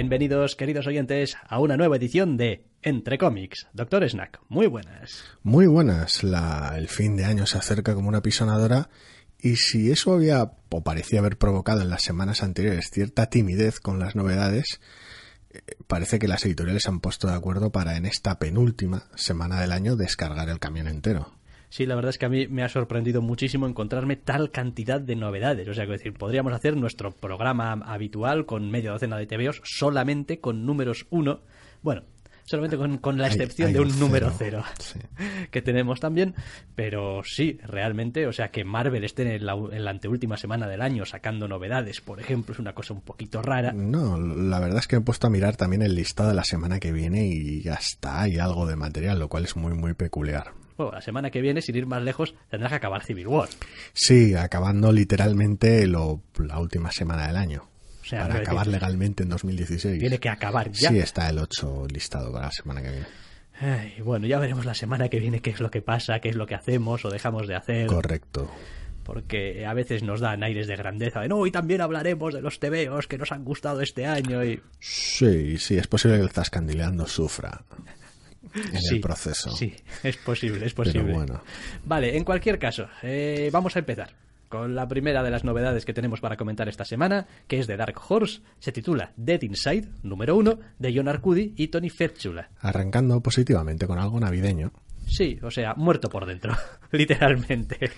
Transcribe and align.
Bienvenidos, 0.00 0.56
queridos 0.56 0.86
oyentes, 0.86 1.36
a 1.46 1.60
una 1.60 1.76
nueva 1.76 1.96
edición 1.96 2.38
de 2.38 2.64
Entre 2.80 3.18
cómics. 3.18 3.66
Doctor 3.74 4.08
Snack, 4.08 4.40
muy 4.48 4.66
buenas. 4.66 5.24
Muy 5.42 5.66
buenas. 5.66 6.24
La, 6.24 6.72
el 6.78 6.88
fin 6.88 7.16
de 7.16 7.26
año 7.26 7.44
se 7.44 7.58
acerca 7.58 7.94
como 7.94 8.08
una 8.08 8.22
pisonadora 8.22 8.88
y 9.38 9.56
si 9.56 9.90
eso 9.90 10.14
había 10.14 10.52
o 10.70 10.82
parecía 10.82 11.18
haber 11.18 11.36
provocado 11.36 11.82
en 11.82 11.90
las 11.90 12.02
semanas 12.02 12.42
anteriores 12.42 12.88
cierta 12.90 13.26
timidez 13.26 13.78
con 13.78 13.98
las 13.98 14.16
novedades, 14.16 14.80
eh, 15.50 15.60
parece 15.86 16.18
que 16.18 16.28
las 16.28 16.46
editoriales 16.46 16.88
han 16.88 17.00
puesto 17.00 17.28
de 17.28 17.34
acuerdo 17.34 17.70
para 17.70 17.98
en 17.98 18.06
esta 18.06 18.38
penúltima 18.38 19.04
semana 19.16 19.60
del 19.60 19.70
año 19.70 19.96
descargar 19.96 20.48
el 20.48 20.60
camión 20.60 20.88
entero. 20.88 21.30
Sí, 21.70 21.86
la 21.86 21.94
verdad 21.94 22.10
es 22.10 22.18
que 22.18 22.26
a 22.26 22.28
mí 22.28 22.48
me 22.48 22.64
ha 22.64 22.68
sorprendido 22.68 23.22
muchísimo 23.22 23.66
encontrarme 23.66 24.16
tal 24.16 24.50
cantidad 24.50 25.00
de 25.00 25.14
novedades. 25.14 25.68
O 25.68 25.74
sea, 25.74 25.86
que 25.86 25.92
decir, 25.92 26.12
podríamos 26.12 26.52
hacer 26.52 26.76
nuestro 26.76 27.12
programa 27.12 27.72
habitual 27.72 28.44
con 28.44 28.70
media 28.72 28.90
docena 28.90 29.16
de 29.16 29.26
TVOs 29.26 29.62
solamente 29.64 30.40
con 30.40 30.66
números 30.66 31.06
1. 31.10 31.40
Bueno, 31.82 32.02
solamente 32.42 32.76
con, 32.76 32.98
con 32.98 33.18
la 33.18 33.28
excepción 33.28 33.68
hay 33.68 33.74
de 33.74 33.80
un 33.80 33.92
un 33.92 34.00
número 34.00 34.32
cero, 34.36 34.64
cero 34.66 34.74
sí. 34.80 34.98
que 35.52 35.62
tenemos 35.62 36.00
también. 36.00 36.34
Pero 36.74 37.22
sí, 37.24 37.60
realmente, 37.62 38.26
o 38.26 38.32
sea, 38.32 38.48
que 38.48 38.64
Marvel 38.64 39.04
esté 39.04 39.36
en 39.36 39.46
la, 39.46 39.52
en 39.52 39.84
la 39.84 39.92
anteúltima 39.92 40.36
semana 40.36 40.66
del 40.66 40.82
año 40.82 41.06
sacando 41.06 41.46
novedades, 41.46 42.00
por 42.00 42.18
ejemplo, 42.18 42.52
es 42.52 42.58
una 42.58 42.74
cosa 42.74 42.94
un 42.94 43.02
poquito 43.02 43.42
rara. 43.42 43.72
No, 43.72 44.18
la 44.18 44.58
verdad 44.58 44.80
es 44.80 44.88
que 44.88 44.96
me 44.96 45.02
he 45.02 45.04
puesto 45.04 45.28
a 45.28 45.30
mirar 45.30 45.54
también 45.54 45.82
el 45.82 45.94
listado 45.94 46.30
de 46.30 46.34
la 46.34 46.44
semana 46.44 46.80
que 46.80 46.90
viene 46.90 47.28
y 47.28 47.62
ya 47.62 47.74
está, 47.74 48.22
hay 48.22 48.38
algo 48.38 48.66
de 48.66 48.74
material, 48.74 49.20
lo 49.20 49.28
cual 49.28 49.44
es 49.44 49.54
muy 49.54 49.74
muy 49.74 49.94
peculiar. 49.94 50.52
Bueno, 50.80 50.92
la 50.94 51.02
semana 51.02 51.30
que 51.30 51.42
viene, 51.42 51.60
sin 51.60 51.76
ir 51.76 51.84
más 51.84 52.02
lejos, 52.02 52.34
tendrá 52.48 52.70
que 52.70 52.76
acabar 52.76 53.04
Civil 53.04 53.26
War. 53.26 53.50
Sí, 53.92 54.34
acabando 54.34 54.90
literalmente 54.92 55.86
lo, 55.86 56.22
la 56.38 56.58
última 56.58 56.90
semana 56.90 57.26
del 57.26 57.36
año. 57.36 57.68
O 58.00 58.04
sea, 58.06 58.26
para 58.26 58.40
acabar 58.40 58.64
decir, 58.64 58.80
legalmente 58.80 59.22
en 59.24 59.28
2016. 59.28 59.98
Tiene 59.98 60.18
que 60.18 60.30
acabar 60.30 60.70
ya. 60.70 60.88
Sí, 60.88 60.98
está 60.98 61.28
el 61.28 61.38
8 61.38 61.86
listado 61.92 62.32
para 62.32 62.46
la 62.46 62.52
semana 62.52 62.80
que 62.80 62.90
viene. 62.92 63.06
Ay, 63.60 64.00
bueno, 64.02 64.26
ya 64.26 64.38
veremos 64.38 64.64
la 64.64 64.72
semana 64.72 65.10
que 65.10 65.20
viene 65.20 65.40
qué 65.40 65.50
es 65.50 65.60
lo 65.60 65.70
que 65.70 65.82
pasa, 65.82 66.18
qué 66.20 66.30
es 66.30 66.36
lo 66.36 66.46
que 66.46 66.54
hacemos 66.54 67.04
o 67.04 67.10
dejamos 67.10 67.46
de 67.46 67.56
hacer. 67.56 67.86
Correcto. 67.86 68.50
Porque 69.04 69.66
a 69.66 69.74
veces 69.74 70.02
nos 70.02 70.20
dan 70.20 70.42
aires 70.42 70.66
de 70.66 70.76
grandeza 70.76 71.20
de 71.20 71.28
no, 71.28 71.46
y 71.46 71.50
también 71.50 71.82
hablaremos 71.82 72.32
de 72.32 72.40
los 72.40 72.58
tebeos 72.58 73.06
que 73.06 73.18
nos 73.18 73.32
han 73.32 73.44
gustado 73.44 73.82
este 73.82 74.06
año. 74.06 74.42
Y... 74.42 74.62
Sí, 74.78 75.58
sí, 75.58 75.76
es 75.76 75.86
posible 75.88 76.16
que 76.16 76.22
el 76.22 76.30
Zascandileando 76.30 77.06
sufra 77.06 77.64
en 78.54 78.80
Sí, 78.80 78.94
el 78.96 79.00
proceso. 79.00 79.50
Sí, 79.50 79.74
es 80.02 80.16
posible, 80.18 80.66
es 80.66 80.74
posible. 80.74 81.02
Pero 81.02 81.14
bueno, 81.14 81.42
Vale, 81.84 82.16
en 82.16 82.24
cualquier 82.24 82.58
caso, 82.58 82.88
eh, 83.02 83.50
vamos 83.52 83.76
a 83.76 83.80
empezar 83.80 84.14
con 84.48 84.74
la 84.74 84.88
primera 84.88 85.22
de 85.22 85.30
las 85.30 85.44
novedades 85.44 85.84
que 85.84 85.92
tenemos 85.94 86.20
para 86.20 86.36
comentar 86.36 86.68
esta 86.68 86.84
semana, 86.84 87.28
que 87.46 87.60
es 87.60 87.68
de 87.68 87.76
Dark 87.76 87.94
Horse. 88.08 88.40
Se 88.58 88.72
titula 88.72 89.12
Dead 89.16 89.40
Inside, 89.42 89.88
número 90.02 90.36
uno, 90.36 90.58
de 90.78 90.92
John 90.94 91.06
Arcudi 91.06 91.54
y 91.56 91.68
Tony 91.68 91.88
Fetchula. 91.88 92.50
arrancando 92.60 93.20
positivamente 93.20 93.86
con 93.86 93.98
algo 94.00 94.18
navideño. 94.18 94.72
Sí, 95.06 95.38
o 95.42 95.50
sea, 95.50 95.74
muerto 95.74 96.08
por 96.08 96.26
dentro, 96.26 96.56
literalmente. 96.90 97.90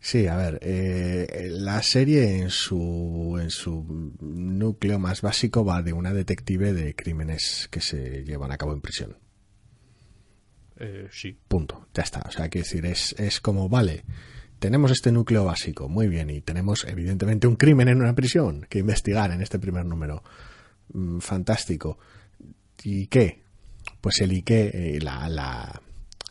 Sí, 0.00 0.26
a 0.26 0.36
ver, 0.36 0.58
eh, 0.62 1.48
la 1.50 1.82
serie 1.82 2.38
en 2.40 2.50
su, 2.50 3.38
en 3.40 3.50
su 3.50 4.12
núcleo 4.20 4.98
más 4.98 5.22
básico 5.22 5.64
va 5.64 5.82
de 5.82 5.92
una 5.92 6.12
detective 6.12 6.72
de 6.72 6.94
crímenes 6.94 7.68
que 7.70 7.80
se 7.80 8.24
llevan 8.24 8.50
a 8.50 8.56
cabo 8.58 8.72
en 8.72 8.80
prisión. 8.80 9.16
Eh, 10.76 11.08
sí. 11.10 11.38
Punto, 11.48 11.88
ya 11.94 12.02
está. 12.02 12.22
O 12.26 12.30
sea, 12.30 12.48
quiero 12.48 12.64
decir, 12.64 12.86
es, 12.86 13.14
es 13.18 13.40
como, 13.40 13.68
vale, 13.68 14.04
tenemos 14.58 14.90
este 14.90 15.12
núcleo 15.12 15.44
básico, 15.44 15.88
muy 15.88 16.08
bien, 16.08 16.30
y 16.30 16.40
tenemos 16.40 16.84
evidentemente 16.84 17.46
un 17.46 17.56
crimen 17.56 17.88
en 17.88 18.00
una 18.00 18.14
prisión 18.14 18.66
que 18.68 18.78
investigar 18.78 19.30
en 19.32 19.42
este 19.42 19.58
primer 19.58 19.84
número. 19.84 20.22
Mm, 20.92 21.18
fantástico. 21.18 21.98
¿Y 22.82 23.06
qué? 23.06 23.42
Pues 24.00 24.20
el 24.20 24.32
y 24.32 24.42
qué, 24.42 24.70
eh, 24.72 25.00
la, 25.00 25.28
la, 25.28 25.82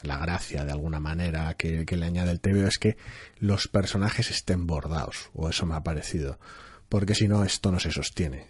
la 0.03 0.17
gracia 0.17 0.65
de 0.65 0.71
alguna 0.71 0.99
manera 0.99 1.53
que, 1.55 1.85
que 1.85 1.97
le 1.97 2.05
añade 2.05 2.31
el 2.31 2.39
TVO 2.39 2.67
es 2.67 2.77
que 2.77 2.97
los 3.39 3.67
personajes 3.67 4.29
estén 4.31 4.65
bordados, 4.67 5.29
o 5.33 5.49
eso 5.49 5.65
me 5.65 5.75
ha 5.75 5.83
parecido, 5.83 6.39
porque 6.89 7.15
si 7.15 7.27
no, 7.27 7.43
esto 7.43 7.71
no 7.71 7.79
se 7.79 7.91
sostiene. 7.91 8.47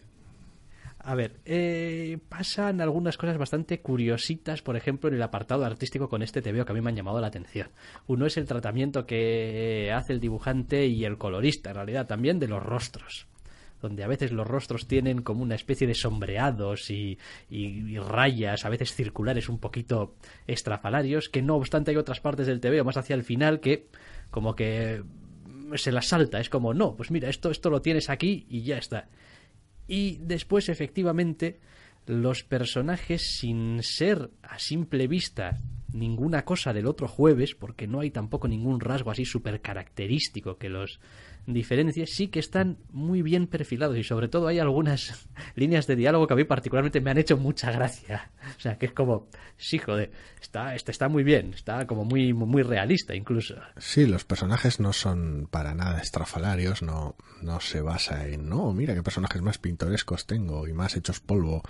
A 1.04 1.16
ver, 1.16 1.40
eh, 1.46 2.20
pasan 2.30 2.80
algunas 2.80 3.18
cosas 3.18 3.38
bastante 3.40 3.82
curiositas, 3.82 4.62
por 4.62 4.76
ejemplo, 4.76 5.10
en 5.10 5.16
el 5.16 5.24
apartado 5.24 5.66
artístico 5.66 6.08
con 6.10 6.22
este 6.22 6.44
TVO 6.44 6.64
que 6.64 6.72
a 6.74 6.76
mí 6.76 6.82
me 6.82 6.92
han 6.92 6.96
llamado 6.96 7.20
la 7.20 7.28
atención. 7.28 7.70
Uno 8.06 8.28
es 8.28 8.38
el 8.38 8.46
tratamiento 8.46 9.08
que 9.08 9.92
hace 9.96 10.14
el 10.14 10.20
dibujante 10.20 10.86
y 10.86 11.04
el 11.06 11.18
colorista, 11.18 11.72
en 11.72 11.78
realidad, 11.78 12.06
también 12.06 12.38
de 12.38 12.48
los 12.48 12.62
rostros. 12.62 13.26
Donde 13.82 14.04
a 14.04 14.08
veces 14.08 14.32
los 14.32 14.46
rostros 14.48 14.88
tienen 14.88 15.24
como 15.24 15.42
una 15.42 15.56
especie 15.56 15.88
de 15.88 15.96
sombreados 15.96 16.92
y, 16.92 17.18
y- 17.50 17.94
y 17.96 17.98
rayas, 17.98 18.64
a 18.64 18.70
veces 18.70 18.94
circulares 18.94 19.50
un 19.50 19.58
poquito 19.58 20.14
estrafalarios, 20.46 21.30
que 21.30 21.42
no 21.42 21.56
obstante 21.56 21.90
hay 21.90 21.98
otras 21.98 22.20
partes 22.20 22.46
del 22.46 22.60
TVO 22.60 22.84
más 22.86 22.98
hacia 22.98 23.16
el 23.16 23.24
final 23.24 23.60
que 23.60 23.88
como 24.30 24.54
que 24.56 25.02
se 25.78 25.92
las 25.92 26.08
salta. 26.10 26.40
Es 26.40 26.50
como, 26.50 26.76
no, 26.76 26.96
pues 26.96 27.10
mira, 27.10 27.28
esto, 27.28 27.50
esto 27.50 27.72
lo 27.72 27.82
tienes 27.82 28.12
aquí 28.12 28.46
y 28.50 28.62
ya 28.62 28.78
está. 28.78 29.08
Y 29.92 30.20
después, 30.22 30.70
efectivamente, 30.70 31.60
los 32.06 32.46
personajes, 32.46 33.24
sin 33.40 33.84
ser 33.84 34.30
a 34.42 34.58
simple 34.58 35.06
vista 35.10 35.60
ninguna 35.94 36.46
cosa 36.46 36.74
del 36.74 36.88
otro 36.88 37.08
jueves, 37.08 37.56
porque 37.56 37.88
no 37.88 38.00
hay 38.00 38.12
tampoco 38.12 38.48
ningún 38.48 38.80
rasgo 38.80 39.12
así 39.12 39.26
súper 39.26 39.62
característico 39.62 40.58
que 40.58 40.70
los 40.70 41.00
diferencie, 41.46 42.06
sí 42.06 42.28
que 42.28 42.40
están 42.40 42.78
muy 42.92 43.22
bien 43.22 43.48
perfilados 43.48 43.98
y 43.98 44.04
sobre 44.04 44.28
todo 44.28 44.48
hay 44.48 44.60
algunas 44.60 45.28
líneas 45.56 45.88
de 45.88 45.96
diálogo 45.96 46.28
que 46.28 46.34
a 46.34 46.38
mí 46.38 46.44
particularmente 46.44 47.02
me 47.02 47.12
han 47.12 47.18
hecho 47.18 47.38
mucha 47.38 47.72
gracia. 47.72 48.32
O 48.58 48.60
sea, 48.60 48.78
que 48.78 48.86
es 48.88 48.94
como, 48.94 49.28
sí, 49.58 49.80
joder, 49.80 50.12
está, 50.40 50.76
está, 50.76 50.92
está 50.92 51.10
muy 51.10 51.24
bien, 51.24 51.54
está 51.54 51.88
como 51.88 52.06
muy, 52.06 52.34
muy 52.34 52.64
realista 52.64 53.16
incluso. 53.16 53.56
Sí, 53.78 54.06
los 54.06 54.24
personajes 54.24 54.80
no 54.80 54.94
son 54.94 55.48
para 55.50 55.74
nada 55.74 56.00
estrafalarios, 56.00 56.82
no, 56.82 57.16
no 57.42 57.60
se 57.60 57.82
basa 57.82 58.28
en, 58.28 58.48
no, 58.48 58.72
mira 58.74 58.94
qué 58.94 59.04
personajes 59.04 59.42
más 59.42 59.58
pintorescos 59.58 60.28
tengo 60.28 60.68
y 60.68 60.74
más 60.74 60.96
hechos 60.96 61.20
polvo 61.20 61.64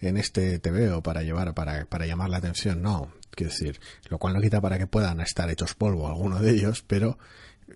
en 0.00 0.16
este 0.16 0.58
TVO 0.58 1.02
para 1.02 1.22
llevar, 1.22 1.54
para, 1.54 1.84
para 1.86 2.06
llamar 2.06 2.30
la 2.30 2.38
atención, 2.38 2.82
no, 2.82 3.12
quiero 3.30 3.52
decir, 3.52 3.80
lo 4.08 4.18
cual 4.18 4.34
no 4.34 4.40
quita 4.40 4.60
para 4.60 4.78
que 4.78 4.86
puedan 4.86 5.20
estar 5.20 5.50
hechos 5.50 5.74
polvo 5.74 6.08
alguno 6.08 6.40
de 6.40 6.50
ellos, 6.50 6.84
pero 6.86 7.18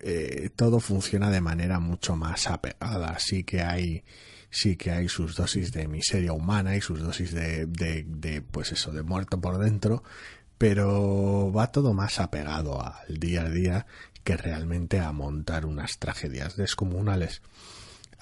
eh, 0.00 0.50
todo 0.54 0.80
funciona 0.80 1.30
de 1.30 1.40
manera 1.40 1.80
mucho 1.80 2.16
más 2.16 2.46
apegada, 2.46 3.18
sí 3.18 3.44
que 3.44 3.62
hay 3.62 4.04
sí 4.50 4.76
que 4.76 4.90
hay 4.90 5.08
sus 5.08 5.34
dosis 5.34 5.72
de 5.72 5.88
miseria 5.88 6.34
humana 6.34 6.76
y 6.76 6.82
sus 6.82 7.00
dosis 7.00 7.32
de, 7.32 7.64
de, 7.66 8.04
de 8.06 8.42
pues 8.42 8.70
eso, 8.72 8.92
de 8.92 9.02
muerto 9.02 9.40
por 9.40 9.58
dentro, 9.58 10.02
pero 10.58 11.50
va 11.50 11.72
todo 11.72 11.94
más 11.94 12.20
apegado 12.20 12.84
al 12.84 13.18
día 13.18 13.42
a 13.42 13.48
día 13.48 13.86
que 14.24 14.36
realmente 14.36 15.00
a 15.00 15.10
montar 15.12 15.66
unas 15.66 15.98
tragedias 15.98 16.56
descomunales. 16.56 17.42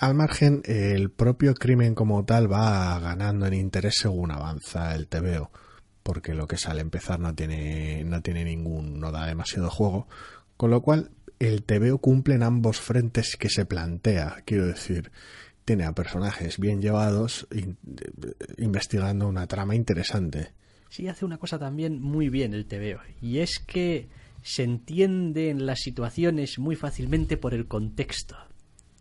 Al 0.00 0.14
margen, 0.14 0.62
el 0.64 1.10
propio 1.10 1.52
crimen 1.54 1.94
como 1.94 2.24
tal 2.24 2.50
va 2.50 2.98
ganando 3.00 3.44
en 3.46 3.52
interés 3.52 3.96
según 3.98 4.30
avanza 4.30 4.94
el 4.94 5.08
TVO, 5.08 5.50
porque 6.02 6.32
lo 6.32 6.46
que 6.46 6.56
sale 6.56 6.80
empezar 6.80 7.20
no 7.20 7.34
tiene, 7.34 8.02
no 8.04 8.22
tiene 8.22 8.44
ningún, 8.46 8.98
no 8.98 9.12
da 9.12 9.26
demasiado 9.26 9.68
juego, 9.68 10.08
con 10.56 10.70
lo 10.70 10.80
cual 10.80 11.10
el 11.38 11.64
TVO 11.64 11.98
cumple 11.98 12.34
en 12.34 12.42
ambos 12.44 12.80
frentes 12.80 13.36
que 13.38 13.50
se 13.50 13.66
plantea, 13.66 14.38
quiero 14.46 14.66
decir, 14.66 15.12
tiene 15.66 15.84
a 15.84 15.92
personajes 15.92 16.58
bien 16.58 16.80
llevados 16.80 17.46
in- 17.52 17.76
investigando 18.56 19.28
una 19.28 19.46
trama 19.48 19.74
interesante. 19.74 20.54
Sí, 20.88 21.08
hace 21.08 21.26
una 21.26 21.36
cosa 21.36 21.58
también 21.58 22.00
muy 22.00 22.30
bien 22.30 22.54
el 22.54 22.64
TVO, 22.64 23.00
y 23.20 23.40
es 23.40 23.58
que 23.58 24.08
se 24.40 24.62
entienden 24.62 25.66
las 25.66 25.80
situaciones 25.80 26.58
muy 26.58 26.74
fácilmente 26.74 27.36
por 27.36 27.52
el 27.52 27.66
contexto. 27.68 28.38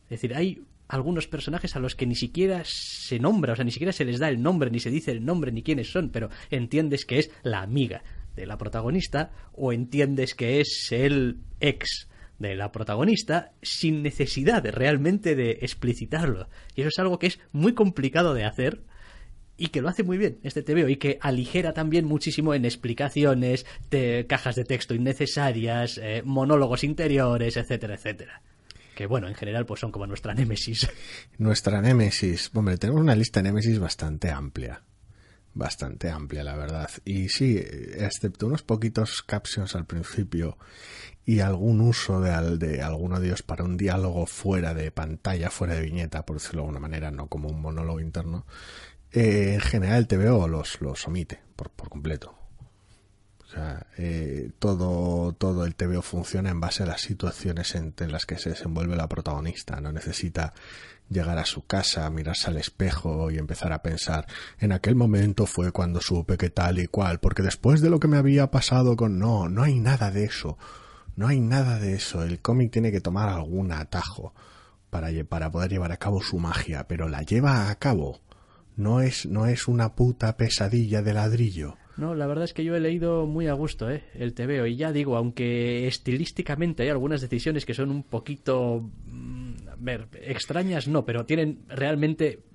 Es 0.04 0.10
decir, 0.22 0.36
hay 0.36 0.62
algunos 0.90 1.28
personajes 1.28 1.76
a 1.76 1.80
los 1.80 1.96
que 1.96 2.08
ni 2.08 2.16
siquiera 2.16 2.64
se 2.66 3.20
nombra, 3.20 3.54
o 3.54 3.56
sea, 3.56 3.64
ni 3.64 3.72
siquiera 3.72 3.94
se 3.94 4.06
les 4.06 4.20
da 4.20 4.28
el 4.28 4.42
nombre, 4.42 4.72
ni 4.72 4.80
se 4.80 4.90
dice 4.90 5.12
el 5.12 5.24
nombre, 5.24 5.52
ni 5.52 5.64
quiénes 5.64 5.92
son, 5.92 6.10
pero 6.10 6.30
entiendes 6.50 7.06
que 7.06 7.20
es 7.20 7.32
la 7.44 7.62
amiga 7.62 8.04
de 8.36 8.48
la 8.48 8.58
protagonista, 8.58 9.32
o 9.54 9.72
entiendes 9.72 10.34
que 10.34 10.60
es 10.60 10.92
el 10.92 11.38
ex 11.60 12.10
de 12.40 12.56
la 12.56 12.72
protagonista 12.72 13.52
sin 13.62 14.02
necesidad 14.02 14.66
realmente 14.66 15.36
de 15.36 15.60
explicitarlo. 15.62 16.50
Y 16.76 16.82
eso 16.82 16.90
es 16.90 17.00
algo 17.00 17.20
que 17.20 17.28
es 17.28 17.40
muy 17.52 17.74
complicado 17.74 18.34
de 18.34 18.46
hacer 18.46 18.82
y 19.58 19.68
que 19.68 19.82
lo 19.82 19.90
hace 19.90 20.04
muy 20.04 20.18
bien 20.18 20.40
este 20.42 20.64
TVO 20.64 20.88
y 20.88 20.96
que 20.96 21.20
aligera 21.22 21.74
también 21.74 22.06
muchísimo 22.06 22.54
en 22.54 22.66
explicaciones, 22.66 23.66
de 23.92 24.26
cajas 24.28 24.56
de 24.56 24.64
texto 24.64 24.96
innecesarias, 24.96 26.00
eh, 26.02 26.24
monólogos 26.26 26.84
interiores, 26.84 27.58
etcétera, 27.58 27.96
etcétera. 27.96 28.42
Que 29.00 29.07
bueno, 29.07 29.30
en 29.30 29.36
general 29.36 29.66
pues 29.66 29.80
son 29.80 29.94
como 29.94 30.06
nuestra 30.07 30.34
némesis. 30.34 30.90
Nuestra 31.38 31.81
némesis, 31.81 32.51
hombre, 32.54 32.78
tenemos 32.78 33.01
una 33.01 33.16
lista 33.16 33.40
de 33.40 33.48
némesis 33.48 33.80
bastante 33.80 34.30
amplia. 34.30 34.84
Bastante 35.54 36.10
amplia, 36.10 36.44
la 36.44 36.57
verdad. 36.57 36.90
Y 37.06 37.30
sí, 37.30 37.57
excepto 37.57 38.48
unos 38.48 38.63
poquitos 38.63 39.22
captions 39.22 39.74
al 39.74 39.86
principio 39.86 40.57
y 41.24 41.40
algún 41.40 41.80
uso 41.80 42.19
de, 42.19 42.57
de 42.57 42.68
de 42.68 43.25
ellos 43.25 43.42
para 43.42 43.63
un 43.63 43.78
diálogo 43.78 44.25
fuera 44.25 44.74
de 44.74 44.92
pantalla, 44.92 45.50
fuera 45.50 45.75
de 45.75 45.81
viñeta, 45.84 46.25
por 46.25 46.36
decirlo 46.36 46.63
de 46.63 46.68
alguna 46.68 46.81
manera, 46.81 47.10
no 47.10 47.28
como 47.28 47.48
un 47.48 47.62
monólogo 47.62 48.02
interno, 48.02 48.45
eh, 49.13 49.54
en 49.54 49.62
general 49.62 50.00
el 50.00 50.07
TVO 50.07 50.50
los, 50.50 50.81
los 50.81 51.07
omite 51.07 51.40
por, 51.56 51.69
por 51.69 51.88
completo. 51.88 52.39
O 53.50 53.51
sea, 53.51 53.88
eh, 53.98 54.51
todo, 54.60 55.34
todo 55.34 55.66
el 55.66 55.74
TVO 55.74 56.04
funciona 56.04 56.51
en 56.51 56.60
base 56.60 56.84
a 56.84 56.86
las 56.86 57.01
situaciones 57.01 57.74
en, 57.74 57.96
las 58.12 58.28
que 58.28 58.38
se 58.38 58.51
desenvuelve 58.51 58.96
la 58.96 59.10
protagonista. 59.10 59.81
No 59.81 59.92
necesita 59.92 60.54
llegar 61.10 61.40
a 61.40 61.46
su 61.46 61.66
casa, 61.66 62.07
mirarse 62.12 62.51
al 62.51 62.57
espejo 62.57 63.31
y 63.31 63.40
empezar 63.40 63.74
a 63.74 63.81
pensar 63.81 64.28
en 64.60 64.72
aquel 64.72 64.96
momento 64.96 65.48
fue 65.48 65.72
cuando 65.72 66.00
supe 66.00 66.38
que 66.38 66.51
tal 66.51 66.78
y 66.78 66.86
cual, 66.86 67.19
porque 67.19 67.42
después 67.42 67.81
de 67.81 67.90
lo 67.90 68.00
que 68.00 68.07
me 68.07 68.18
había 68.18 68.51
pasado 68.51 68.96
con... 68.96 69.18
No, 69.18 69.50
no 69.50 69.63
hay 69.63 69.80
nada 69.80 70.12
de 70.12 70.25
eso. 70.25 70.60
No 71.16 71.28
hay 71.28 71.40
nada 71.40 71.80
de 71.80 71.95
eso. 71.95 72.22
El 72.22 72.42
cómic 72.42 72.72
tiene 72.72 72.92
que 72.92 73.02
tomar 73.02 73.30
algún 73.30 73.72
atajo 73.72 74.36
para, 74.92 75.10
para 75.28 75.50
poder 75.50 75.72
llevar 75.72 75.92
a 75.92 75.98
cabo 75.98 76.22
su 76.22 76.38
magia, 76.38 76.88
pero 76.88 77.10
la 77.10 77.24
lleva 77.24 77.72
a 77.72 77.75
cabo 77.80 78.22
no 78.80 79.02
es, 79.02 79.25
no 79.25 79.45
es 79.45 79.68
una 79.68 79.95
puta 79.95 80.38
pesadilla 80.38 81.02
de 81.02 81.13
ladrillo. 81.13 81.78
No, 82.00 82.16
la 82.16 82.28
verdad 82.28 82.46
es 82.46 82.54
que 82.54 82.63
yo 82.63 82.75
he 82.78 82.80
leído 82.80 83.25
muy 83.25 83.48
a 83.48 83.54
gusto 83.54 83.92
¿eh? 83.92 84.06
el 84.13 84.34
TVO 84.34 84.66
y 84.66 84.78
ya 84.78 84.94
digo, 84.94 85.18
aunque 85.18 85.86
estilísticamente 85.86 86.84
hay 86.84 86.90
algunas 86.90 87.19
decisiones 87.19 87.66
que 87.66 87.74
son 87.74 87.92
un 87.92 88.04
poquito 88.04 88.90
mm, 89.06 89.54
ver, 89.80 90.07
extrañas, 90.22 90.88
no, 90.88 91.04
pero 91.04 91.25
tienen 91.25 91.66
realmente, 91.68 92.46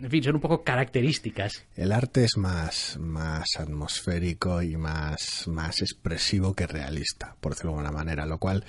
en 0.00 0.08
fin, 0.08 0.22
son 0.22 0.36
un 0.36 0.40
poco 0.40 0.62
características. 0.62 1.64
El 1.74 1.90
arte 1.90 2.22
es 2.22 2.36
más, 2.36 2.96
más 3.00 3.46
atmosférico 3.58 4.62
y 4.62 4.76
más, 4.76 5.48
más 5.48 5.82
expresivo 5.82 6.54
que 6.54 6.68
realista, 6.68 7.34
por 7.40 7.54
decirlo 7.54 7.72
de 7.72 7.78
alguna 7.78 7.98
manera, 7.98 8.24
lo 8.24 8.38
cual 8.38 8.64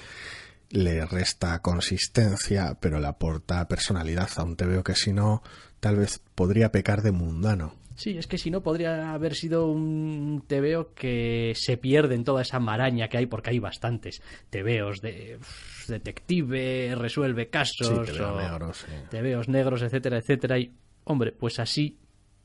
le 0.72 1.06
resta 1.06 1.60
consistencia, 1.60 2.76
pero 2.80 3.00
le 3.00 3.06
aporta 3.06 3.68
personalidad 3.68 4.30
a 4.38 4.44
un 4.44 4.56
TVO 4.56 4.84
que 4.84 4.96
si 4.96 5.14
no 5.14 5.44
tal 5.80 5.98
vez 5.98 6.20
podría 6.34 6.72
pecar 6.72 7.04
de 7.04 7.12
mundano. 7.12 7.76
Sí, 7.96 8.18
es 8.18 8.28
que 8.28 8.38
si 8.38 8.50
no 8.50 8.62
podría 8.62 9.14
haber 9.14 9.36
sido 9.36 9.68
un 9.68 10.44
TVO 10.48 10.94
que 10.94 11.54
se 11.56 11.78
pierde 11.78 12.16
en 12.16 12.24
toda 12.24 12.42
esa 12.42 12.60
maraña 12.60 13.08
que 13.08 13.18
hay, 13.18 13.26
porque 13.28 13.52
hay 13.52 13.60
bastantes 13.60 14.22
TVOs 14.50 15.02
de 15.02 15.40
detective, 15.88 16.96
resuelve 16.96 17.50
casos, 17.50 18.08
sí, 18.08 18.14
negros, 18.20 18.86
TVOs 19.10 19.50
negros, 19.50 19.82
etcétera, 19.82 20.18
etcétera. 20.18 20.58
Y, 20.60 20.74
hombre, 21.04 21.32
pues 21.32 21.60
así, 21.60 22.00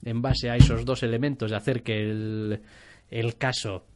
en 0.05 0.21
base 0.21 0.51
a 0.51 0.57
esos 0.57 0.85
dos 0.85 1.03
elementos 1.03 1.51
de 1.51 1.57
hacer 1.57 1.83
que 1.83 2.11
el, 2.11 2.61
el 3.11 3.37
caso 3.37 3.87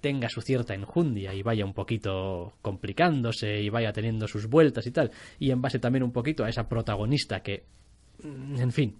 tenga 0.00 0.28
su 0.28 0.40
cierta 0.40 0.74
enjundia 0.74 1.34
y 1.34 1.42
vaya 1.42 1.64
un 1.64 1.74
poquito 1.74 2.54
complicándose 2.62 3.60
y 3.60 3.68
vaya 3.68 3.92
teniendo 3.92 4.28
sus 4.28 4.46
vueltas 4.46 4.86
y 4.86 4.90
tal, 4.90 5.10
y 5.38 5.50
en 5.50 5.60
base 5.60 5.78
también 5.78 6.02
un 6.02 6.12
poquito 6.12 6.44
a 6.44 6.48
esa 6.48 6.68
protagonista 6.68 7.40
que 7.42 7.64
en 8.22 8.72
fin, 8.72 8.96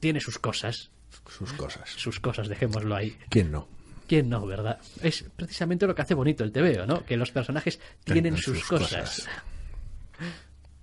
tiene 0.00 0.20
sus 0.20 0.38
cosas. 0.38 0.90
Sus 1.28 1.52
cosas. 1.52 1.88
Sus 1.90 2.20
cosas, 2.20 2.48
dejémoslo 2.48 2.94
ahí. 2.94 3.16
¿Quién 3.28 3.52
no? 3.52 3.68
¿Quién 4.06 4.28
no, 4.28 4.44
verdad? 4.46 4.78
Es 5.02 5.24
precisamente 5.36 5.86
lo 5.86 5.94
que 5.94 6.02
hace 6.02 6.14
bonito 6.14 6.44
el 6.44 6.52
TVO, 6.52 6.86
¿no? 6.86 7.04
Que 7.04 7.16
los 7.16 7.30
personajes 7.30 7.80
tienen 8.04 8.36
sus, 8.36 8.64
cosas. 8.64 9.28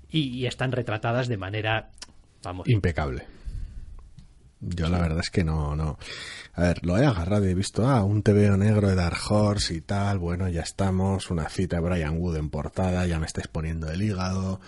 Y, 0.09 0.45
están 0.45 0.71
retratadas 0.71 1.27
de 1.27 1.37
manera, 1.37 1.91
vamos... 2.43 2.67
Impecable. 2.67 3.27
Yo 4.61 4.89
la 4.89 4.99
verdad 4.99 5.19
es 5.19 5.29
que 5.29 5.43
no, 5.43 5.75
no. 5.75 5.97
A 6.53 6.61
ver, 6.63 6.85
lo 6.85 6.97
he 6.97 7.05
agarrado 7.05 7.47
y 7.47 7.51
he 7.51 7.55
visto, 7.55 7.87
ah, 7.87 8.03
un 8.03 8.23
TVO 8.23 8.57
negro 8.57 8.89
de 8.89 8.95
Dark 8.95 9.19
Horse 9.29 9.73
y 9.75 9.81
tal, 9.81 10.17
bueno, 10.17 10.49
ya 10.49 10.61
estamos, 10.61 11.29
una 11.29 11.47
cita 11.47 11.77
de 11.77 11.83
Brian 11.83 12.17
Wood 12.17 12.37
en 12.37 12.49
portada, 12.49 13.05
ya 13.05 13.19
me 13.19 13.25
estáis 13.25 13.47
poniendo 13.47 13.89
el 13.89 14.01
hígado, 14.01 14.59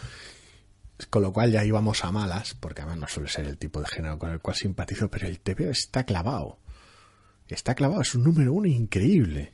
con 1.10 1.22
lo 1.22 1.34
cual 1.34 1.52
ya 1.52 1.64
íbamos 1.64 2.04
a 2.04 2.12
malas, 2.12 2.56
porque 2.60 2.82
además 2.82 3.00
no 3.00 3.08
suele 3.08 3.30
ser 3.30 3.46
el 3.46 3.58
tipo 3.58 3.80
de 3.80 3.88
género 3.88 4.18
con 4.20 4.32
el 4.32 4.40
cual 4.40 4.56
simpatizo, 4.56 5.10
pero 5.10 5.28
el 5.28 5.40
TVO 5.40 5.70
está 5.70 6.04
clavado. 6.04 6.58
Está 7.48 7.76
clavado, 7.76 8.02
es 8.02 8.16
un 8.16 8.24
número 8.24 8.54
uno 8.54 8.68
increíble. 8.68 9.52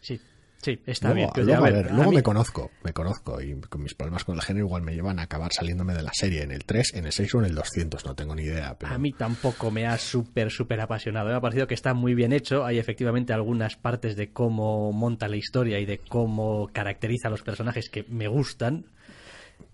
Sí, 0.00 0.18
sí, 0.62 0.80
está 0.86 1.12
luego, 1.12 1.32
bien. 1.34 1.46
Luego, 1.46 1.64
a 1.64 1.70
ver, 1.70 1.92
luego 1.92 2.12
me 2.12 2.22
conozco, 2.22 2.70
me 2.82 2.94
conozco, 2.94 3.42
y 3.42 3.60
con 3.60 3.82
mis 3.82 3.94
problemas 3.94 4.24
con 4.24 4.36
el 4.36 4.42
género 4.42 4.66
igual 4.66 4.82
me 4.82 4.94
llevan 4.94 5.18
a 5.18 5.22
acabar 5.22 5.52
saliéndome 5.52 5.92
de 5.92 6.02
la 6.02 6.12
serie 6.14 6.42
en 6.42 6.50
el 6.50 6.64
3, 6.64 6.94
en 6.94 7.04
el 7.04 7.12
6 7.12 7.34
o 7.34 7.38
en 7.40 7.44
el 7.46 7.54
200, 7.54 8.06
no 8.06 8.14
tengo 8.14 8.34
ni 8.34 8.44
idea. 8.44 8.74
Pero... 8.78 8.94
A 8.94 8.98
mí 8.98 9.12
tampoco 9.12 9.70
me 9.70 9.86
ha 9.86 9.98
súper, 9.98 10.50
súper 10.50 10.80
apasionado. 10.80 11.28
Me 11.28 11.34
ha 11.34 11.40
parecido 11.40 11.66
que 11.66 11.74
está 11.74 11.92
muy 11.92 12.14
bien 12.14 12.32
hecho. 12.32 12.64
Hay 12.64 12.78
efectivamente 12.78 13.34
algunas 13.34 13.76
partes 13.76 14.16
de 14.16 14.32
cómo 14.32 14.92
monta 14.92 15.28
la 15.28 15.36
historia 15.36 15.78
y 15.78 15.84
de 15.84 15.98
cómo 15.98 16.70
caracteriza 16.72 17.28
a 17.28 17.30
los 17.30 17.42
personajes 17.42 17.90
que 17.90 18.04
me 18.08 18.28
gustan. 18.28 18.86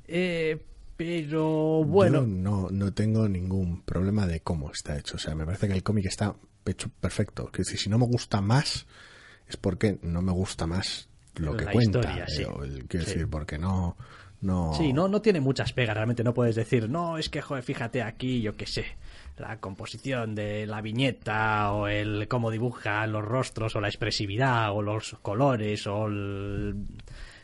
Eh, 0.09 0.65
pero 0.97 1.85
bueno. 1.85 2.21
Yo 2.21 2.27
no, 2.27 2.69
no 2.71 2.93
tengo 2.93 3.29
ningún 3.29 3.83
problema 3.83 4.27
de 4.27 4.41
cómo 4.41 4.71
está 4.71 4.99
hecho. 4.99 5.17
O 5.17 5.19
sea, 5.19 5.35
me 5.35 5.45
parece 5.45 5.69
que 5.69 5.75
el 5.75 5.83
cómic 5.83 6.07
está 6.07 6.35
hecho 6.67 6.91
perfecto. 7.01 7.51
Que 7.51 7.65
si 7.65 7.89
no 7.89 7.99
me 7.99 8.07
gusta 8.07 8.41
más, 8.41 8.87
es 9.49 9.57
porque 9.57 9.99
no 10.03 10.23
me 10.23 10.33
gusta 10.33 10.67
más 10.67 11.09
lo 11.37 11.57
que 11.57 11.65
cuenta. 11.67 12.01
Historia, 12.01 12.27
sí. 12.27 12.45
quiero 12.89 13.07
decir, 13.07 13.29
porque 13.29 13.59
no. 13.59 13.97
No... 14.41 14.75
Sí, 14.75 14.93
no, 14.93 15.07
no 15.07 15.23
tiene 15.23 15.41
muchas 15.41 15.73
pegas, 15.73 15.95
realmente 15.95 16.25
no 16.25 16.35
puedes 16.35 16.57
decir, 16.57 16.91
no, 16.91 17.17
es 17.17 17.29
que, 17.29 17.41
joder, 17.41 17.63
fíjate 17.63 18.03
aquí, 18.03 18.43
yo 18.43 18.57
qué 18.57 18.67
sé, 18.67 18.87
la 19.39 19.61
composición 19.61 20.35
de 20.35 20.67
la 20.67 20.81
viñeta 20.81 21.71
o 21.71 21.87
el 21.87 22.27
cómo 22.27 22.51
dibuja 22.51 23.07
los 23.07 23.25
rostros 23.25 23.77
o 23.77 23.81
la 23.81 23.87
expresividad 23.87 24.73
o 24.75 24.83
los 24.83 25.17
colores 25.23 25.87
o 25.87 26.07
el, 26.07 26.75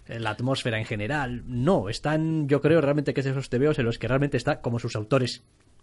la 0.08 0.30
atmósfera 0.30 0.78
en 0.78 0.84
general. 0.84 1.44
No, 1.46 1.88
están, 1.88 2.48
yo 2.48 2.60
creo 2.60 2.80
realmente 2.80 3.14
que 3.14 3.20
es 3.20 3.26
esos 3.26 3.50
tebeos 3.50 3.78
en 3.78 3.84
los 3.84 3.98
que 3.98 4.08
realmente 4.08 4.36
está 4.36 4.60
como 4.60 4.78
sus 4.78 4.96
autores 4.96 5.42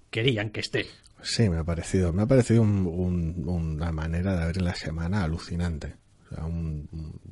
querían 0.10 0.50
que 0.50 0.62
esté. 0.62 0.86
Sí, 1.22 1.50
me 1.50 1.58
ha 1.58 1.64
parecido, 1.64 2.14
me 2.14 2.24
ha 2.24 2.26
parecido 2.26 2.62
una 2.62 3.92
manera 3.92 4.36
de 4.40 4.46
ver 4.46 4.62
la 4.62 4.76
semana 4.76 5.24
alucinante. 5.24 5.96
O 6.26 6.36
sea, 6.36 6.46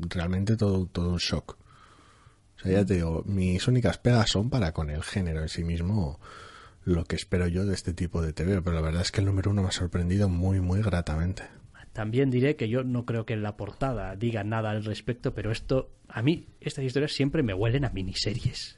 realmente 0.09 0.57
todo, 0.57 0.85
todo 0.87 1.11
un 1.11 1.17
shock. 1.17 1.57
O 2.57 2.59
sea, 2.59 2.71
ya 2.71 2.85
te 2.85 2.95
digo, 2.95 3.23
mis 3.25 3.67
únicas 3.67 3.97
pegas 3.97 4.29
son 4.29 4.49
para 4.49 4.73
con 4.73 4.89
el 4.89 5.03
género 5.03 5.41
en 5.41 5.49
sí 5.49 5.63
mismo 5.63 6.19
lo 6.85 7.05
que 7.05 7.15
espero 7.15 7.47
yo 7.47 7.65
de 7.65 7.73
este 7.73 7.93
tipo 7.93 8.21
de 8.21 8.33
TV, 8.33 8.61
pero 8.61 8.75
la 8.75 8.81
verdad 8.81 9.01
es 9.01 9.11
que 9.11 9.21
el 9.21 9.27
número 9.27 9.51
uno 9.51 9.61
me 9.61 9.69
ha 9.69 9.71
sorprendido 9.71 10.27
muy, 10.27 10.59
muy 10.59 10.81
gratamente. 10.81 11.43
También 11.93 12.31
diré 12.31 12.55
que 12.55 12.69
yo 12.69 12.83
no 12.83 13.05
creo 13.05 13.25
que 13.25 13.33
en 13.33 13.43
la 13.43 13.55
portada 13.55 14.15
diga 14.15 14.43
nada 14.43 14.71
al 14.71 14.83
respecto, 14.83 15.33
pero 15.33 15.51
esto, 15.51 15.91
a 16.07 16.21
mí, 16.23 16.47
estas 16.59 16.83
historias 16.83 17.13
siempre 17.13 17.43
me 17.43 17.53
huelen 17.53 17.85
a 17.85 17.89
miniseries. 17.89 18.77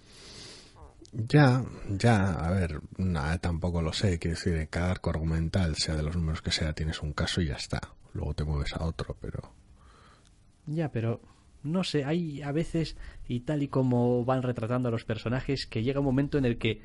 Ya, 1.14 1.64
ya, 1.88 2.34
a 2.34 2.52
ver, 2.52 2.82
nada, 2.98 3.38
tampoco 3.38 3.82
lo 3.82 3.94
sé. 3.94 4.20
Quiero 4.20 4.36
decir, 4.36 4.68
cada 4.70 4.92
arco 4.92 5.10
argumental, 5.10 5.76
sea 5.78 5.96
de 5.96 6.04
los 6.04 6.18
números 6.18 6.42
que 6.42 6.52
sea, 6.52 6.74
tienes 6.74 7.02
un 7.02 7.14
caso 7.14 7.42
y 7.42 7.48
ya 7.48 7.56
está. 7.56 7.80
Luego 8.14 8.34
te 8.34 8.44
mueves 8.44 8.74
a 8.74 8.84
otro, 8.84 9.16
pero. 9.22 9.54
Ya, 10.66 10.92
pero 10.92 11.22
no 11.64 11.86
sé, 11.86 12.04
hay 12.04 12.42
a 12.42 12.52
veces, 12.52 12.98
y 13.30 13.42
tal 13.42 13.64
y 13.64 13.70
como 13.70 14.26
van 14.26 14.44
retratando 14.44 14.90
a 14.90 14.92
los 14.92 15.06
personajes, 15.06 15.66
que 15.66 15.84
llega 15.84 16.02
un 16.02 16.06
momento 16.06 16.38
en 16.38 16.44
el 16.44 16.58
que 16.58 16.82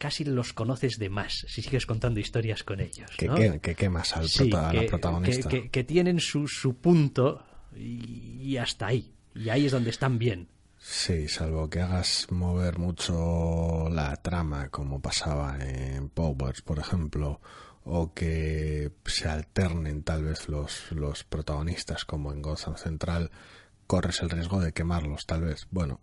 casi 0.00 0.24
los 0.24 0.54
conoces 0.54 0.98
de 0.98 1.10
más 1.10 1.44
si 1.46 1.60
sigues 1.60 1.84
contando 1.84 2.20
historias 2.20 2.64
con 2.64 2.80
ellos. 2.80 3.10
Que, 3.18 3.74
quemas 3.76 4.16
al 4.16 4.28
protagonista. 4.88 5.50
Que, 5.70 5.84
tienen 5.84 6.18
su, 6.20 6.48
su 6.48 6.76
punto 6.76 7.44
y, 7.76 8.56
hasta 8.56 8.86
ahí. 8.86 9.14
Y 9.34 9.50
ahí 9.50 9.66
es 9.66 9.72
donde 9.72 9.90
están 9.90 10.18
bien. 10.18 10.48
Sí, 10.78 11.28
salvo 11.28 11.68
que 11.68 11.82
hagas 11.82 12.28
mover 12.30 12.78
mucho 12.78 13.90
la 13.90 14.16
trama, 14.16 14.70
como 14.70 15.00
pasaba 15.00 15.58
en 15.60 16.08
Powers, 16.08 16.62
por 16.62 16.78
ejemplo, 16.78 17.42
o 17.84 18.14
que 18.14 18.90
se 19.04 19.28
alternen 19.28 20.02
tal 20.02 20.24
vez 20.24 20.48
los, 20.48 20.90
los 20.92 21.24
protagonistas, 21.24 22.06
como 22.06 22.32
en 22.32 22.40
Gotham 22.40 22.76
Central, 22.76 23.30
corres 23.86 24.22
el 24.22 24.30
riesgo 24.30 24.60
de 24.60 24.72
quemarlos, 24.72 25.26
tal 25.26 25.42
vez. 25.42 25.66
Bueno, 25.70 26.00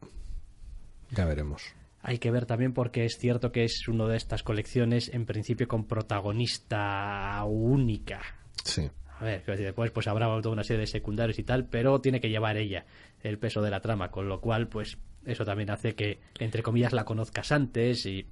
ya 1.10 1.26
veremos. 1.26 1.64
Hay 2.02 2.20
que 2.20 2.32
ver 2.32 2.46
también 2.46 2.74
porque 2.74 3.06
es 3.06 3.18
cierto 3.18 3.52
que 3.52 3.64
es 3.64 3.88
una 3.88 4.08
de 4.08 4.18
estas 4.18 4.44
colecciones 4.44 5.10
en 5.14 5.26
principio 5.26 5.68
con 5.68 5.86
protagonista 5.86 7.44
única. 7.46 8.22
Sí. 8.64 8.90
A 9.20 9.24
ver, 9.24 9.44
después 9.46 9.92
pues 9.92 10.08
habrá 10.08 10.28
toda 10.42 10.54
una 10.54 10.64
serie 10.64 10.82
de 10.82 10.88
secundarios 10.88 11.40
y 11.40 11.44
tal, 11.44 11.66
pero 11.66 12.00
tiene 12.02 12.22
que 12.22 12.30
llevar 12.30 12.58
ella 12.58 12.86
el 13.24 13.40
peso 13.40 13.62
de 13.62 13.72
la 13.72 13.82
trama, 13.82 14.12
con 14.12 14.30
lo 14.30 14.40
cual 14.42 14.68
pues 14.68 14.98
eso 15.26 15.44
también 15.44 15.72
hace 15.72 15.96
que 15.96 16.20
entre 16.40 16.62
comillas 16.62 16.94
la 16.94 17.04
conozcas 17.04 17.52
antes 17.52 18.06
y 18.06 18.28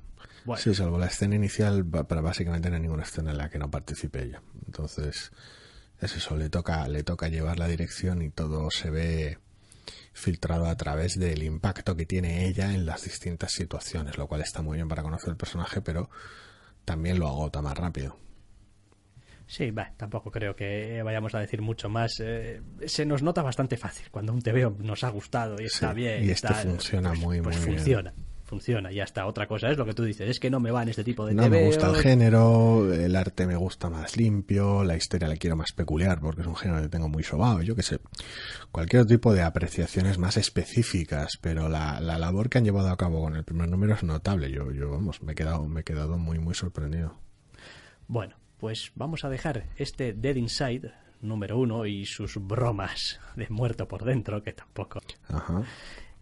Bueno, 0.46 0.62
Sí, 0.62 0.74
salvo 0.76 1.00
la 1.00 1.08
escena 1.08 1.36
inicial, 1.36 1.86
pero 2.08 2.22
básicamente 2.22 2.70
no 2.70 2.76
hay 2.76 2.84
ninguna 2.84 3.04
escena 3.04 3.32
en 3.32 3.38
la 3.38 3.50
que 3.50 3.58
no 3.58 3.72
participe 3.72 4.24
ella. 4.24 4.42
Entonces, 4.68 5.32
es 6.00 6.16
eso, 6.16 6.36
le 6.38 6.50
toca, 6.50 6.88
le 6.88 7.04
toca 7.04 7.30
llevar 7.30 7.58
la 7.58 7.68
dirección 7.68 8.22
y 8.22 8.30
todo 8.30 8.70
se 8.70 8.92
ve 8.92 9.40
filtrado 10.14 10.66
a 10.68 10.76
través 10.76 11.20
del 11.20 11.44
impacto 11.44 11.96
que 11.96 12.06
tiene 12.06 12.46
ella 12.48 12.74
en 12.74 12.86
las 12.86 13.04
distintas 13.04 13.52
situaciones, 13.52 14.18
lo 14.18 14.28
cual 14.28 14.42
está 14.42 14.62
muy 14.62 14.78
bien 14.78 14.88
para 14.88 15.04
conocer 15.04 15.30
el 15.30 15.38
personaje, 15.38 15.82
pero 15.82 16.10
también 16.86 17.20
lo 17.20 17.28
agota 17.28 17.62
más 17.62 17.78
rápido. 17.78 18.18
Sí, 19.48 19.70
bah, 19.70 19.94
tampoco 19.96 20.32
creo 20.32 20.56
que 20.56 21.02
vayamos 21.04 21.36
a 21.36 21.40
decir 21.40 21.62
mucho 21.62 21.88
más. 21.88 22.20
Eh, 22.20 22.62
se 22.88 23.06
nos 23.06 23.22
nota 23.22 23.44
bastante 23.44 23.78
fácil 23.78 24.08
cuando 24.10 24.34
un 24.34 24.42
TVO 24.42 24.76
nos 24.80 25.04
ha 25.04 25.10
gustado 25.10 25.62
y 25.62 25.66
está 25.66 25.94
bien. 25.94 26.24
y 26.26 26.32
este 26.32 26.48
tal, 26.48 26.68
funciona 26.70 27.10
pues- 27.10 27.20
muy, 27.22 27.42
pues 27.42 27.58
muy 27.58 27.66
bien. 27.66 27.78
funciona, 27.78 28.14
funciona. 28.46 28.92
Y 28.92 29.00
hasta 29.00 29.26
otra 29.26 29.48
cosa 29.48 29.70
es 29.70 29.78
lo 29.78 29.86
que 29.86 29.94
tú 29.94 30.04
dices, 30.04 30.30
es 30.30 30.40
que 30.40 30.50
no 30.50 30.60
me 30.60 30.72
van 30.72 30.88
este 30.88 31.04
tipo 31.04 31.26
de 31.26 31.34
No 31.34 31.50
me 31.50 31.66
gusta 31.66 31.90
el 31.90 31.98
género, 31.98 32.94
el 32.94 33.16
arte 33.16 33.46
me 33.46 33.56
gusta 33.56 33.90
más 33.90 34.16
limpio, 34.16 34.84
la 34.84 34.96
historia 34.96 35.28
la 35.28 35.36
quiero 35.36 35.56
más 35.56 35.74
peculiar 35.74 36.20
porque 36.22 36.42
es 36.42 36.48
un 36.48 36.56
género 36.56 36.82
que 36.82 36.90
tengo 36.90 37.10
muy 37.10 37.24
sobado, 37.24 37.62
yo 37.62 37.76
qué 37.76 37.84
sé. 37.84 38.00
Cualquier 38.72 39.06
tipo 39.06 39.34
de 39.34 39.42
apreciaciones 39.42 40.18
más 40.18 40.38
específicas, 40.38 41.38
pero 41.42 41.68
la, 41.68 42.00
la 42.00 42.18
labor 42.18 42.50
que 42.50 42.60
han 42.60 42.66
llevado 42.66 42.90
a 42.90 42.98
cabo 42.98 43.22
con 43.22 43.36
el 43.36 43.44
primer 43.44 43.70
número 43.70 43.94
es 43.94 44.04
notable. 44.04 44.52
Yo, 44.52 44.72
yo 44.72 44.92
vamos, 44.92 45.22
me 45.22 45.34
he 45.34 45.36
quedado, 45.36 45.66
me 45.68 45.82
he 45.82 45.84
quedado 45.84 46.18
muy, 46.18 46.40
muy 46.40 46.54
sorprendido. 46.54 47.18
Bueno, 48.08 48.36
pues 48.60 48.92
vamos 48.96 49.26
a 49.26 49.30
dejar 49.30 49.66
este 49.78 50.14
Dead 50.14 50.36
Inside 50.36 50.94
número 51.22 51.58
uno 51.58 51.86
y 51.86 52.06
sus 52.06 52.38
bromas 52.38 53.20
de 53.36 53.48
muerto 53.50 53.88
por 53.88 54.04
dentro, 54.04 54.44
que 54.44 54.54
tampoco 54.54 55.02
Ajá. 55.30 55.64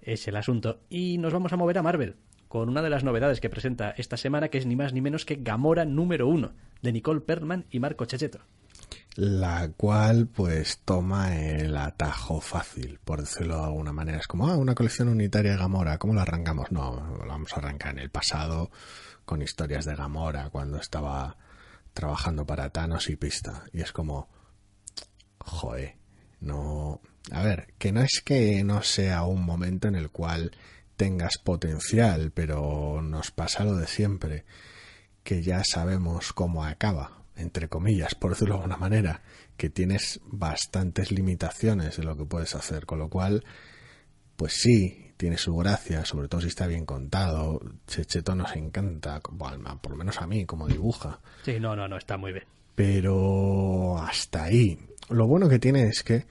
Es 0.06 0.28
el 0.28 0.36
asunto. 0.36 0.82
Y 0.90 1.18
nos 1.18 1.34
vamos 1.34 1.54
a 1.54 1.58
mover 1.58 1.78
a 1.78 1.84
Marvel 1.84 2.18
con 2.48 2.70
una 2.70 2.84
de 2.84 2.90
las 2.92 3.04
novedades 3.04 3.42
que 3.42 3.50
presenta 3.50 3.92
esta 3.98 4.16
semana, 4.16 4.50
que 4.50 4.60
es 4.60 4.68
ni 4.68 4.76
más 4.76 4.94
ni 4.94 5.02
menos 5.02 5.26
que 5.26 5.38
Gamora 5.38 5.86
número 5.86 6.28
uno, 6.28 6.54
de 6.84 6.92
Nicole 6.92 7.22
Perlman 7.22 7.66
y 7.72 7.80
Marco 7.80 8.06
Checheto. 8.06 8.42
La 9.16 9.72
cual, 9.76 10.28
pues, 10.28 10.80
toma 10.86 11.36
el 11.36 11.76
atajo 11.78 12.42
fácil, 12.42 13.00
por 13.04 13.22
decirlo 13.22 13.58
de 13.58 13.64
alguna 13.64 13.92
manera. 13.92 14.20
Es 14.20 14.28
como, 14.28 14.48
ah, 14.48 14.58
una 14.58 14.76
colección 14.76 15.08
unitaria 15.08 15.52
de 15.52 15.58
Gamora, 15.58 15.98
¿cómo 15.98 16.14
la 16.14 16.24
arrancamos? 16.24 16.72
No, 16.72 17.18
la 17.20 17.26
vamos 17.26 17.54
a 17.54 17.58
arrancar 17.58 17.94
en 17.94 18.00
el 18.00 18.10
pasado 18.10 18.72
con 19.26 19.42
historias 19.42 19.86
de 19.86 19.96
Gamora 19.96 20.50
cuando 20.50 20.78
estaba 20.78 21.38
trabajando 21.94 22.46
para 22.46 22.70
Thanos 22.70 23.10
y 23.10 23.16
Pista. 23.16 23.64
Y 23.72 23.82
es 23.82 23.92
como, 23.92 24.30
joe, 25.40 25.98
no. 26.40 27.02
A 27.32 27.42
ver, 27.44 27.74
que 27.78 27.92
no 27.92 28.02
es 28.02 28.22
que 28.24 28.64
no 28.64 28.82
sea 28.84 29.24
un 29.24 29.44
momento 29.46 29.88
en 29.88 29.96
el 29.96 30.10
cual 30.10 30.52
tengas 30.98 31.38
potencial, 31.38 32.32
pero 32.34 33.02
nos 33.02 33.32
pasa 33.32 33.64
lo 33.64 33.76
de 33.76 33.88
siempre, 33.88 34.46
que 35.24 35.42
ya 35.42 35.64
sabemos 35.64 36.34
cómo 36.34 36.66
acaba, 36.66 37.24
entre 37.36 37.70
comillas, 37.70 38.14
por 38.16 38.32
decirlo 38.32 38.56
de 38.56 38.62
alguna 38.62 38.78
manera, 38.78 39.22
que 39.58 39.70
tienes 39.70 40.20
bastantes 40.26 41.12
limitaciones 41.12 41.98
de 41.98 42.04
lo 42.04 42.18
que 42.18 42.26
puedes 42.26 42.56
hacer, 42.56 42.86
con 42.86 43.00
lo 43.00 43.10
cual, 43.10 43.44
pues 44.36 44.54
sí, 44.54 45.14
tiene 45.16 45.38
su 45.38 45.56
gracia, 45.56 46.04
sobre 46.06 46.28
todo 46.28 46.42
si 46.42 46.48
está 46.48 46.68
bien 46.68 46.86
contado. 46.86 47.60
Checheto 47.88 48.36
nos 48.36 48.54
encanta, 48.56 49.22
bueno, 49.32 49.80
por 49.82 49.94
lo 49.94 49.98
menos 49.98 50.22
a 50.22 50.28
mí, 50.28 50.46
como 50.46 50.68
dibuja 50.68 51.22
Sí, 51.46 51.60
no, 51.60 51.76
no, 51.76 51.88
no, 51.88 51.98
está 51.98 52.18
muy 52.18 52.34
bien. 52.34 52.46
pero 52.76 53.98
hasta 54.00 54.44
ahí. 54.44 54.78
Lo 55.10 55.26
bueno 55.28 55.48
que 55.48 55.60
tiene 55.60 55.84
es 55.88 56.04
que 56.04 56.26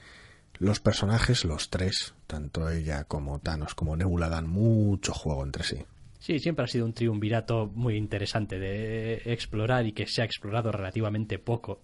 los 0.62 0.78
personajes, 0.78 1.44
los 1.44 1.70
tres, 1.70 2.14
tanto 2.28 2.70
ella 2.70 3.02
como 3.02 3.40
Thanos 3.40 3.74
como 3.74 3.96
Nebula, 3.96 4.28
dan 4.28 4.48
mucho 4.48 5.12
juego 5.12 5.42
entre 5.42 5.64
sí. 5.64 5.78
Sí, 6.20 6.38
siempre 6.38 6.64
ha 6.64 6.68
sido 6.68 6.84
un 6.84 6.92
triunvirato 6.92 7.66
muy 7.74 7.96
interesante 7.96 8.60
de 8.60 9.22
explorar 9.24 9.86
y 9.86 9.92
que 9.92 10.06
se 10.06 10.22
ha 10.22 10.24
explorado 10.24 10.70
relativamente 10.70 11.40
poco 11.40 11.82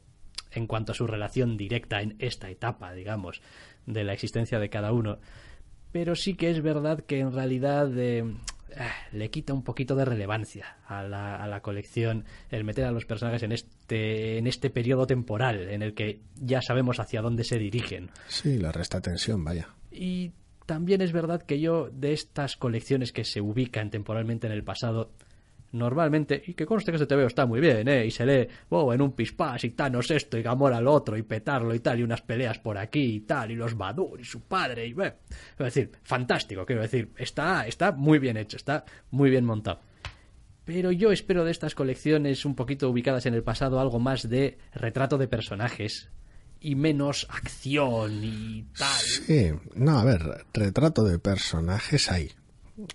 en 0.52 0.68
cuanto 0.68 0.92
a 0.92 0.94
su 0.94 1.08
relación 1.08 1.56
directa 1.56 2.00
en 2.02 2.14
esta 2.20 2.50
etapa, 2.50 2.92
digamos, 2.92 3.42
de 3.86 4.04
la 4.04 4.12
existencia 4.12 4.60
de 4.60 4.70
cada 4.70 4.92
uno. 4.92 5.18
Pero 5.90 6.14
sí 6.14 6.34
que 6.34 6.48
es 6.48 6.62
verdad 6.62 7.00
que 7.00 7.18
en 7.18 7.32
realidad 7.32 7.90
eh, 7.98 8.32
le 9.12 9.30
quita 9.30 9.52
un 9.52 9.62
poquito 9.62 9.94
de 9.96 10.04
relevancia 10.04 10.76
a 10.86 11.02
la, 11.02 11.36
a 11.36 11.46
la 11.46 11.60
colección 11.60 12.24
el 12.50 12.64
meter 12.64 12.84
a 12.84 12.92
los 12.92 13.04
personajes 13.06 13.42
en 13.42 13.52
este, 13.52 14.38
en 14.38 14.46
este 14.46 14.70
periodo 14.70 15.06
temporal 15.06 15.68
en 15.68 15.82
el 15.82 15.94
que 15.94 16.20
ya 16.36 16.62
sabemos 16.62 17.00
hacia 17.00 17.22
dónde 17.22 17.44
se 17.44 17.58
dirigen. 17.58 18.10
Sí, 18.28 18.58
le 18.58 18.70
resta 18.72 19.00
tensión, 19.00 19.44
vaya. 19.44 19.68
Y 19.90 20.32
también 20.66 21.00
es 21.00 21.12
verdad 21.12 21.42
que 21.42 21.60
yo, 21.60 21.88
de 21.90 22.12
estas 22.12 22.56
colecciones 22.56 23.12
que 23.12 23.24
se 23.24 23.40
ubican 23.40 23.90
temporalmente 23.90 24.46
en 24.46 24.52
el 24.52 24.62
pasado, 24.62 25.10
normalmente, 25.72 26.42
y 26.46 26.54
que 26.54 26.66
conste 26.66 26.90
que 26.90 26.96
este 26.96 27.06
TVO 27.06 27.26
está 27.26 27.46
muy 27.46 27.60
bien, 27.60 27.88
¿eh? 27.88 28.06
Y 28.06 28.10
se 28.10 28.24
lee, 28.24 28.48
oh, 28.70 28.92
en 28.92 29.02
un 29.02 29.12
pispás 29.12 29.64
y 29.64 29.70
Thanos 29.70 30.10
esto 30.10 30.38
y 30.38 30.42
Gamora 30.42 30.80
lo 30.80 30.92
otro 30.92 31.16
y 31.16 31.22
petarlo 31.22 31.74
y 31.74 31.80
tal, 31.80 32.00
y 32.00 32.02
unas 32.02 32.22
peleas 32.22 32.58
por 32.58 32.78
aquí 32.78 33.16
y 33.16 33.20
tal, 33.20 33.50
y 33.50 33.54
los 33.54 33.76
Badur 33.76 34.20
y 34.20 34.24
su 34.24 34.40
padre, 34.42 34.86
y 34.86 34.92
ve. 34.92 35.14
Es 35.30 35.58
decir, 35.58 35.92
fantástico, 36.02 36.64
quiero 36.64 36.82
decir, 36.82 37.12
está, 37.16 37.66
está 37.66 37.92
muy 37.92 38.18
bien 38.18 38.36
hecho, 38.36 38.56
está 38.56 38.84
muy 39.10 39.30
bien 39.30 39.44
montado. 39.44 39.80
Pero 40.64 40.92
yo 40.92 41.12
espero 41.12 41.44
de 41.44 41.50
estas 41.50 41.74
colecciones 41.74 42.44
un 42.44 42.54
poquito 42.54 42.90
ubicadas 42.90 43.24
en 43.24 43.34
el 43.34 43.42
pasado 43.42 43.80
algo 43.80 43.98
más 43.98 44.28
de 44.28 44.58
retrato 44.74 45.16
de 45.16 45.26
personajes 45.26 46.10
y 46.60 46.74
menos 46.74 47.26
acción 47.30 48.22
y 48.22 48.66
tal. 48.76 49.00
Sí, 49.00 49.50
no, 49.74 49.98
a 49.98 50.04
ver, 50.04 50.44
retrato 50.52 51.04
de 51.04 51.18
personajes 51.18 52.10
hay. 52.10 52.32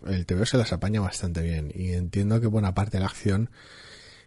El 0.05 0.25
TVO 0.25 0.45
se 0.45 0.57
las 0.57 0.71
apaña 0.73 1.01
bastante 1.01 1.41
bien 1.41 1.71
y 1.73 1.93
entiendo 1.93 2.39
que 2.39 2.47
buena 2.47 2.73
parte 2.73 2.97
de 2.97 3.01
la 3.01 3.07
acción 3.07 3.49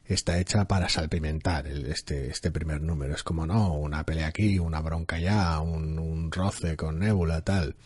está 0.04 0.38
hecha 0.38 0.68
para 0.68 0.88
salpimentar 0.88 1.66
el- 1.66 1.86
este, 1.86 2.30
este 2.30 2.50
primer 2.50 2.80
número. 2.82 3.14
Es 3.14 3.22
como, 3.22 3.46
no, 3.46 3.74
una 3.74 4.04
pelea 4.04 4.28
aquí, 4.28 4.58
una 4.58 4.80
bronca 4.80 5.16
allá, 5.16 5.58
un, 5.60 5.98
un 5.98 6.30
roce 6.30 6.76
con 6.76 6.98
Nebula, 6.98 7.40
tal. 7.42 7.76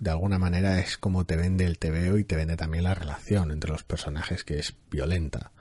De 0.00 0.10
alguna 0.10 0.38
manera 0.38 0.80
es 0.80 0.98
como 0.98 1.24
te 1.24 1.36
vende 1.36 1.64
el 1.64 1.78
TVO 1.78 2.18
y 2.18 2.24
te 2.24 2.36
vende 2.36 2.56
también 2.56 2.84
la 2.84 2.94
relación 2.94 3.50
entre 3.52 3.70
los 3.70 3.84
personajes 3.84 4.42
que 4.44 4.58
es 4.58 4.74
violenta. 4.90 5.52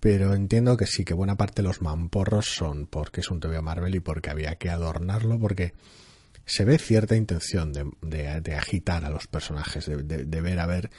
Pero 0.00 0.32
entiendo 0.34 0.76
que 0.76 0.86
sí, 0.86 1.04
que 1.04 1.14
buena 1.14 1.36
parte 1.36 1.62
de 1.62 1.68
los 1.68 1.82
mamporros 1.82 2.46
son 2.54 2.86
porque 2.86 3.20
es 3.20 3.30
un 3.30 3.40
TVO 3.40 3.62
Marvel 3.62 3.96
y 3.96 4.00
porque 4.00 4.30
había 4.30 4.54
que 4.54 4.70
adornarlo, 4.70 5.40
porque 5.40 5.74
se 6.48 6.64
ve 6.64 6.78
cierta 6.78 7.14
intención 7.14 7.72
de, 7.72 7.90
de- 8.02 8.40
de 8.40 8.54
agitar 8.54 9.04
a 9.04 9.10
los 9.10 9.26
personajes, 9.26 9.86
de, 9.86 10.02
de- 10.02 10.40
ver 10.40 10.58
a 10.60 10.66
ver 10.66 10.90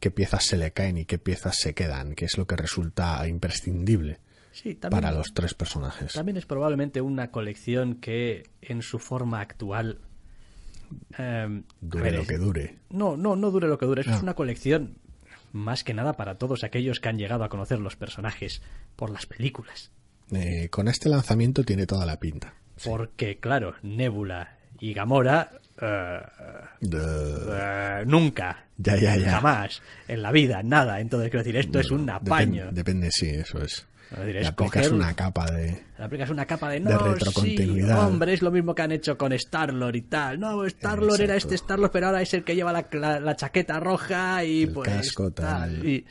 qué 0.00 0.10
piezas 0.10 0.44
se 0.44 0.56
le 0.56 0.72
caen 0.72 0.98
y 0.98 1.04
qué 1.06 1.18
piezas 1.18 1.56
se 1.56 1.72
quedan, 1.74 2.14
que 2.14 2.24
es 2.26 2.36
lo 2.36 2.46
que 2.46 2.56
resulta 2.56 3.26
imprescindible 3.26 4.18
Sí, 4.52 4.74
también, 4.74 5.00
para 5.02 5.12
los 5.14 5.32
tres 5.34 5.54
personajes. 5.54 6.12
también 6.12 6.36
es 6.36 6.46
probablemente 6.46 7.00
una 7.00 7.30
colección 7.30 7.94
que 7.96 8.44
en 8.60 8.82
su 8.82 8.98
forma 8.98 9.40
actual... 9.40 10.00
em, 11.16 11.64
Dure 11.80 12.02
ver, 12.04 12.14
lo 12.14 12.22
es- 12.22 12.28
que 12.28 12.38
dure. 12.38 12.78
No, 12.90 13.16
no, 13.16 13.36
no 13.36 13.50
dure 13.50 13.68
lo 13.68 13.78
que 13.78 13.86
dure. 13.86 14.02
Eso 14.02 14.10
Ah. 14.12 14.16
es 14.16 14.22
una 14.22 14.34
colección 14.34 14.96
más 15.52 15.84
que 15.84 15.94
nada 15.94 16.12
para 16.14 16.36
todos 16.38 16.64
aquellos 16.64 17.00
que 17.00 17.08
han 17.08 17.18
llegado 17.18 17.44
a 17.44 17.48
conocer 17.48 17.78
los 17.78 17.96
personajes 17.96 18.62
por 18.96 19.10
las 19.10 19.26
películas. 19.26 19.90
Eh, 20.32 20.68
con 20.70 20.88
este 20.88 21.08
lanzamiento 21.08 21.64
tiene 21.64 21.86
toda 21.86 22.04
la 22.04 22.18
pinta. 22.18 22.54
Porque, 22.84 23.38
claro, 23.38 23.74
Nebula 23.82 24.57
y 24.80 24.92
Gamora... 24.94 25.50
eh, 25.80 26.20
De- 26.80 26.98
eh, 27.50 28.04
nunca. 28.06 28.64
Ya, 28.76 28.96
ya, 28.96 29.16
ya. 29.16 29.30
Jamás. 29.32 29.82
En 30.06 30.22
la 30.22 30.30
vida, 30.32 30.62
nada. 30.62 31.00
Entonces, 31.00 31.30
quiero 31.30 31.42
decir, 31.44 31.56
esto 31.56 31.80
es 31.80 31.90
un 31.90 32.08
apaño. 32.10 32.68
depende, 32.72 33.10
sí, 33.10 33.28
eso 33.28 33.60
es. 33.62 33.86
Es 34.10 34.18
decir, 34.18 34.34
Le 34.36 34.46
aplicas 34.46 34.86
coger- 34.88 34.94
una 34.94 35.14
capa 35.14 35.50
de... 35.50 35.82
Le 35.98 36.04
aplicas 36.04 36.30
una 36.30 36.46
capa 36.46 36.70
de 36.70 36.80
de 36.80 36.90
no, 36.90 36.98
retrocontinuidad. 36.98 38.00
sí, 38.00 38.06
hombre, 38.06 38.32
es 38.32 38.40
lo 38.40 38.50
mismo 38.50 38.74
que 38.74 38.80
han 38.82 38.92
hecho 38.92 39.18
con 39.18 39.32
Star-Lord 39.34 39.96
y 39.96 40.02
tal. 40.02 40.40
No, 40.40 40.64
Star-Lord 40.64 41.20
era 41.20 41.36
este 41.36 41.56
Star-Lord, 41.56 41.90
pero 41.90 42.06
ahora 42.06 42.22
es 42.22 42.32
el 42.32 42.42
que 42.42 42.54
lleva 42.54 42.72
la, 42.72 42.86
la- 42.92 43.20
la 43.20 43.36
chaqueta 43.36 43.78
roja 43.80 44.42
y 44.44 44.62
El 44.62 44.72
pues 44.72 44.88
casco, 44.88 45.30
tal. 45.30 45.84
Y, 45.86 46.06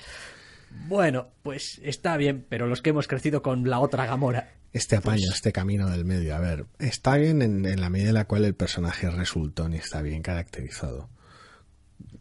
bueno, 0.88 1.29
pues 1.41 1.79
está 1.83 2.17
bien, 2.17 2.45
pero 2.47 2.67
los 2.67 2.81
que 2.83 2.91
hemos 2.91 3.07
crecido 3.07 3.41
con 3.41 3.67
la 3.67 3.79
otra 3.79 4.05
Gamora, 4.05 4.47
Este 4.74 4.95
apaño, 4.97 5.24
Pues- 5.25 5.36
este 5.36 5.51
camino 5.51 5.89
del 5.89 6.05
medio. 6.05 6.36
A 6.36 6.39
ver, 6.39 6.65
está 6.79 7.15
bien 7.17 7.41
en, 7.41 7.65
en 7.65 7.81
la 7.81 7.89
medida 7.89 8.09
en 8.09 8.15
la 8.15 8.25
cual 8.25 8.45
el 8.45 8.53
personaje 8.55 9.09
resultó 9.09 9.67
y 9.69 9.75
está 9.75 10.01
bien 10.01 10.21
caracterizado. 10.21 11.09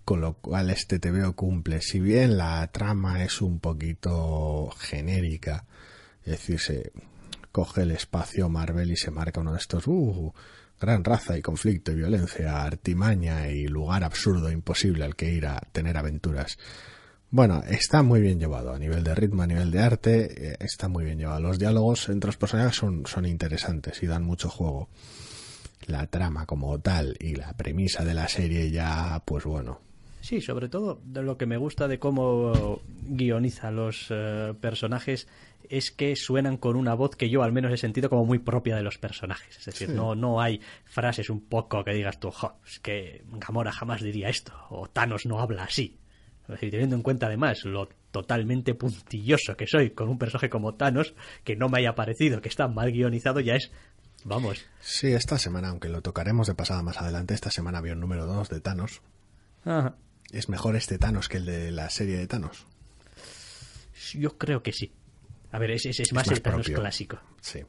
Con 0.04 0.20
lo 0.20 0.34
cual 0.34 0.70
este 0.70 0.98
TVO 0.98 1.34
cumple. 1.34 1.80
Si 1.82 1.98
bien 2.00 2.38
la 2.38 2.66
trama 2.72 3.24
es 3.24 3.42
un 3.42 3.58
poquito 3.58 4.70
genérica, 4.78 5.64
es 6.24 6.32
decir, 6.32 6.60
se 6.60 6.92
coge 7.52 7.82
el 7.82 7.90
espacio 7.90 8.48
Marvel 8.48 8.90
y 8.90 8.96
se 8.96 9.10
marca 9.10 9.40
uno 9.40 9.52
de 9.52 9.58
estos, 9.58 9.86
uh, 9.86 10.32
gran 10.80 11.02
raza 11.04 11.36
y 11.36 11.42
conflicto 11.42 11.90
y 11.90 11.96
violencia, 11.96 12.62
artimaña 12.62 13.48
y 13.48 13.66
lugar 13.66 14.04
absurdo, 14.04 14.50
imposible 14.50 15.04
al 15.04 15.16
que 15.16 15.32
ir 15.32 15.46
a 15.46 15.58
tener 15.72 15.96
aventuras. 15.96 16.58
Bueno, 17.30 17.62
está 17.68 18.02
muy 18.02 18.20
bien 18.20 18.38
llevado 18.38 18.72
a 18.72 18.78
nivel 18.78 19.02
de 19.02 19.14
ritmo, 19.14 19.42
a 19.42 19.46
nivel 19.46 19.70
de 19.70 19.80
arte, 19.80 20.52
eh, 20.52 20.56
está 20.60 20.88
muy 20.88 21.04
bien 21.04 21.18
llevado. 21.18 21.40
Los 21.40 21.58
diálogos 21.58 22.08
entre 22.08 22.28
los 22.28 22.36
personajes 22.36 22.76
son, 22.76 23.04
son 23.06 23.26
interesantes 23.26 24.02
y 24.02 24.06
dan 24.06 24.22
mucho 24.22 24.48
juego. 24.48 24.88
La 25.86 26.06
trama 26.06 26.46
como 26.46 26.78
tal 26.80 27.16
y 27.20 27.34
la 27.34 27.52
premisa 27.52 28.04
de 28.04 28.14
la 28.14 28.28
serie 28.28 28.70
ya, 28.70 29.22
pues 29.24 29.44
bueno, 29.44 29.80
Sí, 30.26 30.40
sobre 30.40 30.68
todo 30.68 31.00
de 31.04 31.22
lo 31.22 31.38
que 31.38 31.46
me 31.46 31.56
gusta 31.56 31.86
de 31.86 32.00
cómo 32.00 32.80
guioniza 33.06 33.70
los 33.70 34.08
eh, 34.10 34.54
personajes 34.60 35.28
es 35.68 35.92
que 35.92 36.16
suenan 36.16 36.56
con 36.56 36.74
una 36.74 36.94
voz 36.94 37.14
que 37.14 37.30
yo 37.30 37.44
al 37.44 37.52
menos 37.52 37.72
he 37.72 37.76
sentido 37.76 38.10
como 38.10 38.24
muy 38.24 38.40
propia 38.40 38.74
de 38.74 38.82
los 38.82 38.98
personajes. 38.98 39.56
Es 39.56 39.66
decir, 39.66 39.90
no, 39.90 40.16
no 40.16 40.40
hay 40.40 40.60
frases 40.84 41.30
un 41.30 41.42
poco 41.42 41.84
que 41.84 41.92
digas 41.92 42.18
tú, 42.18 42.32
jo, 42.32 42.58
es 42.66 42.80
que 42.80 43.22
Gamora 43.34 43.70
jamás 43.70 44.02
diría 44.02 44.28
esto, 44.28 44.52
o 44.70 44.88
Thanos 44.88 45.26
no 45.26 45.38
habla 45.38 45.62
así. 45.62 45.96
Teniendo 46.60 46.96
en 46.96 47.02
cuenta 47.02 47.26
además 47.26 47.64
lo 47.64 47.88
totalmente 48.10 48.74
puntilloso 48.74 49.56
que 49.56 49.66
soy 49.66 49.90
con 49.90 50.08
un 50.08 50.18
personaje 50.18 50.48
como 50.48 50.74
Thanos, 50.74 51.14
que 51.44 51.56
no 51.56 51.68
me 51.68 51.78
haya 51.78 51.94
parecido 51.94 52.40
que 52.40 52.48
está 52.48 52.68
mal 52.68 52.92
guionizado, 52.92 53.40
ya 53.40 53.56
es 53.56 53.70
Vamos. 54.24 54.66
Sí, 54.80 55.12
esta 55.12 55.38
semana, 55.38 55.68
aunque 55.68 55.88
lo 55.88 56.02
tocaremos 56.02 56.48
de 56.48 56.54
pasada 56.54 56.82
más 56.82 57.00
adelante, 57.00 57.34
esta 57.34 57.50
semana 57.50 57.78
había 57.78 57.92
un 57.92 58.00
número 58.00 58.26
2 58.26 58.48
de 58.48 58.60
Thanos. 58.60 59.00
Ajá. 59.64 59.94
¿Es 60.32 60.48
mejor 60.48 60.74
este 60.74 60.98
Thanos 60.98 61.28
que 61.28 61.36
el 61.36 61.46
de 61.46 61.70
la 61.70 61.88
serie 61.90 62.16
de 62.16 62.26
Thanos? 62.26 62.66
Yo 64.14 64.36
creo 64.36 64.64
que 64.64 64.72
sí. 64.72 64.92
A 65.52 65.60
ver, 65.60 65.70
es, 65.70 65.86
es, 65.86 66.00
es 66.00 66.12
más, 66.12 66.26
más 66.26 66.36
el 66.36 66.42
Thanos 66.42 66.68
clásico. 66.68 67.20
Sí. 67.40 67.60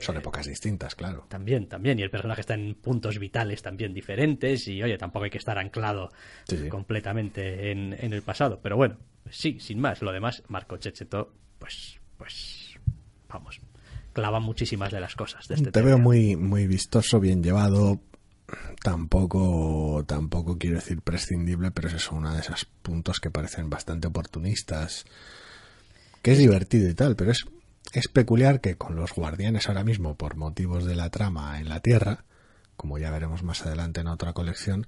Son 0.00 0.16
épocas 0.16 0.46
distintas, 0.46 0.94
claro. 0.94 1.26
También, 1.28 1.68
también. 1.68 1.98
Y 1.98 2.02
el 2.02 2.10
personaje 2.10 2.40
está 2.40 2.54
en 2.54 2.74
puntos 2.74 3.18
vitales 3.18 3.62
también 3.62 3.92
diferentes. 3.94 4.66
Y 4.68 4.82
oye, 4.82 4.96
tampoco 4.98 5.24
hay 5.24 5.30
que 5.30 5.38
estar 5.38 5.58
anclado 5.58 6.10
Sí, 6.48 6.56
sí. 6.58 6.68
completamente 6.68 7.70
en, 7.70 7.92
en 7.98 8.12
el 8.12 8.22
pasado. 8.22 8.60
Pero 8.62 8.76
bueno, 8.76 8.96
sí, 9.30 9.58
sin 9.60 9.80
más. 9.80 10.02
Lo 10.02 10.12
demás, 10.12 10.42
Marco 10.48 10.76
Checheto, 10.76 11.32
pues, 11.58 11.98
pues, 12.18 12.74
vamos, 13.28 13.60
clava 14.12 14.40
muchísimas 14.40 14.90
de 14.92 15.00
las 15.00 15.14
cosas 15.14 15.46
de 15.48 15.54
este 15.56 15.70
Te 15.72 15.82
veo 15.82 15.98
muy, 15.98 16.36
muy 16.36 16.66
vistoso, 16.66 17.20
bien 17.20 17.42
llevado. 17.42 18.00
Tampoco, 18.82 20.04
tampoco 20.06 20.56
quiero 20.58 20.76
decir 20.76 21.00
prescindible, 21.02 21.70
pero 21.72 21.88
es 21.88 21.94
eso, 21.94 22.14
uno 22.14 22.32
de 22.32 22.40
esos 22.40 22.64
puntos 22.64 23.18
que 23.18 23.30
parecen 23.30 23.68
bastante 23.68 24.06
oportunistas. 24.06 25.04
Que 26.22 26.32
es 26.32 26.38
divertido 26.38 26.88
y 26.88 26.94
tal, 26.94 27.16
pero 27.16 27.32
es, 27.32 27.44
es 27.92 28.08
peculiar 28.08 28.60
que 28.60 28.76
con 28.76 28.96
los 28.96 29.12
guardianes 29.12 29.68
ahora 29.68 29.84
mismo, 29.84 30.16
por 30.16 30.36
motivos 30.36 30.84
de 30.84 30.96
la 30.96 31.10
trama 31.10 31.58
en 31.60 31.68
la 31.68 31.80
Tierra, 31.80 32.24
como 32.76 32.98
ya 32.98 33.10
veremos 33.10 33.42
más 33.42 33.64
adelante 33.64 34.00
en 34.00 34.08
otra 34.08 34.32
colección, 34.32 34.86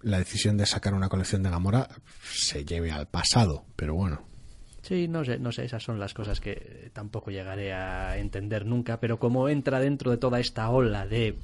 la 0.00 0.18
decisión 0.18 0.56
de 0.56 0.66
sacar 0.66 0.94
una 0.94 1.08
colección 1.08 1.42
de 1.42 1.50
Gamora 1.50 1.88
se 2.22 2.64
lleve 2.64 2.90
al 2.92 3.08
pasado, 3.08 3.64
pero 3.76 3.94
bueno. 3.94 4.22
Sí, 4.82 5.08
no 5.08 5.24
sé, 5.24 5.38
no 5.38 5.52
sé, 5.52 5.64
esas 5.64 5.82
son 5.82 5.98
las 5.98 6.14
cosas 6.14 6.40
que 6.40 6.90
tampoco 6.92 7.30
llegaré 7.30 7.72
a 7.72 8.16
entender 8.16 8.64
nunca, 8.64 9.00
pero 9.00 9.18
como 9.18 9.48
entra 9.48 9.80
dentro 9.80 10.10
de 10.10 10.16
toda 10.16 10.40
esta 10.40 10.70
ola 10.70 11.06
de 11.06 11.36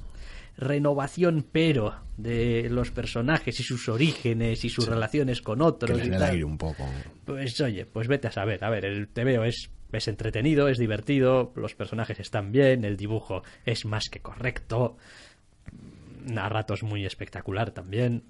renovación, 0.57 1.45
pero 1.51 1.95
de 2.17 2.69
los 2.69 2.91
personajes 2.91 3.59
y 3.59 3.63
sus 3.63 3.89
orígenes 3.89 4.63
y 4.63 4.69
sus 4.69 4.87
relaciones 4.87 5.41
con 5.41 5.59
Que 5.59 5.65
otros 5.65 5.97
le 5.97 6.05
y 6.05 6.09
dé 6.09 6.15
el 6.15 6.21
tal, 6.21 6.31
aire 6.31 6.43
un 6.45 6.57
poco. 6.57 6.85
pues 7.25 7.59
oye, 7.61 7.85
pues 7.85 8.07
vete 8.07 8.27
a 8.29 8.31
saber. 8.31 8.63
A 8.63 8.69
ver, 8.69 8.85
el 8.85 9.09
TVO 9.09 9.43
es, 9.43 9.69
es 9.95 10.07
entretenido, 10.07 10.67
es 10.67 10.77
divertido, 10.77 11.51
los 11.55 11.75
personajes 11.75 12.19
están 12.19 12.51
bien, 12.51 12.85
el 12.85 12.97
dibujo 12.97 13.43
es 13.65 13.85
más 13.85 14.09
que 14.09 14.21
correcto, 14.21 14.97
a 16.35 16.49
ratos 16.49 16.83
muy 16.83 17.05
espectacular 17.05 17.71
también. 17.71 18.23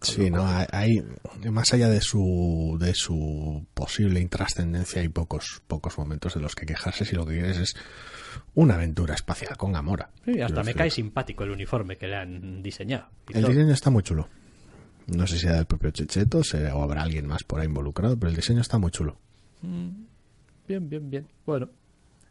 Sí, 0.00 0.30
no, 0.30 0.46
hay, 0.46 1.02
más 1.50 1.72
allá 1.72 1.88
de 1.88 2.02
su 2.02 2.76
de 2.78 2.94
su 2.94 3.66
posible 3.72 4.20
intrascendencia 4.20 5.00
hay 5.00 5.08
pocos 5.08 5.62
pocos 5.66 5.96
momentos 5.96 6.34
de 6.34 6.40
los 6.40 6.54
que 6.54 6.66
quejarse 6.66 7.06
si 7.06 7.16
lo 7.16 7.24
que 7.24 7.34
quieres 7.34 7.56
es 7.56 7.74
una 8.54 8.74
aventura 8.74 9.14
espacial 9.14 9.56
con 9.56 9.72
Gamora. 9.72 10.10
Sí, 10.26 10.40
hasta 10.42 10.62
me 10.62 10.74
cae 10.74 10.90
simpático 10.90 11.44
el 11.44 11.52
uniforme 11.52 11.96
que 11.96 12.06
le 12.06 12.16
han 12.16 12.62
diseñado. 12.62 13.08
El 13.32 13.40
todo. 13.40 13.52
diseño 13.52 13.72
está 13.72 13.88
muy 13.88 14.02
chulo. 14.02 14.28
No 15.06 15.26
sé 15.26 15.38
si 15.38 15.46
era 15.46 15.56
del 15.56 15.66
propio 15.66 15.90
Checheto 15.90 16.40
o 16.40 16.82
habrá 16.82 17.02
alguien 17.02 17.26
más 17.26 17.42
por 17.44 17.60
ahí 17.60 17.66
involucrado, 17.66 18.18
pero 18.18 18.30
el 18.30 18.36
diseño 18.36 18.60
está 18.60 18.78
muy 18.78 18.90
chulo. 18.90 19.18
Bien, 20.66 20.88
bien, 20.88 21.10
bien. 21.10 21.28
Bueno, 21.44 21.68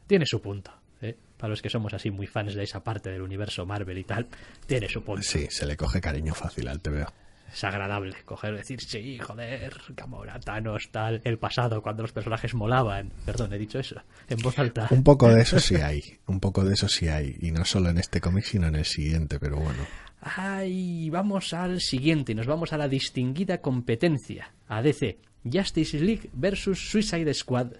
tiene 0.07 0.25
su 0.25 0.41
punto. 0.41 0.71
¿eh? 1.01 1.15
Para 1.37 1.51
los 1.51 1.61
que 1.61 1.69
somos 1.69 1.93
así 1.93 2.11
muy 2.11 2.27
fans 2.27 2.55
de 2.55 2.63
esa 2.63 2.83
parte 2.83 3.09
del 3.09 3.21
universo 3.21 3.65
Marvel 3.65 3.97
y 3.97 4.03
tal, 4.03 4.27
tiene 4.65 4.89
su 4.89 5.03
punto. 5.03 5.23
Sí, 5.23 5.47
se 5.49 5.65
le 5.65 5.77
coge 5.77 6.01
cariño 6.01 6.33
fácil 6.33 6.67
al 6.67 6.81
TVO. 6.81 7.07
Es 7.53 7.63
agradable 7.63 8.15
coger, 8.25 8.55
decir, 8.57 8.81
sí, 8.81 9.19
joder, 9.19 9.79
Gamora, 9.89 10.39
Thanos, 10.39 10.89
tal, 10.91 11.21
el 11.23 11.37
pasado, 11.37 11.83
cuando 11.83 12.01
los 12.01 12.11
personajes 12.11 12.55
molaban. 12.55 13.11
Perdón, 13.25 13.53
he 13.53 13.59
dicho 13.59 13.77
eso, 13.77 14.01
en 14.27 14.39
voz 14.39 14.57
alta. 14.57 14.87
Un 14.89 15.03
poco 15.03 15.29
de 15.29 15.41
eso 15.41 15.59
sí 15.59 15.75
hay, 15.75 16.17
un 16.25 16.39
poco 16.39 16.65
de 16.65 16.73
eso 16.73 16.87
sí 16.89 17.09
hay, 17.09 17.37
y 17.41 17.51
no 17.51 17.63
solo 17.63 17.89
en 17.89 17.99
este 17.99 18.19
cómic 18.19 18.45
sino 18.45 18.65
en 18.67 18.75
el 18.75 18.85
siguiente, 18.85 19.39
pero 19.39 19.57
bueno. 19.57 19.85
Ay, 20.21 21.11
vamos 21.11 21.53
al 21.53 21.79
siguiente, 21.79 22.33
nos 22.33 22.47
vamos 22.47 22.73
a 22.73 22.77
la 22.77 22.87
distinguida 22.87 23.59
competencia, 23.59 24.51
a 24.67 24.81
DC, 24.81 25.19
Justice 25.43 25.99
League 25.99 26.31
versus 26.33 26.89
Suicide 26.89 27.31
Squad, 27.35 27.73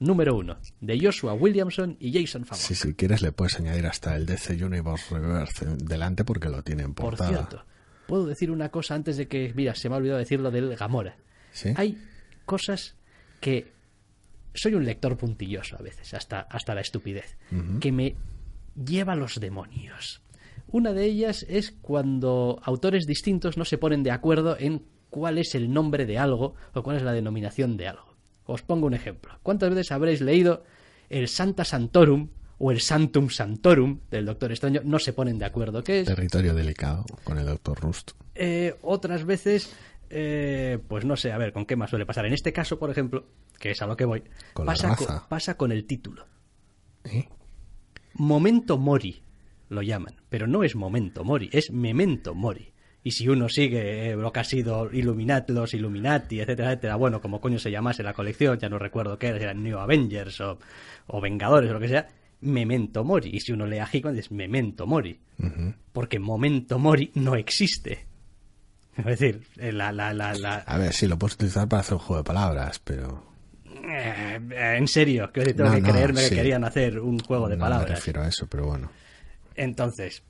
número 0.00 0.36
uno, 0.36 0.58
de 0.80 0.98
Joshua 1.00 1.34
Williamson 1.34 1.96
y 1.98 2.12
Jason 2.12 2.44
Favreau. 2.44 2.66
Si, 2.66 2.74
si 2.74 2.94
quieres 2.94 3.22
le 3.22 3.32
puedes 3.32 3.58
añadir 3.58 3.86
hasta 3.86 4.16
el 4.16 4.26
DC 4.26 4.62
Universe 4.64 5.14
Reverse 5.14 5.66
delante 5.76 6.24
porque 6.24 6.48
lo 6.48 6.62
tiene 6.62 6.84
en 6.84 6.94
Por 6.94 7.10
portada. 7.10 7.28
cierto, 7.30 7.64
puedo 8.06 8.26
decir 8.26 8.50
una 8.50 8.70
cosa 8.70 8.94
antes 8.94 9.16
de 9.16 9.28
que, 9.28 9.52
mira, 9.54 9.74
se 9.74 9.88
me 9.88 9.94
ha 9.94 9.98
olvidado 9.98 10.18
decirlo 10.18 10.50
del 10.50 10.76
Gamora. 10.76 11.16
¿Sí? 11.52 11.70
Hay 11.76 11.98
cosas 12.44 12.96
que 13.40 13.72
soy 14.54 14.74
un 14.74 14.84
lector 14.84 15.16
puntilloso 15.16 15.76
a 15.76 15.82
veces, 15.82 16.14
hasta, 16.14 16.40
hasta 16.40 16.74
la 16.74 16.80
estupidez, 16.80 17.36
que 17.80 17.92
me 17.92 18.16
lleva 18.74 19.12
a 19.12 19.16
los 19.16 19.40
demonios. 19.40 20.22
Una 20.68 20.92
de 20.92 21.04
ellas 21.04 21.46
es 21.48 21.72
cuando 21.80 22.60
autores 22.62 23.06
distintos 23.06 23.56
no 23.56 23.64
se 23.64 23.78
ponen 23.78 24.02
de 24.02 24.10
acuerdo 24.10 24.56
en 24.58 24.82
cuál 25.10 25.38
es 25.38 25.54
el 25.54 25.72
nombre 25.72 26.06
de 26.06 26.18
algo 26.18 26.54
o 26.74 26.82
cuál 26.82 26.96
es 26.96 27.02
la 27.02 27.12
denominación 27.12 27.76
de 27.76 27.88
algo. 27.88 28.07
Os 28.48 28.62
pongo 28.62 28.86
un 28.86 28.94
ejemplo. 28.94 29.38
¿Cuántas 29.42 29.68
veces 29.68 29.92
habréis 29.92 30.22
leído 30.22 30.64
el 31.10 31.28
Santa 31.28 31.66
Santorum 31.66 32.30
o 32.56 32.72
el 32.72 32.80
Santum 32.80 33.28
Santorum 33.28 34.00
del 34.10 34.24
Doctor 34.24 34.52
Extraño? 34.52 34.80
No 34.84 34.98
se 34.98 35.12
ponen 35.12 35.38
de 35.38 35.44
acuerdo. 35.44 35.84
¿Qué 35.84 36.00
es? 36.00 36.06
Territorio 36.06 36.54
delicado 36.54 37.04
con 37.24 37.36
el 37.38 37.44
Dr. 37.44 37.78
Rust. 37.78 38.12
Eh, 38.34 38.74
otras 38.80 39.26
veces, 39.26 39.76
eh, 40.08 40.78
pues 40.88 41.04
no 41.04 41.14
sé, 41.14 41.30
a 41.30 41.36
ver, 41.36 41.52
¿con 41.52 41.66
qué 41.66 41.76
más 41.76 41.90
suele 41.90 42.06
pasar? 42.06 42.24
En 42.24 42.32
este 42.32 42.54
caso, 42.54 42.78
por 42.78 42.88
ejemplo, 42.88 43.26
que 43.58 43.72
es 43.72 43.82
a 43.82 43.86
lo 43.86 43.98
que 43.98 44.06
voy, 44.06 44.22
Con 44.54 44.64
pasa, 44.64 44.96
con, 44.96 45.06
pasa 45.28 45.58
con 45.58 45.70
el 45.70 45.84
título. 45.84 46.24
¿Eh? 47.04 47.28
Momento 48.14 48.78
Mori 48.78 49.22
lo 49.68 49.82
llaman, 49.82 50.14
pero 50.30 50.46
no 50.46 50.62
es 50.62 50.74
Momento 50.74 51.22
Mori, 51.22 51.50
es 51.52 51.70
Memento 51.70 52.34
Mori. 52.34 52.72
Y 53.08 53.12
si 53.12 53.26
uno 53.26 53.48
sigue 53.48 54.10
eh, 54.10 54.16
lo 54.16 54.30
que 54.30 54.40
ha 54.40 54.44
sido 54.44 54.90
Illuminati, 54.92 55.54
los 55.54 55.72
Illuminati, 55.72 56.40
etcétera, 56.40 56.72
etcétera, 56.72 56.96
bueno, 56.96 57.22
como 57.22 57.40
coño 57.40 57.58
se 57.58 57.70
llamase 57.70 58.02
la 58.02 58.12
colección, 58.12 58.58
ya 58.58 58.68
no 58.68 58.78
recuerdo 58.78 59.18
qué 59.18 59.28
era, 59.28 59.38
si 59.38 59.44
eran 59.44 59.62
New 59.62 59.78
Avengers 59.78 60.38
o, 60.42 60.58
o 61.06 61.20
Vengadores 61.22 61.70
o 61.70 61.72
lo 61.72 61.80
que 61.80 61.88
sea, 61.88 62.06
Memento 62.42 63.04
Mori. 63.04 63.30
Y 63.32 63.40
si 63.40 63.52
uno 63.52 63.64
lee 63.66 63.78
a 63.78 63.88
Hickman, 63.90 64.18
es 64.18 64.30
Memento 64.30 64.86
Mori. 64.86 65.18
Porque 65.92 66.18
Momento 66.18 66.78
Mori 66.78 67.10
no 67.14 67.34
existe. 67.34 68.04
Es 68.98 69.04
decir, 69.06 69.40
eh, 69.56 69.72
la, 69.72 69.90
la, 69.90 70.12
la, 70.12 70.34
la- 70.34 70.56
A 70.66 70.76
ver, 70.76 70.92
sí, 70.92 71.06
lo 71.06 71.18
puedes 71.18 71.36
utilizar 71.36 71.66
para 71.66 71.80
hacer 71.80 71.94
un 71.94 72.00
juego 72.00 72.22
de 72.22 72.26
palabras, 72.26 72.78
pero 72.84 73.24
Eh, 73.90 74.38
en 74.76 74.86
serio, 74.86 75.30
que 75.32 75.54
tengo 75.54 75.70
No, 75.70 75.76
que 75.76 75.80
no, 75.80 75.92
creerme 75.92 76.20
sí. 76.20 76.28
que 76.28 76.34
querían 76.36 76.64
hacer 76.64 77.00
un 77.00 77.18
juego 77.20 77.48
de 77.48 77.56
no 77.56 77.64
me 77.64 77.70
palabras. 77.70 77.98
refiero 78.00 78.20
a 78.22 78.28
eso, 78.28 78.46
pero 78.48 78.66
bueno. 78.66 78.90
Entonces, 79.54 80.22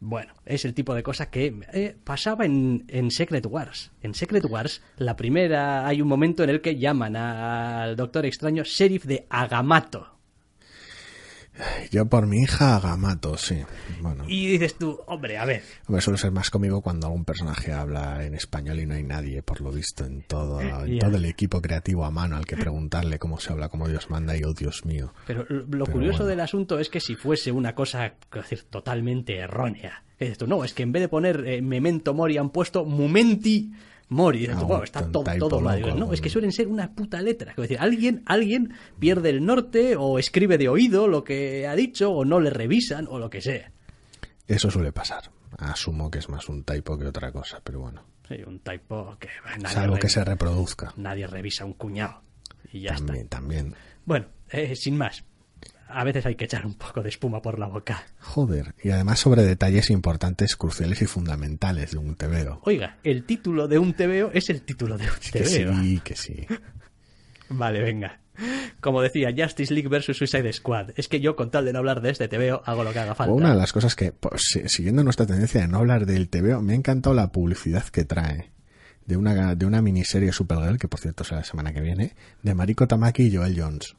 bueno, 0.00 0.34
es 0.44 0.64
el 0.64 0.74
tipo 0.74 0.94
de 0.94 1.02
cosa 1.02 1.30
que 1.30 1.58
eh, 1.72 1.96
pasaba 2.04 2.44
en, 2.44 2.84
en 2.88 3.10
Secret 3.10 3.46
Wars. 3.46 3.92
En 4.02 4.14
Secret 4.14 4.44
Wars, 4.44 4.82
la 4.96 5.16
primera, 5.16 5.86
hay 5.86 6.02
un 6.02 6.08
momento 6.08 6.44
en 6.44 6.50
el 6.50 6.60
que 6.60 6.76
llaman 6.76 7.16
al 7.16 7.96
Doctor 7.96 8.26
Extraño 8.26 8.62
sheriff 8.64 9.04
de 9.04 9.26
Agamato. 9.30 10.15
Yo 11.90 12.06
por 12.06 12.26
mi 12.26 12.42
hija 12.42 12.78
Gamato, 12.80 13.36
sí. 13.38 13.62
Bueno, 14.00 14.24
Y 14.28 14.46
dices 14.46 14.74
tú, 14.76 15.00
hombre, 15.06 15.38
a 15.38 15.44
ver, 15.44 15.62
hombre, 15.86 16.02
suele 16.02 16.18
ser 16.18 16.30
más 16.32 16.50
cómico 16.50 16.82
cuando 16.82 17.06
algún 17.06 17.24
personaje 17.24 17.72
habla 17.72 18.24
en 18.24 18.34
español 18.34 18.78
y 18.80 18.86
no 18.86 18.94
hay 18.94 19.02
nadie, 19.02 19.42
por 19.42 19.60
lo 19.60 19.72
visto, 19.72 20.04
en 20.04 20.22
todo, 20.22 20.60
en 20.60 20.68
Eh, 20.68 20.94
ya. 20.96 21.06
todo 21.06 21.16
el 21.16 21.24
equipo 21.24 21.62
creativo 21.62 22.04
a 22.04 22.10
mano 22.10 22.36
al 22.36 22.44
que 22.46 22.56
preguntarle 22.56 23.18
cómo 23.18 23.38
se 23.40 23.52
habla, 23.52 23.68
como 23.68 23.88
Dios 23.88 24.10
manda 24.10 24.36
y 24.36 24.44
oh 24.44 24.52
Dios 24.52 24.84
mío. 24.84 25.12
pero 25.26 25.44
lo 25.48 25.66
Pero 25.68 25.86
curioso 25.86 26.18
bueno. 26.18 26.30
del 26.30 26.40
asunto 26.40 26.78
es 26.78 26.88
que 26.90 27.00
si 27.00 27.14
fuese 27.14 27.52
una 27.52 27.74
cosa, 27.74 28.14
decir, 28.32 28.64
totalmente 28.68 29.36
errónea, 29.38 30.02
dices 30.20 30.38
tú, 30.38 30.46
no, 30.46 30.64
es 30.64 30.74
que 30.74 30.82
en 30.82 30.92
vez 30.92 31.02
de 31.02 31.08
poner 31.08 31.44
eh, 31.46 31.62
Memento 31.62 32.12
Mori 32.14 32.36
han 32.38 32.50
puesto 32.50 32.84
Momenti 32.84 33.72
Mori. 34.08 34.40
Dices 34.40 34.56
tú, 34.56 34.62
Ah, 34.64 34.66
"Wow, 34.68 34.78
un 34.78 34.84
está 34.84 35.10
todo, 35.10 35.24
todo 35.38 35.60
mal. 35.60 35.80
loco, 35.80 35.94
no, 35.96 36.12
es 36.12 36.20
que 36.20 36.28
suelen 36.30 36.52
ser 36.52 36.68
una 36.68 36.92
puta 36.94 37.20
letra. 37.22 37.52
Quiero 37.54 37.62
decir, 37.62 37.78
alguien, 37.80 38.22
alguien 38.26 38.72
pierde 38.98 39.30
el 39.30 39.44
norte 39.44 39.96
o 39.96 40.18
escribe 40.18 40.58
de 40.58 40.68
oído 40.68 41.08
lo 41.08 41.24
que 41.24 41.66
ha 41.66 41.74
dicho 41.74 42.10
o 42.12 42.24
no 42.24 42.38
le 42.40 42.50
revisan 42.50 43.06
o 43.10 43.18
lo 43.18 43.28
que 43.30 43.40
sea. 43.40 43.72
Eso 44.46 44.70
suele 44.70 44.92
pasar. 44.92 45.30
Asumo 45.58 46.10
que 46.10 46.18
es 46.20 46.28
más 46.28 46.48
un 46.48 46.62
typo 46.64 46.96
que 46.98 47.06
otra 47.06 47.32
cosa, 47.32 47.60
pero 47.64 47.80
bueno. 47.80 48.04
Sí, 48.28 48.36
un 48.46 48.58
typo 48.60 49.16
que 49.18 49.28
nadie, 49.60 49.74
Salvo 49.74 49.96
que 49.96 50.08
se 50.08 50.24
reproduzca. 50.24 50.92
nadie 50.96 51.26
revisa 51.26 51.64
un 51.64 51.72
cuñado. 51.72 52.22
Y 52.72 52.80
ya 52.82 52.94
También, 52.96 53.16
está. 53.24 53.36
también. 53.38 53.74
Bueno, 54.04 54.26
eh, 54.50 54.74
sin 54.76 54.96
más. 54.96 55.24
A 55.88 56.04
veces 56.04 56.26
hay 56.26 56.34
que 56.34 56.44
echar 56.46 56.66
un 56.66 56.74
poco 56.74 57.02
de 57.02 57.08
espuma 57.08 57.40
por 57.42 57.58
la 57.58 57.66
boca. 57.66 58.04
Joder, 58.20 58.74
y 58.82 58.90
además 58.90 59.18
sobre 59.20 59.42
detalles 59.44 59.90
importantes, 59.90 60.56
cruciales 60.56 61.00
y 61.02 61.06
fundamentales 61.06 61.92
de 61.92 61.98
un 61.98 62.14
TVO. 62.16 62.60
Oiga, 62.64 62.98
el 63.04 63.24
título 63.24 63.68
de 63.68 63.78
un 63.78 63.94
TVO 63.94 64.30
es 64.32 64.50
el 64.50 64.62
título 64.62 64.98
de 64.98 65.04
un 65.04 65.10
Que 65.32 65.40
TVO. 65.40 65.80
sí, 65.82 66.00
que 66.04 66.16
sí. 66.16 66.46
Vale, 67.48 67.80
venga. 67.80 68.20
Como 68.80 69.00
decía, 69.00 69.30
Justice 69.36 69.72
League 69.72 69.88
vs 69.88 70.16
Suicide 70.16 70.52
Squad. 70.52 70.90
Es 70.96 71.08
que 71.08 71.20
yo, 71.20 71.36
con 71.36 71.50
tal 71.50 71.64
de 71.64 71.72
no 71.72 71.78
hablar 71.78 72.02
de 72.02 72.10
este 72.10 72.28
TVO, 72.28 72.60
hago 72.66 72.84
lo 72.84 72.92
que 72.92 72.98
haga 72.98 73.14
falta. 73.14 73.32
Una 73.32 73.50
de 73.52 73.56
las 73.56 73.72
cosas 73.72 73.94
que, 73.96 74.12
pues, 74.12 74.42
si- 74.42 74.68
siguiendo 74.68 75.02
nuestra 75.04 75.24
tendencia 75.26 75.60
de 75.62 75.68
no 75.68 75.78
hablar 75.78 76.04
del 76.04 76.28
TVO, 76.28 76.60
me 76.60 76.72
ha 76.74 76.76
encantado 76.76 77.14
la 77.14 77.32
publicidad 77.32 77.84
que 77.84 78.04
trae 78.04 78.50
de 79.06 79.16
una, 79.16 79.54
de 79.54 79.64
una 79.64 79.80
miniserie 79.80 80.32
Supergirl, 80.32 80.78
que 80.78 80.88
por 80.88 81.00
cierto 81.00 81.24
será 81.24 81.38
la 81.38 81.44
semana 81.44 81.72
que 81.72 81.80
viene, 81.80 82.14
de 82.42 82.54
Mariko 82.54 82.86
Tamaki 82.86 83.22
y 83.28 83.36
Joel 83.36 83.58
Jones. 83.58 83.94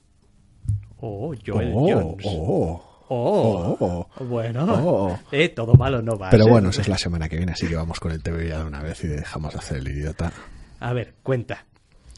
Oh, 1.00 1.34
Joel 1.46 1.72
oh, 1.74 1.88
Jones. 1.90 2.24
oh. 2.26 2.84
Oh, 3.10 3.78
Oh. 4.20 4.26
bueno. 4.26 4.66
Oh. 4.70 5.20
Eh, 5.32 5.50
todo 5.50 5.76
malo 5.76 6.02
no 6.02 6.18
va. 6.18 6.30
Pero 6.30 6.48
bueno, 6.48 6.70
esa 6.70 6.82
es 6.82 6.90
la 6.90 6.98
semana 6.98 7.30
que 7.30 7.38
viene, 7.38 7.54
así 7.54 7.68
que 7.68 7.76
vamos 7.76 8.00
con 8.00 8.12
el 8.12 8.22
TVO 8.22 8.42
ya 8.42 8.60
de 8.60 8.66
una 8.66 8.82
vez 8.82 9.02
y 9.04 9.08
dejamos 9.08 9.54
de 9.54 9.60
hacer 9.60 9.78
el 9.78 9.88
idiota. 9.88 10.32
A 10.80 10.94
ver, 10.94 11.16
cuenta. 11.24 11.66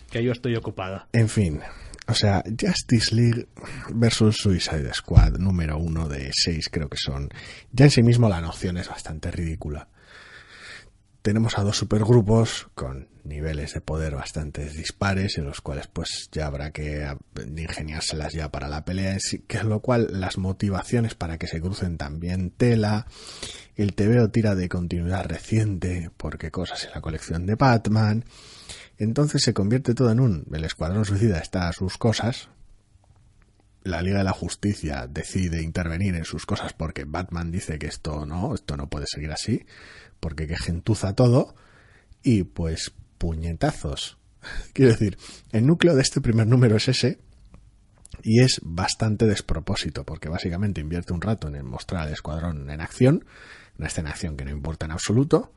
Que 0.10 0.24
yo 0.24 0.32
estoy 0.32 0.56
ocupado. 0.56 1.06
En 1.14 1.30
fin, 1.30 1.62
o 2.08 2.14
sea, 2.16 2.44
Justice 2.60 3.14
League 3.14 3.48
versus 3.94 4.38
Suicide 4.38 4.92
Squad, 4.94 5.38
número 5.38 5.78
uno 5.78 6.08
de 6.08 6.32
seis 6.34 6.68
creo 6.72 6.90
que 6.90 6.98
son. 6.98 7.30
Ya 7.72 7.86
en 7.86 7.92
sí 7.92 8.02
mismo 8.02 8.28
la 8.28 8.42
noción 8.42 8.78
es 8.78 8.90
bastante 8.90 9.30
ridícula. 9.30 9.88
Tenemos 11.30 11.60
a 11.60 11.64
dos 11.64 11.78
supergrupos 11.78 12.70
con 12.74 13.08
niveles 13.24 13.76
de 13.76 13.82
poder 13.82 14.16
bastante 14.16 14.68
dispares, 14.68 15.38
en 15.38 15.46
los 15.46 15.62
cuales 15.62 15.86
pues 15.86 16.28
ya 16.32 16.48
habrá 16.48 16.72
que 16.72 17.04
ah, 17.04 17.20
ingeniárselas 17.56 18.34
ya 18.34 18.50
para 18.50 18.68
la 18.68 18.84
pelea, 18.84 19.16
que 19.46 19.64
lo 19.64 19.80
cual 19.80 20.08
las 20.10 20.40
motivaciones 20.40 21.14
para 21.14 21.38
que 21.38 21.46
se 21.46 21.62
crucen 21.62 22.00
también 22.00 22.50
tela. 22.50 23.06
El 23.76 23.94
TVO 23.94 24.32
tira 24.32 24.56
de 24.56 24.70
continuidad 24.70 25.24
reciente, 25.26 26.10
porque 26.18 26.50
cosas 26.50 26.86
en 26.86 26.94
la 26.96 27.02
colección 27.02 27.46
de 27.46 27.54
Batman. 27.54 28.26
Entonces 28.98 29.44
se 29.44 29.54
convierte 29.54 29.94
todo 29.94 30.10
en 30.10 30.22
un 30.22 30.48
el 30.52 30.66
Escuadrón 30.66 31.06
Suicida 31.06 31.38
está 31.38 31.68
a 31.68 31.74
sus 31.74 32.00
cosas. 32.00 32.50
La 33.84 34.02
Liga 34.02 34.18
de 34.18 34.24
la 34.24 34.34
Justicia 34.34 35.06
decide 35.08 35.62
intervenir 35.62 36.16
en 36.16 36.26
sus 36.26 36.48
cosas 36.48 36.74
porque 36.74 37.06
Batman 37.06 37.52
dice 37.52 37.78
que 37.78 37.88
esto 37.88 38.26
no, 38.26 38.56
esto 38.56 38.76
no 38.76 38.90
puede 38.90 39.06
seguir 39.08 39.32
así, 39.32 39.66
porque 40.20 40.48
que 40.48 40.58
gentuza 40.58 41.14
todo 41.16 41.56
y 42.24 42.44
pues 42.44 42.92
puñetazos. 43.18 44.18
Quiero 44.74 44.92
decir, 44.92 45.18
el 45.52 45.66
núcleo 45.66 45.96
de 45.96 46.02
este 46.02 46.22
primer 46.22 46.48
número 46.48 46.76
es 46.78 46.88
ese 46.88 47.20
y 48.24 48.42
es 48.42 48.60
bastante 48.64 49.26
despropósito 49.26 50.04
porque 50.04 50.30
básicamente 50.30 50.82
invierte 50.82 51.14
un 51.14 51.22
rato 51.22 51.48
en 51.48 51.66
mostrar 51.66 52.08
al 52.08 52.14
escuadrón 52.14 52.70
en 52.70 52.82
acción, 52.82 53.26
una 53.78 53.88
escena 53.88 54.10
de 54.10 54.14
acción 54.14 54.36
que 54.38 54.46
no 54.46 54.52
importa 54.52 54.86
en 54.86 54.92
absoluto, 54.92 55.54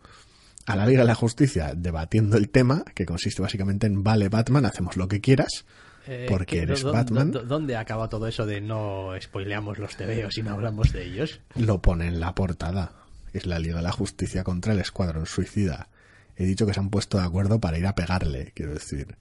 a 0.66 0.77
la 0.77 0.87
Liga 0.87 1.01
de 1.01 1.07
la 1.09 1.14
Justicia 1.16 1.72
debatiendo 1.77 2.37
el 2.37 2.48
tema, 2.51 2.85
que 2.94 3.05
consiste 3.05 3.42
básicamente 3.42 3.87
en 3.88 4.05
vale 4.05 4.29
Batman, 4.29 4.64
hacemos 4.64 4.96
lo 4.96 5.09
que 5.09 5.20
quieras, 5.20 5.64
Eh, 6.07 6.27
porque 6.29 6.57
¿qué- 6.59 6.62
eres 6.62 6.85
Batman. 6.85 7.33
dó- 7.33 7.42
¿Dónde 7.42 7.77
acaba 7.77 8.09
todo 8.09 8.29
eso 8.29 8.46
de 8.46 8.61
no 8.61 9.11
spoileamos 9.20 9.79
los 9.79 9.96
TVOs 9.96 10.38
y 10.38 10.42
no 10.42 10.51
hablamos 10.53 10.92
de 10.92 11.05
ellos? 11.05 11.40
Lo 11.57 11.83
pone 11.83 12.07
en 12.07 12.20
la 12.20 12.35
portada. 12.37 12.92
Es 13.33 13.47
la 13.47 13.59
Liga 13.59 13.77
de 13.77 13.83
la 13.83 13.92
Justicia 13.92 14.45
contra 14.45 14.73
el 14.73 14.81
Escuadrón 14.81 15.27
Suicida. 15.27 15.88
He 16.37 16.45
dicho 16.45 16.66
que 16.66 16.75
se 16.75 16.81
han 16.81 16.90
puesto 16.90 17.18
de 17.18 17.25
acuerdo 17.25 17.61
para 17.61 17.79
ir 17.79 17.87
a 17.87 17.95
pegarle, 17.95 18.53
quiero 18.55 18.73
decir. 18.75 19.16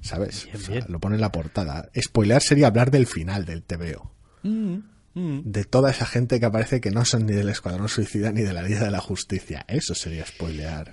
¿Sabes? 0.00 0.44
Bien, 0.44 0.56
O 0.56 0.58
sea, 0.60 0.74
bien. 0.74 0.84
lo 0.88 1.00
pone 1.00 1.14
en 1.14 1.20
la 1.22 1.32
portada. 1.32 1.90
Spoilear 1.98 2.42
sería 2.42 2.66
hablar 2.66 2.90
del 2.90 3.06
final 3.06 3.44
del 3.46 3.62
TVO. 3.62 4.12
Mm, 4.42 4.76
mm. 5.14 5.40
De 5.44 5.64
toda 5.64 5.90
esa 5.90 6.04
gente 6.04 6.38
que 6.38 6.46
aparece 6.46 6.80
que 6.80 6.90
no 6.90 7.04
son 7.06 7.24
ni 7.26 7.32
del 7.32 7.48
Escuadrón 7.48 7.88
Suicida 7.88 8.30
ni 8.32 8.42
de 8.42 8.52
la 8.52 8.62
Liga 8.62 8.84
de 8.84 8.90
la 8.90 9.00
Justicia. 9.00 9.64
Eso 9.66 9.94
sería 9.94 10.26
spoilear. 10.26 10.92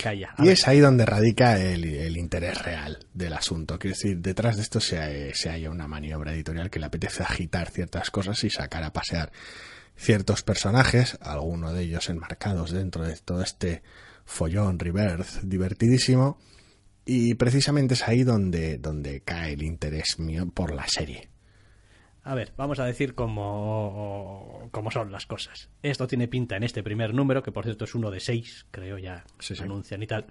Calla. 0.00 0.34
Y 0.38 0.42
ver. 0.44 0.52
es 0.52 0.68
ahí 0.68 0.78
donde 0.80 1.06
radica 1.06 1.58
el, 1.60 1.84
el 1.84 2.16
interés 2.16 2.62
real 2.62 3.06
del 3.14 3.32
asunto. 3.32 3.78
Quiero 3.78 3.96
decir, 3.96 4.18
detrás 4.18 4.56
de 4.56 4.62
esto 4.62 4.78
se, 4.80 5.34
se 5.34 5.50
halla 5.50 5.70
una 5.70 5.88
maniobra 5.88 6.32
editorial 6.34 6.70
que 6.70 6.78
le 6.78 6.86
apetece 6.86 7.22
agitar 7.22 7.70
ciertas 7.70 8.10
cosas 8.10 8.42
y 8.44 8.50
sacar 8.50 8.82
a 8.84 8.92
pasear 8.92 9.32
ciertos 9.96 10.42
personajes, 10.42 11.18
algunos 11.20 11.72
de 11.74 11.82
ellos 11.82 12.08
enmarcados 12.08 12.70
dentro 12.72 13.04
de 13.04 13.16
todo 13.16 13.42
este 13.42 13.82
follón 14.24 14.78
rebirth 14.78 15.42
divertidísimo. 15.42 16.38
Y 17.06 17.34
precisamente 17.34 17.94
es 17.94 18.08
ahí 18.08 18.22
donde, 18.24 18.78
donde 18.78 19.20
cae 19.20 19.52
el 19.52 19.62
interés 19.62 20.18
mío 20.18 20.50
por 20.52 20.74
la 20.74 20.86
serie. 20.88 21.28
A 22.22 22.34
ver, 22.34 22.54
vamos 22.56 22.78
a 22.78 22.86
decir 22.86 23.14
cómo, 23.14 24.68
cómo 24.70 24.90
son 24.90 25.12
las 25.12 25.26
cosas. 25.26 25.68
Esto 25.82 26.06
tiene 26.06 26.26
pinta 26.28 26.56
en 26.56 26.62
este 26.62 26.82
primer 26.82 27.12
número, 27.12 27.42
que 27.42 27.52
por 27.52 27.64
cierto 27.64 27.84
es 27.84 27.94
uno 27.94 28.10
de 28.10 28.20
seis, 28.20 28.64
creo 28.70 28.96
ya 28.96 29.24
Sí, 29.38 29.54
sí. 29.54 29.62
anuncian 29.62 30.02
y 30.02 30.06
tal. 30.06 30.26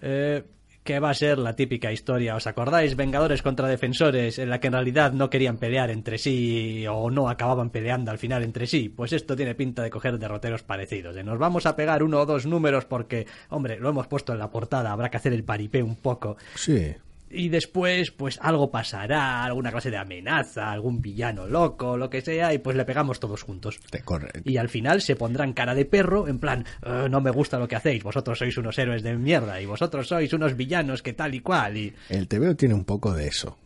Eh, 0.00 0.42
que 0.82 0.98
va 0.98 1.10
a 1.10 1.14
ser 1.14 1.38
la 1.38 1.54
típica 1.54 1.92
historia, 1.92 2.36
¿os 2.36 2.46
acordáis? 2.46 2.96
Vengadores 2.96 3.42
contra 3.42 3.68
defensores, 3.68 4.38
en 4.38 4.50
la 4.50 4.60
que 4.60 4.68
en 4.68 4.72
realidad 4.72 5.12
no 5.12 5.28
querían 5.28 5.58
pelear 5.58 5.90
entre 5.90 6.18
sí 6.18 6.86
o 6.88 7.10
no 7.10 7.28
acababan 7.28 7.70
peleando 7.70 8.10
al 8.10 8.18
final 8.18 8.42
entre 8.42 8.66
sí. 8.66 8.88
Pues 8.88 9.12
esto 9.12 9.36
tiene 9.36 9.54
pinta 9.54 9.82
de 9.82 9.90
coger 9.90 10.18
derroteros 10.18 10.62
parecidos. 10.62 11.14
De 11.14 11.24
nos 11.24 11.38
vamos 11.38 11.66
a 11.66 11.76
pegar 11.76 12.02
uno 12.02 12.20
o 12.20 12.26
dos 12.26 12.46
números 12.46 12.86
porque, 12.86 13.26
hombre, 13.50 13.78
lo 13.78 13.90
hemos 13.90 14.06
puesto 14.06 14.32
en 14.32 14.38
la 14.38 14.50
portada, 14.50 14.92
habrá 14.92 15.10
que 15.10 15.18
hacer 15.18 15.32
el 15.32 15.44
paripé 15.44 15.82
un 15.82 15.96
poco. 15.96 16.36
Sí, 16.54 16.94
Y 17.32 17.48
después, 17.48 18.10
pues 18.10 18.38
algo 18.42 18.70
pasará, 18.72 19.44
alguna 19.44 19.70
clase 19.70 19.90
de 19.90 19.96
amenaza, 19.96 20.72
algún 20.72 21.00
villano 21.00 21.46
loco, 21.46 21.96
lo 21.96 22.10
que 22.10 22.22
sea, 22.22 22.52
y 22.52 22.58
pues 22.58 22.76
le 22.76 22.84
pegamos 22.84 23.20
todos 23.20 23.42
juntos. 23.42 23.78
te 23.90 24.00
corre. 24.02 24.30
Y 24.44 24.56
al 24.56 24.68
final 24.68 25.00
se 25.00 25.14
pondrán 25.14 25.52
cara 25.52 25.74
de 25.76 25.84
perro, 25.84 26.26
en 26.26 26.40
plan, 26.40 26.66
"Eh, 26.82 27.06
no 27.08 27.20
me 27.20 27.30
gusta 27.30 27.58
lo 27.58 27.68
que 27.68 27.76
hacéis, 27.76 28.02
vosotros 28.02 28.38
sois 28.38 28.56
unos 28.58 28.76
héroes 28.78 29.02
de 29.04 29.16
mierda, 29.16 29.60
y 29.60 29.66
vosotros 29.66 30.08
sois 30.08 30.32
unos 30.32 30.56
villanos 30.56 31.02
que 31.02 31.12
tal 31.12 31.34
y 31.34 31.40
cual, 31.40 31.76
y... 31.76 31.94
El 32.08 32.26
TVO 32.26 32.56
tiene 32.56 32.74
un 32.74 32.84
poco 32.84 33.12
de 33.14 33.28
eso, 33.28 33.56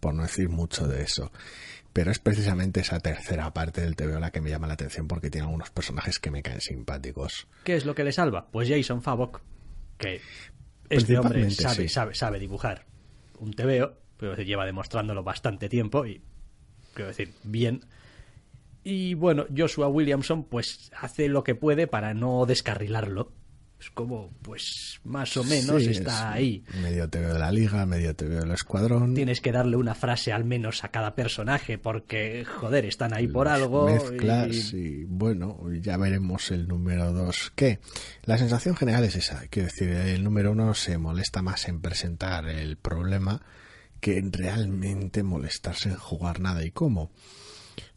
por 0.00 0.14
no 0.14 0.22
decir 0.22 0.48
mucho 0.48 0.86
de 0.88 1.02
eso. 1.02 1.30
Pero 1.92 2.10
es 2.12 2.18
precisamente 2.20 2.80
esa 2.80 3.00
tercera 3.00 3.52
parte 3.52 3.80
del 3.80 3.96
TVO 3.96 4.20
la 4.20 4.30
que 4.30 4.40
me 4.40 4.48
llama 4.48 4.68
la 4.68 4.74
atención 4.74 5.08
porque 5.08 5.28
tiene 5.28 5.46
algunos 5.46 5.70
personajes 5.70 6.18
que 6.20 6.30
me 6.30 6.40
caen 6.40 6.60
simpáticos. 6.60 7.46
¿Qué 7.64 7.74
es 7.74 7.84
lo 7.84 7.94
que 7.94 8.04
le 8.04 8.12
salva? 8.12 8.46
Pues 8.50 8.68
Jason 8.68 9.02
Favok, 9.02 9.40
que 9.98 10.20
este 10.90 11.18
hombre 11.18 11.50
sabe, 11.50 11.74
sí. 11.74 11.88
sabe, 11.88 12.14
sabe 12.14 12.38
dibujar 12.38 12.86
un 13.38 13.52
TVO, 13.52 13.94
pero 14.16 14.36
lleva 14.36 14.66
demostrándolo 14.66 15.22
bastante 15.22 15.68
tiempo 15.68 16.04
y, 16.06 16.20
quiero 16.94 17.08
decir, 17.08 17.32
bien. 17.42 17.84
Y 18.84 19.14
bueno, 19.14 19.46
Joshua 19.56 19.88
Williamson 19.88 20.44
pues 20.44 20.90
hace 20.96 21.28
lo 21.28 21.44
que 21.44 21.54
puede 21.54 21.86
para 21.86 22.14
no 22.14 22.44
descarrilarlo. 22.46 23.32
Es 23.80 23.88
como, 23.90 24.30
pues, 24.42 25.00
más 25.04 25.34
o 25.38 25.44
menos 25.44 25.82
Sí, 25.82 25.88
está 25.90 26.10
es 26.10 26.20
ahí. 26.36 26.64
Medio 26.82 27.08
TVO 27.08 27.32
de 27.32 27.38
la 27.38 27.50
liga, 27.50 27.86
medio 27.86 28.14
TVO 28.14 28.40
del 28.40 28.50
escuadrón. 28.50 29.14
Tienes 29.14 29.40
que 29.40 29.52
darle 29.52 29.76
una 29.76 29.94
frase 29.94 30.32
al 30.34 30.44
menos 30.44 30.84
a 30.84 30.88
cada 30.90 31.14
personaje 31.14 31.78
porque, 31.78 32.44
joder, 32.44 32.84
están 32.84 33.14
ahí 33.14 33.26
por 33.26 33.48
algo. 33.48 33.86
mezclas 33.86 34.74
y- 34.74 34.76
y... 34.76 35.04
bueno, 35.04 35.58
ya 35.80 35.96
veremos 35.96 36.50
el 36.50 36.68
número 36.68 37.10
2. 37.14 37.52
¿Qué? 37.54 37.80
La 38.24 38.36
sensación 38.36 38.76
general 38.76 39.02
es 39.04 39.16
esa. 39.16 39.46
Quiero 39.48 39.68
decir, 39.68 39.88
el 39.88 40.22
número 40.24 40.52
uno 40.52 40.74
se 40.74 40.98
molesta 40.98 41.40
más 41.40 41.66
en 41.66 41.80
presentar 41.80 42.46
el 42.48 42.76
problema 42.76 43.40
que 44.00 44.18
en 44.18 44.32
realmente 44.32 45.22
molestarse 45.22 45.88
en 45.88 45.96
jugar 45.96 46.40
nada. 46.40 46.64
¿Y 46.64 46.70
cómo? 46.70 47.12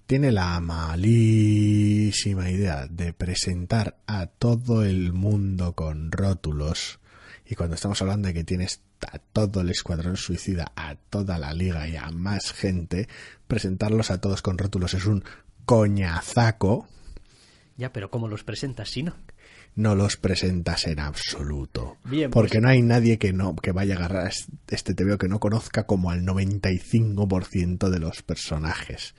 Tiene 0.05 0.31
la 0.31 0.59
malísima 0.59 2.49
idea 2.49 2.87
de 2.87 3.13
presentar 3.13 3.97
a 4.05 4.27
todo 4.27 4.83
el 4.83 5.13
mundo 5.13 5.73
con 5.73 6.11
rótulos. 6.11 6.99
Y 7.45 7.55
cuando 7.55 7.75
estamos 7.75 8.01
hablando 8.01 8.27
de 8.27 8.33
que 8.33 8.43
tienes 8.43 8.81
a 9.11 9.19
todo 9.19 9.61
el 9.61 9.69
escuadrón 9.69 10.17
suicida, 10.17 10.71
a 10.75 10.95
toda 10.95 11.37
la 11.37 11.53
liga 11.53 11.87
y 11.87 11.95
a 11.95 12.09
más 12.11 12.51
gente, 12.51 13.07
presentarlos 13.47 14.11
a 14.11 14.19
todos 14.21 14.41
con 14.41 14.57
rótulos 14.57 14.93
es 14.93 15.05
un 15.05 15.23
coñazaco. 15.65 16.87
Ya, 17.77 17.91
pero 17.91 18.11
¿cómo 18.11 18.27
los 18.27 18.43
presentas 18.43 18.89
si 18.89 19.03
no? 19.03 19.15
No 19.75 19.95
los 19.95 20.17
presentas 20.17 20.85
en 20.85 20.99
absoluto. 20.99 21.97
Bien, 22.03 22.29
porque 22.29 22.59
pues- 22.59 22.61
no 22.61 22.69
hay 22.69 22.81
nadie 22.83 23.17
que 23.17 23.33
no 23.33 23.55
que 23.55 23.71
vaya 23.71 23.95
a 23.95 23.97
agarrar 23.97 24.27
es- 24.27 24.45
este 24.67 24.93
TVO 24.93 25.17
que 25.17 25.27
no 25.27 25.39
conozca 25.39 25.87
como 25.87 26.11
al 26.11 26.23
95% 26.23 27.89
de 27.89 27.99
los 27.99 28.21
personajes. 28.21 29.15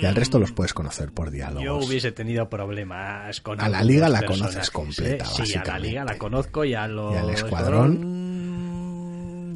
Y 0.00 0.06
al 0.06 0.14
resto 0.14 0.38
los 0.38 0.52
puedes 0.52 0.74
conocer 0.74 1.12
por 1.12 1.30
diálogos. 1.30 1.64
Yo 1.64 1.76
hubiese 1.76 2.12
tenido 2.12 2.48
problemas 2.48 3.40
con 3.40 3.60
A 3.60 3.68
la 3.68 3.82
liga 3.82 4.08
la 4.08 4.22
conoces 4.22 4.70
completa, 4.70 5.24
¿eh? 5.24 5.46
Sí, 5.46 5.54
a 5.56 5.64
la 5.64 5.78
liga 5.78 6.04
la 6.04 6.18
conozco 6.18 6.64
y 6.64 6.74
a 6.74 6.86
los... 6.86 7.14
¿Y 7.14 7.16
al 7.18 7.30
escuadrón? 7.30 7.96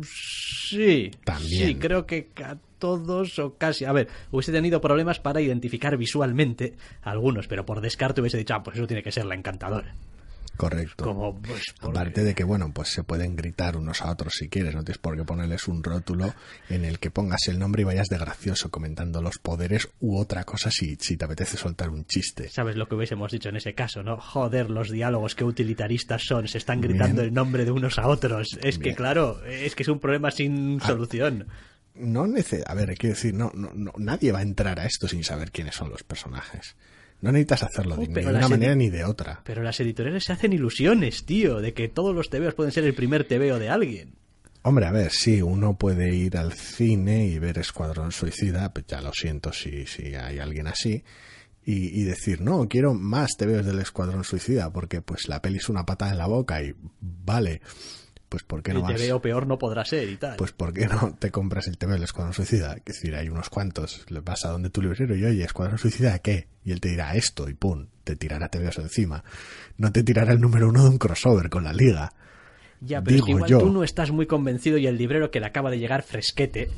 Sí. 0.05 1.11
También. 1.24 1.66
Sí, 1.68 1.74
creo 1.74 2.07
que 2.07 2.31
a 2.44 2.57
todos 2.79 3.38
o 3.38 3.57
casi... 3.57 3.85
A 3.85 3.92
ver, 3.92 4.09
hubiese 4.31 4.53
tenido 4.53 4.81
problemas 4.81 5.20
para 5.20 5.40
identificar 5.40 5.96
visualmente 5.96 6.74
a 7.03 7.11
algunos, 7.11 7.46
pero 7.46 7.66
por 7.66 7.81
descarte 7.81 8.20
hubiese 8.20 8.38
dicho, 8.38 8.55
ah, 8.55 8.62
pues 8.62 8.76
eso 8.76 8.87
tiene 8.87 9.03
que 9.03 9.12
ser 9.12 9.26
la 9.26 9.35
encantadora. 9.35 9.94
Correcto. 10.61 11.05
Como, 11.05 11.40
pues, 11.40 11.73
porque- 11.81 11.99
Aparte 11.99 12.23
de 12.23 12.35
que, 12.35 12.44
bueno, 12.44 12.70
pues 12.75 12.88
se 12.90 13.03
pueden 13.03 13.35
gritar 13.35 13.79
unos 13.79 14.03
a 14.03 14.11
otros 14.11 14.35
si 14.35 14.49
quieres, 14.51 14.75
no 14.75 14.85
tienes 14.85 14.99
por 14.99 15.16
qué 15.16 15.25
ponerles 15.25 15.66
un 15.68 15.83
rótulo 15.83 16.35
en 16.68 16.85
el 16.85 16.99
que 16.99 17.11
pongas 17.11 17.49
el 17.49 17.59
nombre 17.59 17.81
y 17.81 17.85
vayas 17.87 18.09
de 18.09 18.18
gracioso 18.18 18.70
comentando 18.70 19.23
los 19.23 19.38
poderes 19.38 19.88
u 20.01 20.18
otra 20.18 20.44
cosa 20.44 20.70
si, 20.70 20.96
si 20.96 21.16
te 21.16 21.25
apetece 21.25 21.57
soltar 21.57 21.88
un 21.88 22.05
chiste. 22.05 22.51
¿Sabes 22.51 22.77
lo 22.77 22.87
que 22.87 22.94
hubiésemos 22.94 23.33
dicho 23.33 23.49
en 23.49 23.57
ese 23.57 23.75
caso, 23.75 24.03
no? 24.03 24.18
Joder, 24.18 24.68
los 24.68 24.90
diálogos 24.90 25.35
que 25.35 25.44
utilitaristas 25.44 26.23
son, 26.25 26.46
se 26.46 26.59
están 26.59 26.81
gritando 26.83 27.23
Bien. 27.23 27.29
el 27.29 27.33
nombre 27.35 27.64
de 27.64 27.70
unos 27.70 27.99
a 27.99 28.07
otros. 28.07 28.59
Es 28.62 28.79
que, 28.79 28.94
claro, 28.94 29.42
es 29.46 29.75
que 29.75 29.83
es 29.83 29.88
un 29.88 29.99
problema 29.99 30.31
sin 30.31 30.79
Ah. 30.83 30.87
solución. 30.88 31.46
No 31.94 32.27
nece 32.27 32.62
a 32.66 32.75
ver, 32.75 32.94
quiero 32.96 33.14
decir, 33.16 33.35
no, 33.35 33.51
no, 33.55 33.73
no, 33.75 33.92
nadie 33.99 34.31
va 34.31 34.38
a 34.40 34.42
entrar 34.42 34.79
a 34.79 34.85
esto 34.87 35.09
sin 35.09 35.25
saber 35.25 35.51
quiénes 35.51 35.75
son 35.75 35.90
los 35.90 36.03
personajes. 36.05 36.77
No 37.20 37.33
necesitas 37.33 37.64
hacerlo 37.64 37.96
de 37.96 38.26
Oh, 38.26 38.30
una 38.30 38.48
manera 38.48 38.74
ni 38.74 38.88
de 38.88 39.04
otra. 39.04 39.40
Pero 39.44 39.62
las 39.62 39.78
editoriales 39.80 40.24
se 40.24 40.33
hacen 40.33 40.52
ilusiones, 40.52 41.24
tío, 41.24 41.61
de 41.61 41.74
que 41.74 41.88
todos 41.88 42.14
los 42.14 42.30
tebeos 42.30 42.54
pueden 42.54 42.72
ser 42.72 42.85
el 42.85 42.94
primer 42.94 43.24
tebeo 43.24 43.59
de 43.59 43.68
alguien. 43.68 44.14
Hombre, 44.62 44.87
a 44.87 44.92
ver, 44.92 45.11
sí, 45.11 45.40
uno 45.40 45.76
puede 45.76 46.14
ir 46.14 46.37
al 46.37 46.52
cine 46.52 47.26
y 47.26 47.38
ver 47.38 47.59
Escuadrón 47.59 48.12
Suicida, 48.12 48.72
pues 48.72 48.87
ya 48.87 49.00
lo 49.00 49.12
siento 49.12 49.52
si, 49.52 49.87
si 49.87 50.14
hay 50.14 50.38
alguien 50.38 50.66
así, 50.66 51.02
y, 51.64 52.00
y 52.00 52.04
decir, 52.04 52.40
no, 52.42 52.68
quiero 52.68 52.92
más 52.94 53.30
TVs 53.38 53.64
del 53.64 53.78
Escuadrón 53.80 54.24
Suicida, 54.24 54.70
porque 54.70 55.00
pues 55.00 55.28
la 55.28 55.40
peli 55.40 55.59
es 55.59 55.68
una 55.70 55.87
patada 55.87 56.12
en 56.12 56.18
la 56.18 56.26
boca 56.26 56.62
y 56.62 56.74
vale, 57.00 57.62
pues 58.31 58.43
¿por 58.45 58.62
qué 58.62 58.73
no 58.73 58.79
el 58.79 58.85
vas? 58.85 58.95
tebeo 58.95 59.21
peor 59.21 59.47
no 59.47 59.59
podrá 59.59 59.85
ser 59.85 60.09
y 60.09 60.16
tal. 60.16 60.37
Pues 60.37 60.53
¿por 60.53 60.73
qué 60.73 60.87
no 60.87 61.14
te 61.19 61.31
compras 61.31 61.66
el 61.69 61.77
TV 61.77 61.93
del 61.93 62.05
Escuadrón 62.05 62.33
Suicida? 62.33 62.75
Es 62.77 62.85
decir, 62.87 63.14
hay 63.14 63.29
unos 63.29 63.51
cuantos, 63.51 64.07
le 64.09 64.21
vas 64.21 64.47
a 64.47 64.49
donde 64.49 64.71
tu 64.71 64.81
librero 64.81 65.14
y 65.14 65.25
oye, 65.25 65.45
Escuadrón 65.45 65.77
Suicida, 65.79 66.19
¿qué? 66.21 66.47
Y 66.64 66.73
él 66.73 66.81
te 66.81 66.88
dirá 66.88 67.14
esto 67.16 67.49
y 67.51 67.55
pum, 67.55 67.88
te 68.05 68.16
tirará 68.16 68.49
TVs 68.49 68.79
encima. 68.79 69.23
No 69.77 69.93
te 69.93 70.03
tirará 70.03 70.33
el 70.33 70.40
número 70.40 70.69
uno 70.69 70.85
de 70.85 70.88
un 70.90 70.99
crossover 70.99 71.51
con 71.51 71.64
la 71.64 71.73
liga. 71.75 72.12
ya, 72.81 73.03
pero 73.03 73.16
es 73.16 73.23
que 73.23 73.27
digo 73.27 73.38
igual 73.38 73.51
yo. 73.51 73.59
tú 73.59 73.71
no 73.71 73.85
estás 73.85 74.11
muy 74.11 74.27
convencido 74.27 74.79
y 74.79 74.87
el 74.87 74.97
librero 74.97 75.31
que 75.31 75.40
le 75.40 75.47
acaba 75.47 75.71
de 75.71 75.79
llegar 75.79 76.03
fresquete, 76.03 76.71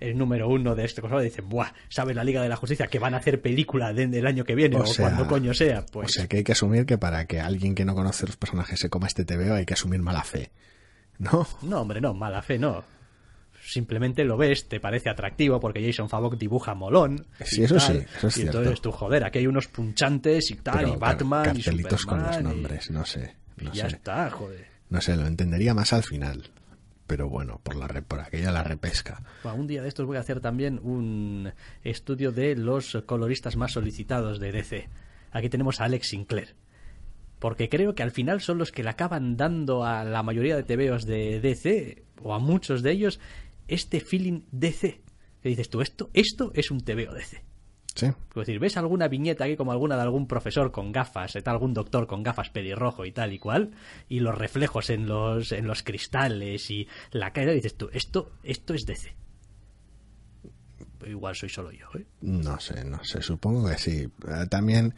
el 0.00 0.16
número 0.16 0.48
uno 0.48 0.76
de 0.76 0.84
este 0.84 1.00
cosa, 1.00 1.18
dice, 1.18 1.40
buah, 1.40 1.72
¿sabes 1.88 2.14
la 2.14 2.22
Liga 2.22 2.40
de 2.40 2.48
la 2.48 2.54
Justicia 2.54 2.86
que 2.86 3.00
van 3.00 3.14
a 3.14 3.16
hacer 3.16 3.40
película 3.40 3.92
de- 3.92 4.06
del 4.06 4.26
año 4.28 4.44
que 4.44 4.54
viene 4.54 4.76
o, 4.76 4.82
O 4.82 4.86
sea, 4.86 5.06
cuando 5.06 5.26
coño 5.26 5.52
sea? 5.54 5.84
Pues 5.90 6.10
O 6.10 6.12
sea 6.12 6.26
que 6.28 6.36
hay 6.36 6.44
que 6.44 6.52
asumir 6.52 6.86
que 6.86 6.98
para 6.98 7.24
que 7.26 7.40
alguien 7.40 7.74
que 7.74 7.84
no 7.84 7.94
conoce 7.96 8.24
los 8.26 8.36
personajes 8.36 8.78
se 8.78 8.90
coma 8.90 9.08
este 9.08 9.24
TVO 9.24 9.54
hay 9.54 9.64
que 9.66 9.74
asumir 9.74 10.00
mala 10.00 10.22
fe. 10.22 10.50
¿No? 11.18 11.46
No, 11.62 11.80
hombre, 11.80 12.00
no, 12.00 12.14
mala 12.14 12.42
fe 12.42 12.58
no. 12.58 12.84
Simplemente 13.60 14.24
lo 14.24 14.36
ves, 14.36 14.68
te 14.68 14.80
parece 14.80 15.10
atractivo 15.10 15.60
porque 15.60 15.84
Jason 15.84 16.08
Favok 16.08 16.36
dibuja 16.38 16.74
molón. 16.74 17.26
Sí, 17.44 17.60
y 17.60 17.64
eso 17.64 17.74
tal, 17.76 17.98
sí, 17.98 18.04
eso 18.16 18.28
es 18.28 18.36
y 18.36 18.40
cierto. 18.42 18.58
entonces 18.58 18.80
tú, 18.80 18.92
joder, 18.92 19.24
aquí 19.24 19.38
hay 19.40 19.46
unos 19.46 19.66
punchantes 19.68 20.50
y 20.50 20.56
tal, 20.56 20.76
Pero 20.78 20.94
y 20.94 20.96
Batman 20.96 21.44
car- 21.44 21.58
y 21.58 21.62
cartelitos 21.62 22.06
con 22.06 22.18
los 22.18 22.26
Superman 22.28 22.52
y- 22.52 22.54
nombres, 22.60 22.90
no 22.90 23.04
sé. 23.04 23.34
y 23.60 23.64
No 23.64 23.72
ya 23.74 23.90
sé. 23.90 23.96
está, 23.96 24.30
joder. 24.30 24.66
No 24.88 25.00
sé, 25.00 25.16
lo 25.16 25.26
entendería 25.26 25.74
más 25.74 25.92
al 25.92 26.02
final. 26.04 26.44
Pero 27.06 27.28
bueno, 27.28 27.60
por, 27.62 27.74
la 27.74 27.88
re- 27.88 28.02
por 28.02 28.20
aquella 28.20 28.52
la 28.52 28.62
repesca. 28.62 29.22
Bueno, 29.42 29.58
un 29.58 29.66
día 29.66 29.82
de 29.82 29.88
estos 29.88 30.06
voy 30.06 30.18
a 30.18 30.20
hacer 30.20 30.40
también 30.40 30.78
un 30.82 31.52
estudio 31.82 32.32
de 32.32 32.54
los 32.54 32.96
coloristas 33.06 33.56
más 33.56 33.72
solicitados 33.72 34.38
de 34.40 34.52
DC. 34.52 34.88
Aquí 35.32 35.48
tenemos 35.48 35.80
a 35.80 35.84
Alex 35.84 36.08
Sinclair. 36.08 36.54
Porque 37.38 37.68
creo 37.68 37.94
que 37.94 38.02
al 38.02 38.10
final 38.10 38.40
son 38.40 38.58
los 38.58 38.72
que 38.72 38.82
le 38.82 38.90
acaban 38.90 39.36
dando 39.36 39.84
a 39.84 40.04
la 40.04 40.22
mayoría 40.22 40.56
de 40.56 40.64
TVOs 40.64 41.06
de 41.06 41.40
DC, 41.40 42.04
o 42.22 42.34
a 42.34 42.38
muchos 42.38 42.82
de 42.82 42.92
ellos, 42.92 43.20
este 43.68 44.00
feeling 44.00 44.42
DC. 44.50 45.00
Que 45.42 45.48
dices 45.48 45.70
tú, 45.70 45.80
esto, 45.80 46.10
esto 46.14 46.50
es 46.54 46.70
un 46.70 46.80
TVO 46.80 47.14
DC. 47.14 47.42
Sí. 47.94 48.06
Es 48.06 48.34
decir, 48.34 48.60
ves 48.60 48.76
alguna 48.76 49.08
viñeta 49.08 49.44
aquí 49.44 49.56
como 49.56 49.72
alguna 49.72 49.96
de 49.96 50.02
algún 50.02 50.28
profesor 50.28 50.70
con 50.70 50.92
gafas, 50.92 51.32
tal, 51.32 51.54
algún 51.54 51.74
doctor 51.74 52.06
con 52.06 52.22
gafas 52.22 52.50
pelirrojo 52.50 53.04
y 53.04 53.12
tal 53.12 53.32
y 53.32 53.38
cual, 53.38 53.72
y 54.08 54.20
los 54.20 54.36
reflejos 54.36 54.90
en 54.90 55.06
los, 55.06 55.50
en 55.50 55.66
los 55.66 55.82
cristales 55.82 56.70
y 56.70 56.86
la 57.10 57.32
cara, 57.32 57.52
dices 57.52 57.76
tú, 57.76 57.90
esto, 57.92 58.30
esto 58.44 58.74
es 58.74 58.86
DC. 58.86 59.16
Igual 61.08 61.34
soy 61.36 61.48
solo 61.48 61.70
yo, 61.72 61.86
¿eh? 61.98 62.04
No 62.20 62.60
sé, 62.60 62.84
no 62.84 63.02
sé, 63.04 63.22
supongo 63.22 63.68
que 63.68 63.78
sí. 63.78 64.08
Eh, 64.28 64.46
También 64.50 64.94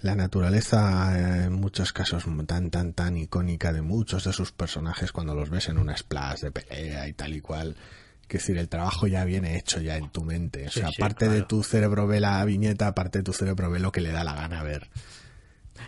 la 0.00 0.14
naturaleza, 0.14 1.18
eh, 1.18 1.44
en 1.44 1.52
muchos 1.52 1.92
casos, 1.92 2.24
tan, 2.46 2.70
tan, 2.70 2.92
tan 2.92 3.16
icónica 3.16 3.72
de 3.72 3.82
muchos 3.82 4.24
de 4.24 4.32
sus 4.32 4.52
personajes 4.52 5.12
cuando 5.12 5.34
los 5.34 5.50
ves 5.50 5.68
en 5.68 5.78
una 5.78 5.96
splash 5.96 6.40
de 6.40 6.50
pelea 6.50 7.06
y 7.08 7.12
tal 7.12 7.34
y 7.34 7.40
cual. 7.40 7.76
Es 8.22 8.28
decir, 8.38 8.56
el 8.56 8.68
trabajo 8.70 9.06
ya 9.06 9.24
viene 9.26 9.58
hecho 9.58 9.80
ya 9.82 9.98
en 9.98 10.08
tu 10.10 10.24
mente. 10.24 10.66
O 10.66 10.70
sea, 10.70 10.88
sí, 10.88 10.94
aparte 11.02 11.28
de 11.28 11.42
tu 11.42 11.62
cerebro 11.62 12.06
ve 12.06 12.18
la 12.18 12.42
viñeta, 12.46 12.86
aparte 12.86 13.18
de 13.18 13.24
tu 13.24 13.34
cerebro 13.34 13.70
ve 13.70 13.78
lo 13.78 13.92
que 13.92 14.00
le 14.00 14.10
da 14.10 14.24
la 14.24 14.34
gana 14.34 14.62
ver. 14.62 14.88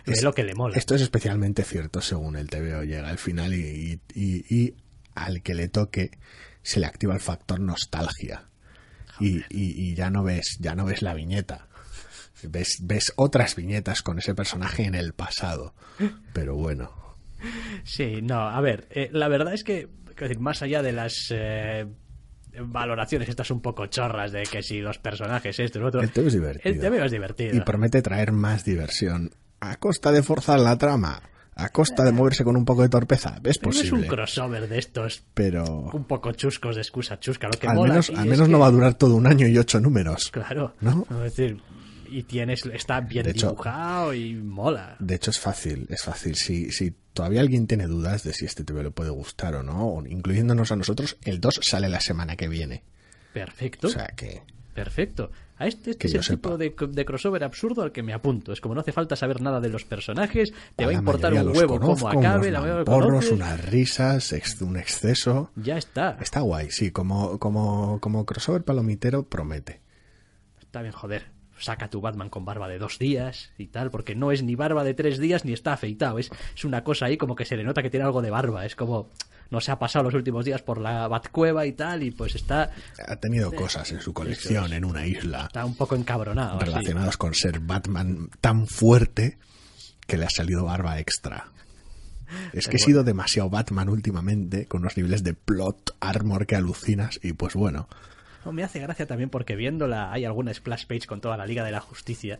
Es 0.05 0.21
lo 0.21 0.33
que 0.33 0.43
le 0.43 0.53
mola. 0.53 0.77
Esto 0.77 0.93
es 0.93 1.01
especialmente 1.01 1.63
cierto 1.63 2.01
según 2.01 2.35
el 2.35 2.49
TVO 2.49 2.83
llega 2.83 3.09
al 3.09 3.17
final 3.17 3.53
y, 3.55 3.99
y- 4.13 4.45
y 4.55 4.75
al 5.15 5.41
que 5.41 5.55
le 5.55 5.69
toque 5.69 6.11
se 6.61 6.79
le 6.79 6.85
activa 6.85 7.15
el 7.15 7.19
factor 7.21 7.59
nostalgia. 7.59 8.45
Y, 9.19 9.37
y- 9.37 9.43
y 9.91 9.95
ya 9.95 10.09
no 10.09 10.23
ves, 10.23 10.57
ya 10.59 10.75
no 10.75 10.85
ves 10.85 11.01
la 11.01 11.13
viñeta. 11.13 11.67
Ves, 12.43 12.79
ves 12.83 13.13
otras 13.15 13.55
viñetas 13.55 14.01
con 14.01 14.19
ese 14.19 14.35
personaje 14.35 14.83
en 14.85 14.93
el 14.95 15.13
pasado. 15.13 15.73
Pero 16.33 16.55
bueno. 16.55 16.91
Sí, 17.83 18.21
no, 18.21 18.41
a 18.49 18.59
ver, 18.61 18.87
eh, 18.91 19.09
la 19.11 19.27
verdad 19.27 19.53
es 19.53 19.63
que, 19.63 19.87
más 20.39 20.61
allá 20.61 20.81
de 20.81 20.91
las 20.91 21.27
eh, 21.31 21.85
valoraciones 22.59 23.29
estas 23.29 23.51
un 23.51 23.61
poco 23.61 23.85
chorras 23.87 24.31
de 24.31 24.43
que 24.43 24.61
si 24.63 24.79
los 24.79 24.97
personajes 24.99 25.59
esto 25.59 25.79
lo 25.79 25.87
otro, 25.87 26.01
El 26.01 26.11
TVO 26.11 26.27
es 26.27 26.33
divertido. 26.33 26.73
el 26.73 26.79
TVO 26.79 27.05
es 27.05 27.11
divertido. 27.11 27.55
Y 27.55 27.61
promete 27.61 28.01
traer 28.01 28.31
más 28.31 28.63
diversión. 28.65 29.31
A 29.59 29.75
costa 29.77 30.11
de 30.11 30.21
forzar 30.23 30.59
la 30.59 30.77
trama. 30.77 31.21
A 31.57 31.69
costa 31.69 32.03
de 32.03 32.11
moverse 32.11 32.43
con 32.43 32.57
un 32.57 32.65
poco 32.65 32.81
de 32.81 32.89
torpeza. 32.89 33.39
Es 33.43 33.57
Pero 33.57 33.71
es 33.71 33.77
un 33.77 33.89
posible. 33.89 34.07
crossover 34.07 34.67
de 34.67 34.77
estos 34.77 35.23
Pero 35.33 35.63
un 35.93 36.03
poco 36.03 36.31
chuscos 36.33 36.75
de 36.75 36.81
excusa 36.81 37.17
chusca. 37.19 37.47
Lo 37.47 37.57
que 37.57 37.67
al 37.67 37.75
mola 37.75 37.93
menos, 37.93 38.09
al 38.09 38.25
menos 38.25 38.47
que- 38.47 38.51
no 38.51 38.59
va 38.59 38.67
a 38.67 38.71
durar 38.71 38.93
todo 38.95 39.15
un 39.15 39.25
año 39.25 39.47
y 39.47 39.57
ocho 39.57 39.79
números. 39.79 40.29
Claro. 40.31 40.73
¿No? 40.81 41.05
Es 41.23 41.35
decir, 41.35 41.61
y 42.09 42.23
tienes, 42.23 42.65
está 42.65 42.99
bien 42.99 43.23
De 43.23 43.31
hecho- 43.31 43.51
dibujado 43.51 44.13
y 44.13 44.33
mola. 44.35 44.97
De 44.99 45.15
hecho, 45.15 45.31
es 45.31 45.39
fácil, 45.39 45.87
es 45.89 46.01
fácil. 46.03 46.35
Si, 46.35 46.71
si 46.71 46.93
todavía 47.13 47.39
alguien 47.39 47.67
tiene 47.67 47.87
dudas 47.87 48.23
de 48.23 48.33
si 48.33 48.43
este 48.45 48.65
TV 48.65 48.83
le 48.83 48.91
puede 48.91 49.09
gustar 49.11 49.55
o 49.55 49.63
no, 49.63 50.03
incluyéndonos 50.05 50.73
a 50.73 50.75
nosotros, 50.75 51.17
el 51.23 51.39
2 51.39 51.61
sale 51.63 51.87
la 51.87 52.01
semana 52.01 52.35
que 52.35 52.49
viene. 52.49 52.83
Perfecto. 53.33 53.87
O 53.87 53.89
sea 53.89 54.07
que, 54.07 54.43
Perfecto. 54.73 55.31
A 55.57 55.67
este, 55.67 55.91
este 55.91 55.99
Que 55.99 56.07
es 56.07 56.13
el 56.15 56.23
sepa. 56.23 56.49
tipo 56.49 56.57
de, 56.57 56.75
de 56.93 57.05
crossover 57.05 57.43
absurdo 57.43 57.81
al 57.81 57.91
que 57.91 58.03
me 58.03 58.13
apunto. 58.13 58.51
Es 58.51 58.59
como 58.59 58.75
no 58.75 58.81
hace 58.81 58.91
falta 58.91 59.15
saber 59.15 59.41
nada 59.41 59.61
de 59.61 59.69
los 59.69 59.85
personajes, 59.85 60.53
te 60.75 60.83
a 60.83 60.87
va 60.87 60.91
a 60.91 60.95
importar 60.95 61.33
un 61.33 61.47
huevo 61.55 61.79
conozco, 61.79 62.09
cómo 62.09 62.19
acabe, 62.19 62.49
unos 62.49 62.51
la 62.51 62.83
conoces. 62.83 63.31
unas 63.31 63.65
risas, 63.65 64.35
un 64.61 64.77
exceso. 64.77 65.51
Ya 65.55 65.77
está. 65.77 66.17
Está 66.19 66.41
guay, 66.41 66.71
sí, 66.71 66.91
como, 66.91 67.39
como, 67.39 67.99
como 68.01 68.25
crossover 68.25 68.63
palomitero 68.63 69.23
promete. 69.23 69.81
Está 70.59 70.81
bien, 70.81 70.93
joder. 70.93 71.33
Saca 71.57 71.89
tu 71.89 72.01
Batman 72.01 72.29
con 72.29 72.43
barba 72.43 72.67
de 72.67 72.77
dos 72.77 72.99
días 72.99 73.51
y 73.57 73.67
tal, 73.67 73.89
porque 73.89 74.13
no 74.13 74.33
es 74.33 74.43
ni 74.43 74.55
barba 74.55 74.83
de 74.83 74.93
tres 74.93 75.19
días 75.19 75.45
ni 75.45 75.53
está 75.53 75.71
afeitado. 75.71 76.19
Es, 76.19 76.29
es 76.53 76.65
una 76.65 76.83
cosa 76.83 77.05
ahí 77.05 77.15
como 77.15 77.33
que 77.37 77.45
se 77.45 77.55
le 77.55 77.63
nota 77.63 77.81
que 77.81 77.89
tiene 77.89 78.05
algo 78.05 78.21
de 78.21 78.29
barba. 78.29 78.65
Es 78.65 78.75
como, 78.75 79.09
no 79.49 79.61
se 79.61 79.71
ha 79.71 79.79
pasado 79.79 80.03
los 80.03 80.13
últimos 80.13 80.45
días 80.45 80.61
por 80.61 80.79
la 80.79 81.07
Batcueva 81.07 81.65
y 81.65 81.73
tal, 81.73 82.03
y 82.03 82.11
pues 82.11 82.35
está, 82.35 82.71
Ha 83.07 83.15
tenido 83.17 83.51
cosas 83.51 83.91
en 83.91 84.01
su 84.01 84.13
colección 84.13 84.73
en 84.73 84.85
una 84.85 85.05
isla 85.05 85.45
está 85.45 85.65
un 85.65 85.75
poco 85.75 85.95
encabronado. 85.95 86.57
así. 86.57 86.65
relacionadas 86.65 87.17
con 87.17 87.33
ser 87.33 87.59
Batman 87.59 88.29
tan 88.41 88.67
fuerte 88.67 89.37
que 90.07 90.17
le 90.17 90.25
ha 90.25 90.29
salido 90.29 90.65
barba 90.65 90.99
extra. 90.99 91.51
Es 92.53 92.67
que 92.67 92.77
he 92.77 92.79
sido 92.79 93.03
demasiado 93.03 93.49
Batman 93.49 93.87
últimamente, 93.89 94.65
con 94.65 94.81
unos 94.81 94.97
niveles 94.97 95.23
de 95.23 95.33
plot, 95.33 95.95
armor 95.99 96.47
que 96.47 96.55
alucinas, 96.55 97.19
y 97.21 97.33
pues 97.33 97.53
bueno, 97.53 97.87
No, 98.43 98.51
me 98.51 98.63
hace 98.63 98.79
gracia 98.79 99.05
también 99.05 99.29
porque 99.29 99.55
viéndola 99.55 100.11
hay 100.11 100.25
alguna 100.25 100.53
splash 100.53 100.85
page 100.85 101.07
con 101.07 101.21
toda 101.21 101.37
la 101.37 101.45
Liga 101.45 101.63
de 101.63 101.71
la 101.71 101.81
Justicia. 101.81 102.39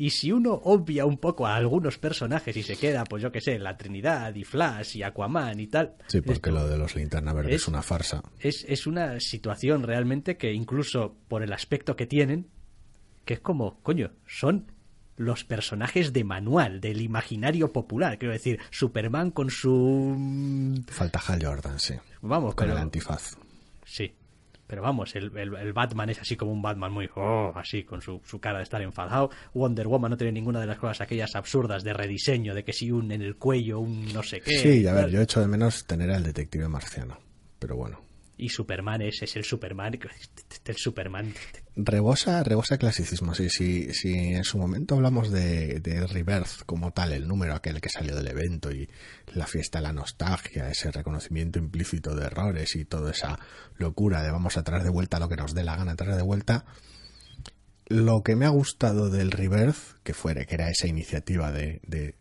Y 0.00 0.10
si 0.10 0.30
uno 0.30 0.52
obvia 0.52 1.04
un 1.04 1.18
poco 1.18 1.46
a 1.46 1.56
algunos 1.56 1.98
personajes 1.98 2.56
y 2.56 2.62
se 2.62 2.76
queda, 2.76 3.02
pues 3.04 3.20
yo 3.22 3.32
que 3.32 3.40
sé, 3.40 3.58
la 3.58 3.76
Trinidad 3.76 4.32
y 4.36 4.44
Flash 4.44 4.96
y 4.96 5.02
Aquaman 5.02 5.58
y 5.58 5.66
tal. 5.66 5.96
sí, 6.06 6.20
porque 6.20 6.50
esto 6.50 6.50
lo 6.52 6.68
de 6.68 6.78
los 6.78 6.94
linterna 6.94 7.32
verde 7.32 7.54
es, 7.54 7.62
es- 7.62 7.68
una 7.68 7.82
farsa. 7.82 8.22
es, 8.38 8.64
es 8.68 8.86
una 8.86 9.18
situación 9.18 9.82
realmente 9.82 10.36
que 10.36 10.52
incluso 10.52 11.16
por 11.26 11.42
el 11.42 11.52
aspecto 11.52 11.96
que 11.96 12.06
tienen, 12.06 12.46
que 13.24 13.34
es 13.34 13.40
como, 13.40 13.80
coño, 13.82 14.12
son 14.26 14.70
los 15.16 15.42
personajes 15.44 16.12
de 16.12 16.22
manual, 16.22 16.80
del 16.80 17.00
imaginario 17.00 17.72
popular. 17.72 18.18
Quiero 18.18 18.32
decir, 18.34 18.60
Superman 18.70 19.32
con 19.32 19.50
su... 19.50 20.84
Falta 20.86 21.20
Hal 21.26 21.44
Jordan, 21.44 21.80
sí. 21.80 21.94
Vamos, 22.22 22.54
Con 22.54 22.66
pero... 22.66 22.76
el 22.76 22.82
antifaz. 22.84 23.36
Sí. 23.84 24.12
Pero 24.68 24.82
vamos, 24.82 25.16
el, 25.16 25.36
el- 25.36 25.56
el 25.56 25.72
Batman 25.72 26.10
es 26.10 26.20
así 26.20 26.36
como 26.36 26.52
un 26.52 26.62
Batman 26.62 26.92
muy... 26.92 27.08
oh, 27.16 27.52
así, 27.56 27.82
con 27.82 28.00
su, 28.00 28.20
su 28.24 28.38
cara 28.38 28.58
de 28.58 28.62
estar 28.64 28.80
enfadado. 28.82 29.30
Wonder 29.54 29.88
Woman 29.88 30.10
no 30.12 30.16
tiene 30.16 30.30
ninguna 30.32 30.60
de 30.60 30.66
las 30.66 30.78
cosas 30.78 31.00
aquellas 31.00 31.34
absurdas 31.34 31.82
de 31.82 31.92
rediseño, 31.94 32.54
de 32.54 32.62
que 32.62 32.72
si 32.72 32.92
un 32.92 33.10
en 33.10 33.22
el 33.22 33.34
cuello, 33.36 33.80
un 33.80 34.12
no 34.12 34.22
sé 34.22 34.40
qué. 34.40 34.58
Sí, 34.58 34.86
a 34.86 34.92
ver, 34.92 35.08
yo 35.10 35.20
echo 35.20 35.40
de 35.40 35.48
menos 35.48 35.84
tener 35.86 36.10
al 36.12 36.22
detective 36.22 36.68
marciano. 36.68 37.18
Pero 37.58 37.74
bueno, 37.74 38.00
y 38.38 38.48
Superman 38.48 39.02
es, 39.02 39.20
es 39.20 39.36
el 39.36 39.44
Superman, 39.44 39.98
el 40.64 40.76
Superman. 40.76 41.34
Rebosa, 41.76 42.42
rebosa 42.44 42.78
clasicismo, 42.78 43.34
sí, 43.34 43.50
sí, 43.50 43.92
sí, 43.92 44.14
en 44.14 44.44
su 44.44 44.58
momento 44.58 44.94
hablamos 44.94 45.30
de, 45.30 45.80
de 45.80 46.06
Rebirth 46.06 46.64
como 46.64 46.92
tal, 46.92 47.12
el 47.12 47.26
número 47.26 47.54
aquel 47.54 47.80
que 47.80 47.88
salió 47.88 48.14
del 48.14 48.28
evento 48.28 48.70
y 48.70 48.88
la 49.34 49.46
fiesta, 49.46 49.80
la 49.80 49.92
nostalgia, 49.92 50.70
ese 50.70 50.90
reconocimiento 50.92 51.58
implícito 51.58 52.14
de 52.14 52.26
errores 52.26 52.76
y 52.76 52.84
toda 52.84 53.10
esa 53.10 53.38
locura 53.76 54.22
de 54.22 54.30
vamos 54.30 54.56
a 54.56 54.62
traer 54.62 54.84
de 54.84 54.90
vuelta 54.90 55.18
lo 55.18 55.28
que 55.28 55.36
nos 55.36 55.52
dé 55.52 55.64
la 55.64 55.76
gana 55.76 55.96
traer 55.96 56.16
de 56.16 56.22
vuelta. 56.22 56.64
Lo 57.86 58.22
que 58.22 58.36
me 58.36 58.44
ha 58.44 58.50
gustado 58.50 59.10
del 59.10 59.30
Rebirth, 59.30 60.00
que 60.02 60.14
fuera, 60.14 60.44
que 60.44 60.54
era 60.54 60.70
esa 60.70 60.86
iniciativa 60.86 61.50
de 61.50 62.14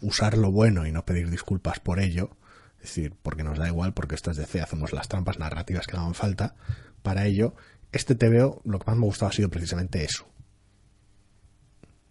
usar 0.00 0.36
lo 0.38 0.52
bueno 0.52 0.86
y 0.86 0.92
no 0.92 1.04
pedir 1.04 1.30
disculpas 1.30 1.80
por 1.80 1.98
ello, 1.98 2.36
es 2.84 2.94
decir, 2.94 3.14
porque 3.22 3.42
nos 3.42 3.58
da 3.58 3.66
igual, 3.66 3.94
porque 3.94 4.14
esto 4.14 4.30
es 4.30 4.36
DC, 4.36 4.60
hacemos 4.60 4.92
las 4.92 5.08
trampas 5.08 5.38
narrativas 5.38 5.86
que 5.86 5.96
hagan 5.96 6.12
falta. 6.12 6.54
Para 7.02 7.24
ello, 7.24 7.54
este 7.92 8.14
TVO, 8.14 8.60
lo 8.66 8.78
que 8.78 8.84
más 8.86 8.96
me 8.96 9.04
ha 9.04 9.06
gustado 9.06 9.30
ha 9.30 9.32
sido 9.32 9.48
precisamente 9.48 10.04
eso. 10.04 10.28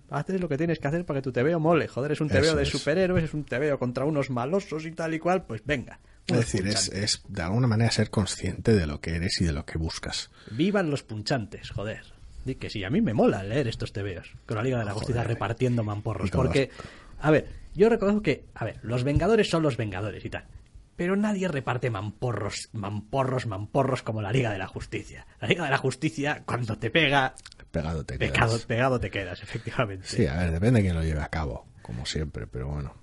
Haces 0.10 0.42
lo 0.42 0.50
que 0.50 0.58
tienes 0.58 0.80
que 0.80 0.88
hacer 0.88 1.06
para 1.06 1.22
que 1.22 1.24
tu 1.24 1.32
TVO 1.32 1.60
mole. 1.60 1.88
Joder, 1.88 2.14
es 2.14 2.22
un 2.22 2.28
TVO 2.28 2.56
de 2.56 2.66
superhéroes, 2.66 3.24
es 3.24 3.34
un 3.36 3.44
TVO 3.44 3.78
contra 3.78 4.06
unos 4.06 4.32
malosos 4.32 4.88
y 4.88 4.92
tal 4.94 5.14
y 5.14 5.20
cual, 5.20 5.46
pues 5.46 5.62
venga. 5.64 6.00
Es 6.26 6.38
decir, 6.38 6.68
es, 6.68 6.90
es, 6.90 7.22
de 7.28 7.44
alguna 7.44 7.68
manera 7.68 7.92
ser 7.92 8.10
consciente 8.10 8.74
de 8.74 8.88
lo 8.88 9.00
que 9.00 9.16
eres 9.16 9.40
y 9.42 9.46
de 9.46 9.54
lo 9.54 9.66
que 9.68 9.78
buscas. 9.78 10.32
Vivan 10.50 10.90
los 10.90 11.04
punchantes, 11.04 11.70
joder. 11.70 12.02
Di 12.46 12.56
que 12.56 12.72
sí, 12.72 12.84
a 12.84 12.90
mí 12.90 13.00
me 13.02 13.14
mola 13.14 13.44
leer 13.44 13.68
estos 13.68 13.94
TVOs. 13.94 14.34
Con 14.48 14.58
la 14.58 14.64
Liga 14.64 14.80
de 14.80 14.86
la 14.86 14.94
Justicia 14.94 15.24
repartiendo 15.24 15.84
mamporros. 15.84 16.32
Porque, 16.32 16.72
a 17.20 17.30
ver, 17.30 17.48
yo 17.76 17.90
reconozco 17.90 18.24
que, 18.24 18.46
a 18.56 18.66
ver, 18.66 18.80
los 18.82 19.04
Vengadores 19.04 19.52
son 19.52 19.62
los 19.62 19.78
Vengadores 19.78 20.26
y 20.26 20.32
tal 20.32 20.46
pero 20.95 21.15
nadie 21.15 21.47
reparte 21.47 21.89
mamporros, 21.89 22.69
mamporros, 22.73 23.45
mamporros 23.45 24.03
como 24.03 24.21
la 24.21 24.32
Liga 24.32 24.51
de 24.51 24.58
la 24.58 24.67
Justicia. 24.67 25.25
La 25.39 25.47
Liga 25.47 25.65
de 25.65 25.71
la 25.71 25.77
Justicia, 25.77 26.43
cuando 26.45 26.77
te 26.77 26.89
pega, 26.89 27.36
pegado 27.71 28.06
te 28.06 28.17
quedas. 28.17 28.65
Pegado 28.65 28.99
te 28.99 29.10
quedas, 29.10 29.41
efectivamente. 29.41 30.08
Sí, 30.08 30.27
a 30.27 30.38
ver, 30.38 30.51
depende 30.51 30.79
de 30.79 30.86
quién 30.86 30.95
lo 30.95 31.03
lleve 31.03 31.21
a 31.21 31.29
cabo, 31.29 31.65
como 31.82 32.06
siempre, 32.06 32.47
pero 32.47 32.67
bueno. 32.67 32.93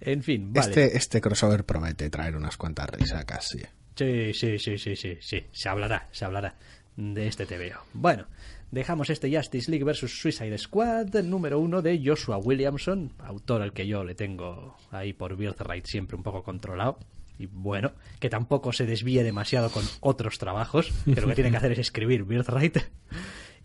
En 0.00 0.22
fin, 0.22 0.52
vale. 0.52 0.68
Este, 0.68 0.96
este 0.96 1.20
crossover 1.20 1.64
promete 1.64 2.08
traer 2.08 2.36
unas 2.36 2.56
cuantas 2.56 2.88
risacas, 2.90 3.48
sí. 3.48 3.62
Sí, 3.96 4.32
sí, 4.32 4.58
sí, 4.58 4.78
sí, 4.78 4.96
sí, 4.96 5.18
sí. 5.20 5.46
Se 5.52 5.68
hablará, 5.68 6.08
se 6.12 6.24
hablará 6.24 6.54
de 6.98 7.28
este 7.28 7.46
TVO. 7.46 7.80
Bueno, 7.94 8.26
dejamos 8.72 9.08
este 9.08 9.34
Justice 9.34 9.70
League 9.70 9.84
vs 9.84 10.20
Suicide 10.20 10.58
Squad, 10.58 11.14
número 11.22 11.60
uno 11.60 11.80
de 11.80 12.02
Joshua 12.04 12.38
Williamson, 12.38 13.12
autor 13.20 13.62
al 13.62 13.72
que 13.72 13.86
yo 13.86 14.02
le 14.02 14.16
tengo 14.16 14.76
ahí 14.90 15.12
por 15.12 15.36
Birthright 15.36 15.86
siempre 15.86 16.16
un 16.16 16.24
poco 16.24 16.42
controlado 16.42 16.98
y 17.38 17.46
bueno, 17.46 17.92
que 18.18 18.28
tampoco 18.28 18.72
se 18.72 18.84
desvíe 18.84 19.22
demasiado 19.22 19.70
con 19.70 19.84
otros 20.00 20.38
trabajos, 20.38 20.92
que 21.04 21.20
lo 21.20 21.28
que 21.28 21.36
tiene 21.36 21.52
que 21.52 21.56
hacer 21.56 21.72
es 21.72 21.78
escribir 21.78 22.24
Birthright. 22.24 22.78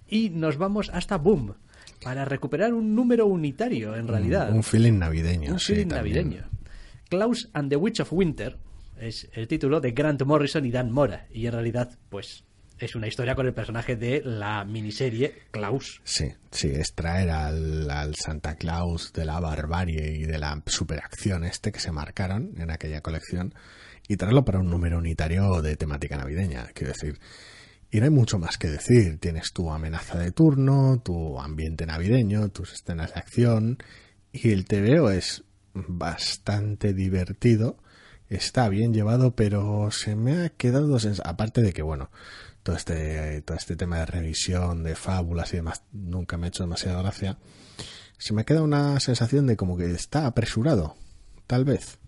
Y 0.08 0.30
nos 0.30 0.58
vamos 0.58 0.92
hasta 0.94 1.18
Boom, 1.18 1.56
para 2.04 2.24
recuperar 2.24 2.76
un 2.76 2.94
número 2.94 3.26
unitario, 3.26 3.96
en 3.96 4.08
realidad. 4.08 4.54
Un, 4.54 4.62
feeling 4.62 5.00
navideño. 5.00 5.54
Un 5.54 5.60
feeling 5.60 5.88
navideño. 5.88 6.44
Klaus 7.10 7.50
and 7.54 7.72
the 7.72 7.78
Witch 7.78 8.00
of 8.00 8.14
Winter 8.14 8.58
es 9.00 9.28
el 9.34 9.48
título 9.48 9.82
de 9.82 9.92
Grant 9.92 10.22
Morrison 10.22 10.64
y 10.68 10.72
Dan 10.72 10.92
Mora. 10.92 11.26
Y 11.32 11.48
en 11.48 11.54
realidad, 11.54 11.98
pues 12.10 12.44
es 12.84 12.96
una 12.96 13.08
historia 13.08 13.36
con 13.36 13.48
el 13.48 13.54
personaje 13.54 13.96
de 13.96 14.22
la 14.24 14.66
miniserie 14.66 15.44
Klaus. 15.52 16.02
Sí, 16.04 16.34
sí, 16.52 16.70
es 16.70 16.94
traer 16.94 17.30
al, 17.30 18.14
Santa 18.16 18.56
Claus 18.56 19.14
de 19.14 19.26
la 19.26 19.40
barbarie 19.40 20.18
y 20.18 20.24
de 20.26 20.38
la 20.38 20.62
superacción 20.66 21.46
este 21.46 21.72
que 21.72 21.80
se 21.80 21.92
marcaron 21.92 22.54
en 22.58 22.72
aquella 22.72 23.02
colección 23.02 23.54
y 24.08 24.18
traerlo 24.18 24.44
para 24.44 24.60
un 24.60 24.70
número 24.70 24.98
unitario 24.98 25.62
de 25.62 25.78
temática 25.78 26.18
navideña. 26.18 26.68
Quiero 26.74 26.94
decir, 26.94 27.20
y 27.90 28.00
no 28.00 28.06
hay 28.06 28.12
mucho 28.12 28.38
más 28.38 28.58
que 28.58 28.70
decir. 28.70 29.18
Tienes 29.20 29.54
tu 29.54 29.72
amenaza 29.72 30.18
de 30.18 30.32
turno, 30.32 31.02
tu 31.04 31.40
ambiente 31.40 31.86
navideño, 31.86 32.50
tus 32.50 32.74
escenas 32.74 33.14
de 33.14 33.20
acción 33.20 33.78
y 34.32 34.52
el 34.52 34.66
TVO 34.66 35.10
es 35.10 35.44
bastante 35.74 36.94
divertido. 36.94 37.78
Está 38.30 38.68
bien 38.68 38.94
llevado, 38.94 39.36
pero 39.36 39.92
se 39.92 40.16
me 40.16 40.44
ha 40.44 40.50
quedado 40.50 40.98
aparte 41.24 41.62
de 41.62 41.72
que 41.72 41.84
bueno, 41.84 42.10
todo 42.64 42.76
este, 42.76 43.42
todo 43.42 43.58
este 43.58 43.76
tema 43.76 44.00
de 44.00 44.06
revisión, 44.06 44.84
de 44.84 44.96
fábulas 44.96 45.54
y 45.54 45.58
demás, 45.58 45.84
nunca 45.92 46.38
me 46.38 46.48
ha 46.48 46.50
hecho 46.50 46.64
demasiada 46.64 47.02
gracia. 47.02 47.38
Se 48.18 48.34
me 48.34 48.46
queda 48.46 48.64
una 48.64 49.00
sensación 49.00 49.48
de 49.48 49.58
como 49.58 49.78
que 49.78 49.92
está 49.92 50.26
apresurado, 50.26 50.96
tal 51.46 51.66
vez. 51.66 52.00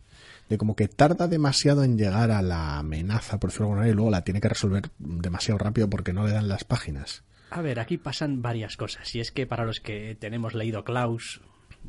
De 0.47 0.57
como 0.57 0.75
que 0.75 0.87
tarda 0.87 1.27
demasiado 1.27 1.83
en 1.83 1.97
llegar 1.97 2.31
a 2.31 2.41
la 2.41 2.77
amenaza, 2.77 3.39
por 3.39 3.49
decirlo 3.49 3.75
de 3.75 3.89
y 3.89 3.93
luego 3.93 4.11
la 4.11 4.23
tiene 4.23 4.39
que 4.39 4.49
resolver 4.49 4.89
demasiado 4.99 5.57
rápido 5.57 5.89
porque 5.89 6.13
no 6.13 6.25
le 6.25 6.33
dan 6.33 6.47
las 6.47 6.63
páginas. 6.63 7.23
A 7.49 7.61
ver, 7.61 7.79
aquí 7.79 7.97
pasan 7.97 8.41
varias 8.41 8.77
cosas. 8.77 9.13
Y 9.15 9.19
es 9.19 9.31
que 9.31 9.47
para 9.47 9.65
los 9.65 9.79
que 9.79 10.15
tenemos 10.15 10.53
leído 10.53 10.83
Klaus, 10.83 11.41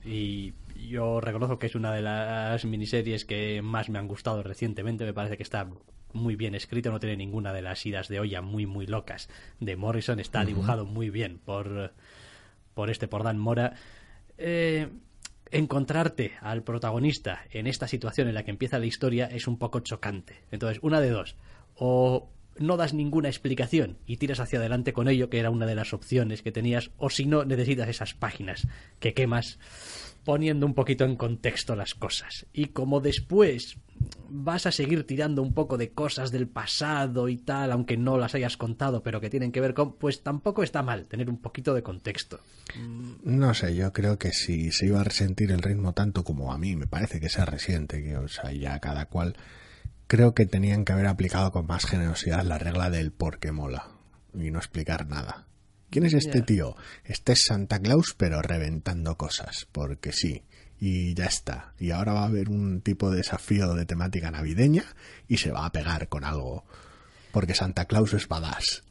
y 0.04 0.54
yo 0.88 1.20
reconozco 1.20 1.58
que 1.58 1.66
es 1.66 1.74
una 1.74 1.92
de 1.92 2.02
las 2.02 2.64
miniseries 2.64 3.24
que 3.24 3.62
más 3.62 3.88
me 3.88 3.98
han 3.98 4.08
gustado 4.08 4.42
recientemente, 4.42 5.04
me 5.04 5.14
parece 5.14 5.36
que 5.36 5.42
está 5.42 5.68
muy 6.12 6.36
bien 6.36 6.54
escrito, 6.54 6.90
no 6.90 7.00
tiene 7.00 7.16
ninguna 7.16 7.52
de 7.52 7.62
las 7.62 7.84
idas 7.84 8.08
de 8.08 8.20
olla 8.20 8.40
muy, 8.40 8.66
muy 8.66 8.86
locas 8.86 9.28
de 9.60 9.76
Morrison. 9.76 10.20
Está 10.20 10.44
dibujado 10.44 10.84
muy 10.84 11.10
bien 11.10 11.38
por, 11.38 11.92
por 12.74 12.90
este, 12.90 13.08
por 13.08 13.22
Dan 13.22 13.38
Mora. 13.38 13.74
Eh, 14.38 14.88
encontrarte 15.50 16.32
al 16.40 16.62
protagonista 16.62 17.44
en 17.50 17.66
esta 17.66 17.88
situación 17.88 18.28
en 18.28 18.34
la 18.34 18.44
que 18.44 18.50
empieza 18.50 18.78
la 18.78 18.86
historia 18.86 19.26
es 19.26 19.46
un 19.46 19.58
poco 19.58 19.80
chocante. 19.80 20.42
Entonces, 20.50 20.78
una 20.82 21.00
de 21.00 21.10
dos. 21.10 21.36
O 21.74 22.30
no 22.58 22.76
das 22.76 22.94
ninguna 22.94 23.28
explicación 23.28 23.98
y 24.06 24.16
tiras 24.16 24.40
hacia 24.40 24.58
adelante 24.58 24.92
con 24.92 25.08
ello, 25.08 25.28
que 25.28 25.38
era 25.38 25.50
una 25.50 25.66
de 25.66 25.74
las 25.74 25.92
opciones 25.92 26.42
que 26.42 26.52
tenías, 26.52 26.90
o 26.96 27.10
si 27.10 27.26
no, 27.26 27.44
necesitas 27.44 27.88
esas 27.88 28.14
páginas 28.14 28.66
que 28.98 29.14
quemas 29.14 29.58
poniendo 30.24 30.66
un 30.66 30.74
poquito 30.74 31.04
en 31.04 31.16
contexto 31.16 31.76
las 31.76 31.94
cosas. 31.94 32.46
Y 32.52 32.66
como 32.66 33.00
después 33.00 33.78
vas 34.28 34.66
a 34.66 34.72
seguir 34.72 35.06
tirando 35.06 35.42
un 35.42 35.52
poco 35.52 35.76
de 35.78 35.90
cosas 35.90 36.30
del 36.30 36.48
pasado 36.48 37.28
y 37.28 37.36
tal, 37.36 37.72
aunque 37.72 37.96
no 37.96 38.18
las 38.18 38.34
hayas 38.34 38.56
contado, 38.56 39.02
pero 39.02 39.20
que 39.20 39.30
tienen 39.30 39.52
que 39.52 39.60
ver 39.60 39.74
con, 39.74 39.96
pues 39.96 40.22
tampoco 40.22 40.62
está 40.62 40.82
mal 40.82 41.06
tener 41.06 41.30
un 41.30 41.38
poquito 41.38 41.74
de 41.74 41.82
contexto. 41.82 42.40
No 43.24 43.54
sé, 43.54 43.74
yo 43.74 43.92
creo 43.92 44.18
que 44.18 44.32
si 44.32 44.72
se 44.72 44.86
iba 44.86 45.00
a 45.00 45.04
resentir 45.04 45.50
el 45.52 45.62
ritmo 45.62 45.92
tanto 45.92 46.24
como 46.24 46.52
a 46.52 46.58
mí, 46.58 46.76
me 46.76 46.86
parece 46.86 47.20
que 47.20 47.28
se 47.28 47.44
resiente, 47.44 48.02
que 48.02 48.16
o 48.16 48.28
sea, 48.28 48.52
ya 48.52 48.78
cada 48.80 49.06
cual, 49.06 49.36
creo 50.06 50.34
que 50.34 50.46
tenían 50.46 50.84
que 50.84 50.92
haber 50.92 51.06
aplicado 51.06 51.52
con 51.52 51.66
más 51.66 51.86
generosidad 51.86 52.44
la 52.44 52.58
regla 52.58 52.90
del 52.90 53.12
por 53.12 53.38
qué 53.38 53.52
mola 53.52 53.88
y 54.34 54.50
no 54.50 54.58
explicar 54.58 55.06
nada. 55.06 55.46
¿Quién 55.90 56.04
es 56.04 56.14
este 56.14 56.42
tío? 56.42 56.76
Este 57.04 57.32
es 57.32 57.44
Santa 57.46 57.78
Claus, 57.78 58.14
pero 58.18 58.42
reventando 58.42 59.16
cosas, 59.16 59.68
porque 59.70 60.12
sí. 60.12 60.42
Y 60.78 61.14
ya 61.14 61.26
está. 61.26 61.72
Y 61.78 61.90
ahora 61.90 62.12
va 62.12 62.22
a 62.22 62.26
haber 62.26 62.48
un 62.48 62.80
tipo 62.80 63.10
de 63.10 63.18
desafío 63.18 63.74
de 63.74 63.86
temática 63.86 64.30
navideña 64.30 64.84
y 65.28 65.38
se 65.38 65.50
va 65.50 65.64
a 65.64 65.72
pegar 65.72 66.08
con 66.08 66.24
algo. 66.24 66.64
Porque 67.32 67.54
Santa 67.54 67.86
Claus 67.86 68.12
es 68.14 68.28
badass. 68.28 68.82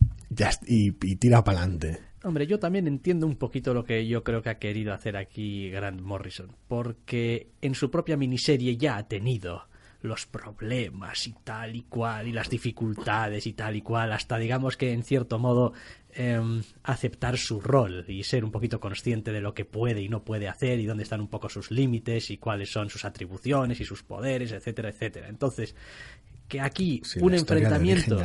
Y, 0.68 0.88
y 1.06 1.16
tira 1.18 1.44
para 1.44 1.60
adelante. 1.60 2.00
Hombre, 2.24 2.48
yo 2.48 2.60
también 2.60 2.88
entiendo 2.88 3.28
un 3.28 3.36
poquito 3.36 3.74
lo 3.74 3.86
que 3.86 4.08
yo 4.08 4.24
creo 4.24 4.42
que 4.42 4.50
ha 4.50 4.58
querido 4.58 4.94
hacer 4.94 5.16
aquí 5.16 5.70
Grant 5.70 6.02
Morrison. 6.02 6.56
Porque 6.68 7.52
en 7.62 7.76
su 7.76 7.92
propia 7.92 8.18
miniserie 8.18 8.78
ya 8.78 8.98
ha 8.98 9.08
tenido 9.08 9.68
los 10.06 10.26
problemas 10.26 11.28
y 11.28 11.36
tal 11.44 11.76
y 11.76 11.84
cual, 11.84 12.28
y 12.28 12.32
las 12.32 12.50
dificultades 12.50 13.46
y 13.48 13.54
tal 13.54 13.76
y 13.76 13.82
cual, 13.82 14.14
hasta 14.14 14.38
digamos 14.38 14.78
que 14.78 14.94
en 14.94 15.04
cierto 15.04 15.40
modo 15.40 15.74
Em, 16.18 16.64
aceptar 16.84 17.38
su 17.38 17.60
rol 17.60 18.06
y 18.08 18.24
ser 18.24 18.46
un 18.46 18.52
poquito 18.52 18.80
consciente 18.80 19.34
de 19.34 19.42
lo 19.42 19.54
que 19.54 19.66
puede 19.66 20.02
y 20.02 20.08
no 20.08 20.24
puede 20.24 20.48
hacer 20.48 20.80
y 20.80 20.86
dónde 20.86 21.04
están 21.04 21.20
un 21.20 21.28
poco 21.28 21.50
sus 21.50 21.72
límites 21.72 22.32
y 22.32 22.38
cuáles 22.38 22.72
son 22.72 22.90
sus 22.90 23.04
atribuciones 23.04 23.82
y 23.82 23.86
sus 23.86 24.02
poderes, 24.02 24.54
etcétera, 24.54 24.92
etcétera. 24.92 25.28
Entonces, 25.28 25.76
que 26.48 26.62
aquí 26.62 27.02
un 27.20 27.34
enfrentamiento 27.34 28.18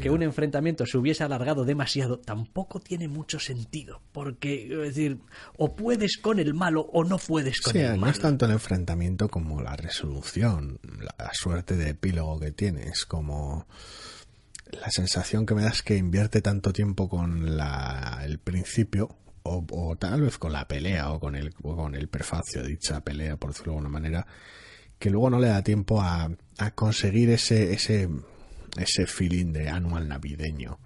que 0.00 0.08
un 0.08 0.22
enfrentamiento 0.22 0.86
se 0.86 0.96
hubiese 0.96 1.22
alargado 1.22 1.66
demasiado 1.66 2.18
tampoco 2.18 2.80
tiene 2.80 3.08
mucho 3.08 3.38
sentido 3.38 4.00
porque 4.12 4.64
es 4.70 4.94
decir 4.94 5.18
o 5.58 5.74
puedes 5.74 6.16
con 6.16 6.38
el 6.38 6.54
malo 6.54 6.80
o 6.92 7.04
no 7.04 7.18
puedes 7.18 7.60
con 7.60 7.76
el 7.76 7.88
malo 7.88 8.06
no 8.06 8.10
es 8.10 8.20
tanto 8.20 8.46
el 8.46 8.52
enfrentamiento 8.52 9.28
como 9.28 9.60
la 9.60 9.76
resolución 9.76 10.78
la 11.02 11.30
suerte 11.34 11.76
de 11.76 11.90
epílogo 11.90 12.38
que 12.38 12.52
tienes 12.52 13.04
como 13.04 13.66
la 14.70 14.90
sensación 14.90 15.46
que 15.46 15.54
me 15.54 15.62
da 15.62 15.70
es 15.70 15.82
que 15.82 15.96
invierte 15.96 16.42
tanto 16.42 16.72
tiempo 16.72 17.08
con 17.08 17.56
la, 17.56 18.22
el 18.24 18.38
principio 18.38 19.16
o, 19.42 19.96
tal 19.98 20.22
vez 20.22 20.38
con 20.38 20.52
la 20.52 20.66
pelea 20.66 21.10
o 21.10 21.20
con 21.20 21.36
el, 21.36 21.52
con 21.54 21.94
el 21.94 22.08
prefacio 22.08 22.62
de 22.62 22.68
dicha 22.68 23.02
pelea, 23.02 23.36
por 23.36 23.50
decirlo 23.50 23.72
de 23.72 23.78
alguna 23.78 23.92
manera, 23.92 24.26
que 24.98 25.10
luego 25.10 25.28
no 25.28 25.38
le 25.38 25.48
da 25.48 25.62
tiempo 25.62 26.00
a, 26.00 26.30
a 26.58 26.70
conseguir 26.70 27.28
ese, 27.28 27.74
ese, 27.74 28.08
ese 28.78 29.06
feeling 29.06 29.52
de 29.52 29.68
anual 29.68 30.08
navideño 30.08 30.78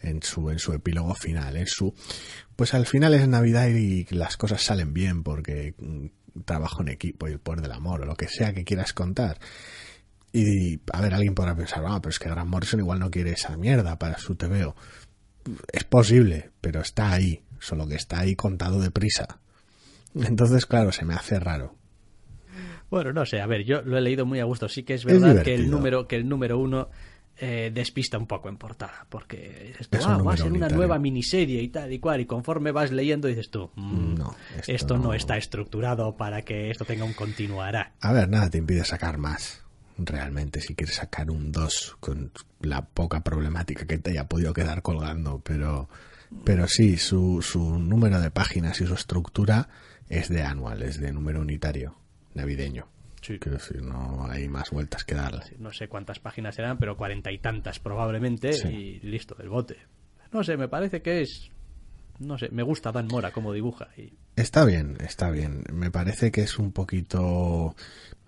en 0.00 0.22
su, 0.22 0.50
en 0.50 0.58
su 0.58 0.72
epílogo 0.72 1.14
final, 1.14 1.56
en 1.56 1.66
su, 1.66 1.94
pues 2.56 2.74
al 2.74 2.86
final 2.86 3.14
es 3.14 3.28
Navidad 3.28 3.68
y 3.68 4.06
las 4.10 4.36
cosas 4.36 4.62
salen 4.62 4.92
bien 4.92 5.22
porque 5.22 5.74
mm, 5.78 6.42
trabajo 6.44 6.82
en 6.82 6.88
equipo 6.88 7.28
y 7.28 7.32
el 7.32 7.38
poder 7.38 7.60
del 7.60 7.72
amor 7.72 8.02
o 8.02 8.06
lo 8.06 8.16
que 8.16 8.28
sea 8.28 8.52
que 8.52 8.64
quieras 8.64 8.92
contar 8.92 9.38
Y, 10.32 10.80
a 10.92 11.00
ver, 11.00 11.14
alguien 11.14 11.34
podrá 11.34 11.56
pensar, 11.56 11.84
ah, 11.86 12.00
pero 12.00 12.10
es 12.10 12.18
que 12.18 12.28
Grant 12.28 12.48
Morrison 12.48 12.80
igual 12.80 13.00
no 13.00 13.10
quiere 13.10 13.32
esa 13.32 13.56
mierda 13.56 13.98
para 13.98 14.18
su 14.18 14.36
TVO. 14.36 14.76
Es 15.72 15.84
posible, 15.84 16.50
pero 16.60 16.80
está 16.80 17.12
ahí, 17.12 17.42
solo 17.58 17.88
que 17.88 17.96
está 17.96 18.20
ahí 18.20 18.36
contado 18.36 18.80
deprisa. 18.80 19.40
Entonces, 20.14 20.66
claro, 20.66 20.92
se 20.92 21.04
me 21.04 21.14
hace 21.14 21.40
raro. 21.40 21.76
Bueno, 22.90 23.12
no 23.12 23.24
sé, 23.24 23.40
a 23.40 23.46
ver, 23.46 23.64
yo 23.64 23.82
lo 23.82 23.98
he 23.98 24.00
leído 24.00 24.26
muy 24.26 24.40
a 24.40 24.44
gusto. 24.44 24.68
Sí 24.68 24.82
que 24.82 24.94
es 24.94 25.04
verdad 25.04 25.42
que 25.42 25.54
el 25.54 25.70
número, 25.70 26.08
que 26.08 26.16
el 26.16 26.28
número 26.28 26.58
uno 26.58 26.88
eh, 27.42 27.70
despista 27.72 28.18
un 28.18 28.26
poco 28.26 28.48
en 28.50 28.58
portada, 28.58 29.06
porque 29.08 29.74
dices 29.78 29.88
ah, 30.04 30.18
va 30.18 30.34
a 30.34 30.36
ser 30.36 30.52
una 30.52 30.68
nueva 30.68 30.98
miniserie 30.98 31.62
y 31.62 31.68
tal 31.68 31.90
y 31.90 31.98
cual, 31.98 32.20
y 32.20 32.26
conforme 32.26 32.70
vas 32.70 32.92
leyendo 32.92 33.28
dices 33.28 33.50
tú, 33.50 33.70
mm, 33.76 34.14
no, 34.14 34.36
esto, 34.66 34.98
no... 34.98 35.14
está 35.14 35.38
estructurado 35.38 36.16
para 36.16 36.42
que 36.42 36.70
esto 36.70 36.84
tenga 36.84 37.04
un 37.04 37.14
continuará. 37.14 37.94
A 38.00 38.12
ver, 38.12 38.28
nada 38.28 38.50
te 38.50 38.58
impide 38.58 38.84
sacar 38.84 39.16
más, 39.16 39.64
realmente, 40.06 40.60
si 40.60 40.74
quieres 40.74 40.96
sacar 40.96 41.30
un 41.30 41.52
2 41.52 41.96
con 42.00 42.32
la 42.60 42.84
poca 42.84 43.22
problemática 43.22 43.86
que 43.86 43.98
te 43.98 44.10
haya 44.10 44.28
podido 44.28 44.52
quedar 44.52 44.82
colgando, 44.82 45.40
pero, 45.40 45.88
pero 46.44 46.66
sí, 46.66 46.96
su, 46.96 47.42
su 47.42 47.78
número 47.78 48.20
de 48.20 48.30
páginas 48.30 48.80
y 48.80 48.86
su 48.86 48.94
estructura 48.94 49.68
es 50.08 50.28
de 50.28 50.42
anual, 50.42 50.82
es 50.82 51.00
de 51.00 51.12
número 51.12 51.40
unitario, 51.40 51.96
navideño. 52.34 52.86
Sí. 53.22 53.38
Quiero 53.38 53.58
decir, 53.58 53.82
no 53.82 54.26
hay 54.28 54.48
más 54.48 54.70
vueltas 54.70 55.04
que 55.04 55.14
darle. 55.14 55.44
No 55.58 55.72
sé 55.72 55.88
cuántas 55.88 56.18
páginas 56.20 56.58
eran, 56.58 56.78
pero 56.78 56.96
cuarenta 56.96 57.30
y 57.30 57.38
tantas 57.38 57.78
probablemente 57.78 58.50
y 58.68 58.98
listo, 59.00 59.34
del 59.34 59.50
bote. 59.50 59.76
No 60.32 60.42
sé, 60.42 60.56
me 60.56 60.68
parece 60.68 61.02
que 61.02 61.22
es... 61.22 61.50
No 62.20 62.38
sé, 62.38 62.50
me 62.50 62.62
gusta 62.62 62.92
Dan 62.92 63.08
Mora 63.08 63.32
como 63.32 63.52
dibuja. 63.52 63.88
Y... 63.96 64.12
Está 64.36 64.64
bien, 64.64 64.96
está 65.00 65.30
bien. 65.30 65.64
Me 65.72 65.90
parece 65.90 66.30
que 66.30 66.42
es 66.42 66.58
un 66.58 66.70
poquito... 66.72 67.74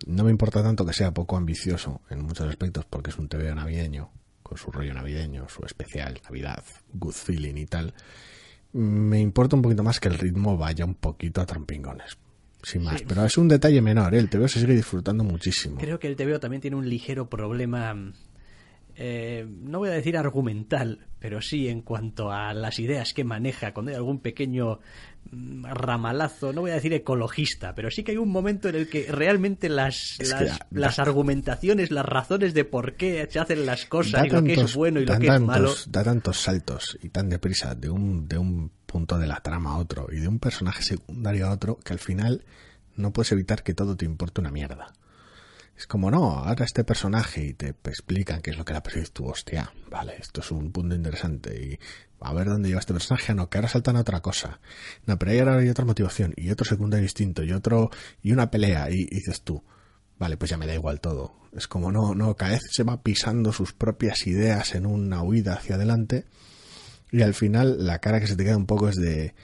No 0.06 0.24
me 0.24 0.30
importa 0.30 0.62
tanto 0.62 0.84
que 0.84 0.92
sea 0.92 1.12
poco 1.12 1.36
ambicioso 1.36 2.00
en 2.10 2.22
muchos 2.22 2.48
aspectos 2.48 2.84
porque 2.86 3.10
es 3.10 3.18
un 3.18 3.28
TV 3.28 3.54
navideño, 3.54 4.10
con 4.42 4.58
su 4.58 4.72
rollo 4.72 4.94
navideño, 4.94 5.48
su 5.48 5.64
especial, 5.64 6.20
Navidad, 6.24 6.64
good 6.94 7.12
feeling 7.12 7.56
y 7.56 7.66
tal. 7.66 7.94
Me 8.72 9.20
importa 9.20 9.54
un 9.54 9.62
poquito 9.62 9.82
más 9.84 10.00
que 10.00 10.08
el 10.08 10.18
ritmo 10.18 10.56
vaya 10.56 10.84
un 10.84 10.94
poquito 10.94 11.40
a 11.40 11.46
trompingones 11.46 12.16
sin 12.62 12.82
más. 12.82 13.02
Pero 13.02 13.24
es 13.24 13.36
un 13.36 13.48
detalle 13.48 13.80
menor, 13.82 14.14
¿eh? 14.14 14.18
el 14.18 14.30
TVO 14.30 14.48
se 14.48 14.60
sigue 14.60 14.74
disfrutando 14.74 15.24
muchísimo. 15.24 15.78
Creo 15.78 15.98
que 15.98 16.06
el 16.06 16.16
TVO 16.16 16.40
también 16.40 16.60
tiene 16.60 16.76
un 16.76 16.88
ligero 16.88 17.28
problema, 17.28 17.94
eh, 18.94 19.46
no 19.48 19.78
voy 19.78 19.88
a 19.88 19.92
decir 19.92 20.16
argumental, 20.16 21.06
pero 21.22 21.40
sí 21.40 21.68
en 21.68 21.82
cuanto 21.82 22.32
a 22.32 22.52
las 22.52 22.80
ideas 22.80 23.14
que 23.14 23.22
maneja, 23.22 23.72
cuando 23.72 23.90
hay 23.92 23.96
algún 23.96 24.18
pequeño 24.18 24.80
mm, 25.30 25.66
ramalazo, 25.66 26.52
no 26.52 26.62
voy 26.62 26.72
a 26.72 26.74
decir 26.74 26.92
ecologista, 26.94 27.76
pero 27.76 27.92
sí 27.92 28.02
que 28.02 28.10
hay 28.10 28.18
un 28.18 28.30
momento 28.30 28.68
en 28.68 28.74
el 28.74 28.88
que 28.88 29.06
realmente 29.08 29.68
las, 29.68 30.18
las, 30.72 30.98
argumentaciones, 30.98 31.92
las 31.92 32.04
razones 32.04 32.54
de 32.54 32.64
por 32.64 32.96
qué 32.96 33.28
se 33.30 33.38
hacen 33.38 33.64
las 33.66 33.86
cosas 33.86 34.26
y 34.26 34.30
lo 34.30 34.42
que 34.42 34.54
es 34.54 34.74
bueno 34.74 34.98
y 34.98 35.06
lo 35.06 35.16
que 35.16 35.28
es 35.28 35.40
malo. 35.40 35.72
Da 35.86 36.02
tantos 36.02 36.40
saltos 36.40 36.98
y 37.00 37.10
tan 37.10 37.28
deprisa 37.28 37.76
de 37.76 37.88
un, 37.88 38.26
de 38.26 38.38
un 38.38 38.72
punto 38.84 39.16
de 39.16 39.28
la 39.28 39.38
trama 39.38 39.74
a 39.74 39.78
otro 39.78 40.08
y 40.10 40.18
de 40.18 40.26
un 40.26 40.40
personaje 40.40 40.82
secundario 40.82 41.46
a 41.46 41.52
otro 41.52 41.78
que 41.84 41.92
al 41.92 42.00
final 42.00 42.44
no 42.96 43.12
puedes 43.12 43.30
evitar 43.30 43.62
que 43.62 43.74
todo 43.74 43.96
te 43.96 44.06
importe 44.06 44.40
una 44.40 44.50
mierda. 44.50 44.92
Es 45.76 45.86
como, 45.86 46.10
no, 46.10 46.38
ahora 46.38 46.64
este 46.64 46.84
personaje 46.84 47.44
y 47.44 47.54
te 47.54 47.74
explican 47.84 48.40
qué 48.40 48.50
es 48.50 48.58
lo 48.58 48.64
que 48.64 48.74
ha 48.74 48.82
parecido 48.82 49.10
tu 49.12 49.26
hostia. 49.26 49.72
Vale, 49.90 50.16
esto 50.18 50.40
es 50.40 50.50
un 50.50 50.70
punto 50.70 50.94
interesante 50.94 51.54
y 51.60 51.78
a 52.20 52.32
ver 52.32 52.48
dónde 52.48 52.68
lleva 52.68 52.80
este 52.80 52.92
personaje. 52.92 53.34
No, 53.34 53.48
que 53.48 53.58
ahora 53.58 53.68
saltan 53.68 53.96
a 53.96 54.00
otra 54.00 54.20
cosa. 54.20 54.60
No, 55.06 55.18
pero 55.18 55.32
ahora 55.32 55.58
hay 55.58 55.68
otra 55.68 55.84
motivación 55.84 56.34
y 56.36 56.50
otro 56.50 56.64
secundario 56.64 57.02
distinto 57.02 57.42
y 57.42 57.52
otro, 57.52 57.90
y 58.22 58.32
una 58.32 58.50
pelea 58.50 58.90
y, 58.90 59.06
dices 59.06 59.42
tú, 59.42 59.62
vale, 60.18 60.36
pues 60.36 60.50
ya 60.50 60.56
me 60.56 60.66
da 60.66 60.74
igual 60.74 61.00
todo. 61.00 61.34
Es 61.52 61.66
como, 61.66 61.90
no, 61.90 62.14
no, 62.14 62.36
cada 62.36 62.52
vez 62.52 62.62
se 62.70 62.84
va 62.84 63.02
pisando 63.02 63.52
sus 63.52 63.72
propias 63.72 64.26
ideas 64.26 64.74
en 64.74 64.86
una 64.86 65.22
huida 65.22 65.54
hacia 65.54 65.74
adelante 65.74 66.24
y 67.10 67.22
al 67.22 67.34
final 67.34 67.86
la 67.86 67.98
cara 67.98 68.20
que 68.20 68.26
se 68.26 68.36
te 68.36 68.44
queda 68.44 68.56
un 68.56 68.66
poco 68.66 68.88
es 68.88 68.96
de, 68.96 69.34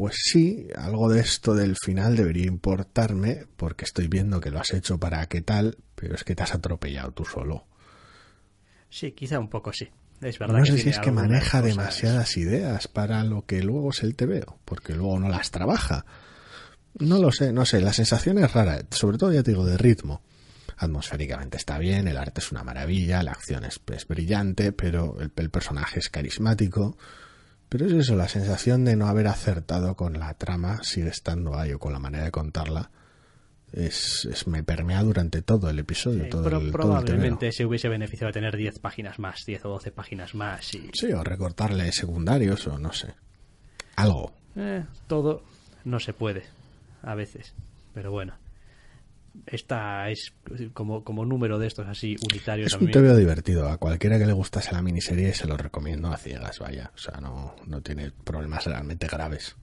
pues 0.00 0.16
sí, 0.16 0.66
algo 0.76 1.10
de 1.10 1.20
esto 1.20 1.54
del 1.54 1.76
final 1.76 2.16
debería 2.16 2.46
importarme 2.46 3.44
porque 3.58 3.84
estoy 3.84 4.08
viendo 4.08 4.40
que 4.40 4.50
lo 4.50 4.58
has 4.58 4.72
hecho 4.72 4.98
para 4.98 5.26
qué 5.26 5.42
tal, 5.42 5.76
pero 5.94 6.14
es 6.14 6.24
que 6.24 6.34
te 6.34 6.42
has 6.42 6.54
atropellado 6.54 7.12
tú 7.12 7.26
solo. 7.26 7.66
Sí, 8.88 9.12
quizá 9.12 9.38
un 9.38 9.50
poco 9.50 9.74
sí. 9.74 9.90
Es 10.22 10.38
verdad 10.38 10.60
no 10.60 10.64
sé 10.64 10.78
si 10.78 10.88
es 10.88 10.98
que 11.00 11.12
maneja 11.12 11.60
demasiadas 11.60 12.34
ideas 12.38 12.88
para 12.88 13.22
lo 13.24 13.44
que 13.44 13.62
luego 13.62 13.90
es 13.90 14.02
el 14.02 14.14
TVO, 14.14 14.58
porque 14.64 14.94
luego 14.94 15.18
no 15.18 15.28
las 15.28 15.50
trabaja. 15.50 16.06
No 16.98 17.18
lo 17.18 17.30
sé, 17.30 17.52
no 17.52 17.66
sé, 17.66 17.82
la 17.82 17.92
sensación 17.92 18.38
es 18.38 18.50
rara, 18.54 18.80
sobre 18.92 19.18
todo 19.18 19.34
ya 19.34 19.42
te 19.42 19.50
digo 19.50 19.66
de 19.66 19.76
ritmo 19.76 20.22
atmosféricamente 20.78 21.58
está 21.58 21.76
bien, 21.76 22.08
el 22.08 22.16
arte 22.16 22.40
es 22.40 22.52
una 22.52 22.64
maravilla, 22.64 23.22
la 23.22 23.32
acción 23.32 23.66
es, 23.66 23.78
brillante, 24.08 24.72
pero 24.72 25.18
el, 25.20 25.50
personaje 25.50 25.98
es 25.98 26.08
carismático. 26.08 26.96
Pero 27.70 27.86
es 27.86 27.92
eso, 27.92 28.16
la 28.16 28.28
sensación 28.28 28.84
de 28.84 28.96
no 28.96 29.06
haber 29.06 29.28
acertado 29.28 29.94
con 29.94 30.18
la 30.18 30.34
trama 30.34 30.82
sigue 30.82 31.08
estando 31.08 31.56
ahí 31.56 31.72
o 31.72 31.78
con 31.78 31.92
la 31.92 32.00
manera 32.00 32.24
de 32.24 32.32
contarla. 32.32 32.90
Es, 33.72 34.28
me 34.48 34.64
permea 34.64 35.00
durante 35.04 35.40
todo 35.40 35.70
el 35.70 35.78
episodio. 35.78 36.28
todo 36.28 36.58
el, 36.58 36.72
probablemente 36.72 37.52
se 37.52 37.64
hubiese 37.64 37.88
beneficiado 37.88 38.30
de 38.30 38.32
tener 38.32 38.56
10 38.56 38.80
páginas 38.80 39.20
más, 39.20 39.46
10 39.46 39.66
o 39.66 39.68
12 39.68 39.92
páginas 39.92 40.34
más. 40.34 40.74
Y... 40.74 40.90
Sí, 40.92 41.12
o 41.12 41.22
recortarle 41.22 41.92
secundarios 41.92 42.66
o 42.66 42.76
no 42.76 42.92
sé. 42.92 43.14
Algo. 43.94 44.34
Eh, 44.56 44.84
todo 45.06 45.44
no 45.84 46.00
se 46.00 46.12
puede, 46.12 46.42
a 47.02 47.14
veces. 47.14 47.54
Pero 47.94 48.10
bueno 48.10 48.49
esta 49.46 50.10
es 50.10 50.32
como, 50.72 51.04
como 51.04 51.24
número 51.24 51.58
de 51.58 51.66
estos 51.66 51.86
así 51.86 52.16
unitarios. 52.30 52.72
Es 52.72 52.80
un 52.80 52.90
TVO 52.90 53.16
divertido. 53.16 53.68
A 53.68 53.76
cualquiera 53.78 54.18
que 54.18 54.26
le 54.26 54.32
gustase 54.32 54.72
la 54.72 54.82
miniserie 54.82 55.34
se 55.34 55.46
lo 55.46 55.56
recomiendo 55.56 56.08
a 56.08 56.16
ciegas, 56.16 56.58
vaya. 56.58 56.90
O 56.94 56.98
sea, 56.98 57.20
no, 57.20 57.54
no 57.66 57.80
tiene 57.80 58.10
problemas 58.24 58.66
realmente 58.66 59.06
graves. 59.06 59.56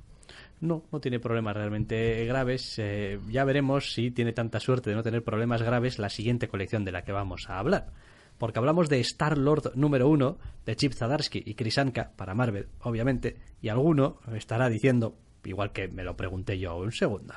No, 0.60 0.84
no 0.92 1.00
tiene 1.00 1.20
problemas 1.20 1.56
realmente 1.56 2.26
graves. 2.26 2.76
Eh, 2.80 3.20
ya 3.30 3.44
veremos 3.44 3.94
si 3.94 4.12
tiene 4.12 4.34
tanta 4.34 4.60
suerte 4.60 4.90
de 4.90 4.96
no 4.96 5.04
tener 5.04 5.24
problemas 5.24 5.62
graves 5.62 6.00
la 6.00 6.10
siguiente 6.10 6.48
colección 6.48 6.84
de 6.84 6.92
la 6.92 7.04
que 7.04 7.12
vamos 7.12 7.50
a 7.50 7.60
hablar. 7.60 7.92
Porque 8.38 8.60
hablamos 8.60 8.90
de 8.90 9.00
Star 9.00 9.38
Lord 9.38 9.74
número 9.76 10.08
uno, 10.10 10.38
de 10.66 10.76
Chip 10.76 10.94
Zadarsky 10.94 11.44
y 11.46 11.56
Chris 11.56 11.78
Anka, 11.78 12.12
para 12.16 12.36
Marvel, 12.36 12.68
obviamente, 12.82 13.38
y 13.62 13.70
alguno 13.70 14.20
estará 14.36 14.70
diciendo, 14.70 15.18
igual 15.44 15.72
que 15.72 15.88
me 15.88 16.04
lo 16.04 16.16
pregunté 16.16 16.60
yo 16.60 16.78
un 16.78 16.92
segundo, 16.92 17.34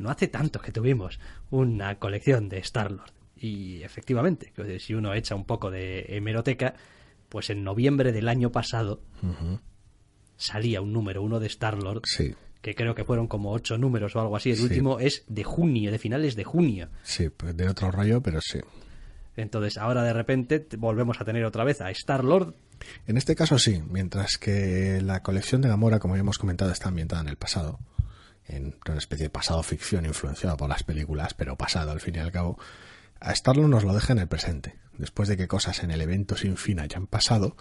no 0.00 0.10
hace 0.10 0.28
tanto 0.28 0.60
que 0.60 0.72
tuvimos 0.72 1.20
una 1.50 1.98
colección 1.98 2.48
de 2.48 2.58
Star-Lord. 2.58 3.12
Y 3.36 3.82
efectivamente, 3.82 4.52
si 4.78 4.94
uno 4.94 5.14
echa 5.14 5.34
un 5.34 5.44
poco 5.44 5.70
de 5.70 6.06
hemeroteca, 6.08 6.74
pues 7.28 7.50
en 7.50 7.62
noviembre 7.62 8.10
del 8.10 8.28
año 8.28 8.50
pasado 8.50 9.02
salía 10.36 10.80
un 10.80 10.92
número 10.92 11.22
uno 11.22 11.38
de 11.38 11.46
Star-Lord. 11.46 12.02
Que 12.62 12.74
creo 12.74 12.94
que 12.94 13.04
fueron 13.04 13.26
como 13.26 13.52
ocho 13.52 13.78
números 13.78 14.16
o 14.16 14.20
algo 14.20 14.36
así. 14.36 14.50
El 14.50 14.60
último 14.60 15.00
es 15.00 15.24
de 15.28 15.44
junio, 15.44 15.90
de 15.90 15.98
finales 15.98 16.34
de 16.34 16.44
junio. 16.44 16.88
Sí, 17.02 17.28
pues 17.28 17.56
de 17.56 17.68
otro 17.68 17.90
rollo, 17.90 18.22
pero 18.22 18.40
sí. 18.40 18.58
Entonces, 19.36 19.78
ahora 19.78 20.02
de 20.02 20.12
repente 20.12 20.66
volvemos 20.76 21.20
a 21.20 21.24
tener 21.24 21.44
otra 21.44 21.64
vez 21.64 21.80
a 21.80 21.90
Star-Lord. 21.90 22.54
En 23.06 23.18
este 23.18 23.34
caso 23.36 23.58
sí, 23.58 23.82
mientras 23.88 24.38
que 24.38 25.00
la 25.02 25.22
colección 25.22 25.60
de 25.60 25.68
Gamora, 25.68 25.98
como 25.98 26.16
ya 26.16 26.20
hemos 26.20 26.38
comentado, 26.38 26.70
está 26.70 26.88
ambientada 26.88 27.22
en 27.22 27.28
el 27.28 27.36
pasado 27.36 27.78
en 28.50 28.76
una 28.86 28.98
especie 28.98 29.24
de 29.24 29.30
pasado 29.30 29.62
ficción 29.62 30.06
influenciado 30.06 30.56
por 30.56 30.68
las 30.68 30.82
películas, 30.82 31.34
pero 31.34 31.56
pasado 31.56 31.92
al 31.92 32.00
fin 32.00 32.16
y 32.16 32.18
al 32.18 32.32
cabo, 32.32 32.58
a 33.20 33.34
Starlord 33.34 33.68
nos 33.68 33.84
lo 33.84 33.94
deja 33.94 34.12
en 34.12 34.18
el 34.18 34.28
presente. 34.28 34.76
Después 34.98 35.28
de 35.28 35.36
que 35.36 35.48
cosas 35.48 35.82
en 35.82 35.90
el 35.90 36.00
evento 36.00 36.36
sin 36.36 36.56
fin 36.56 36.80
hayan 36.80 37.06
pasado, 37.06 37.56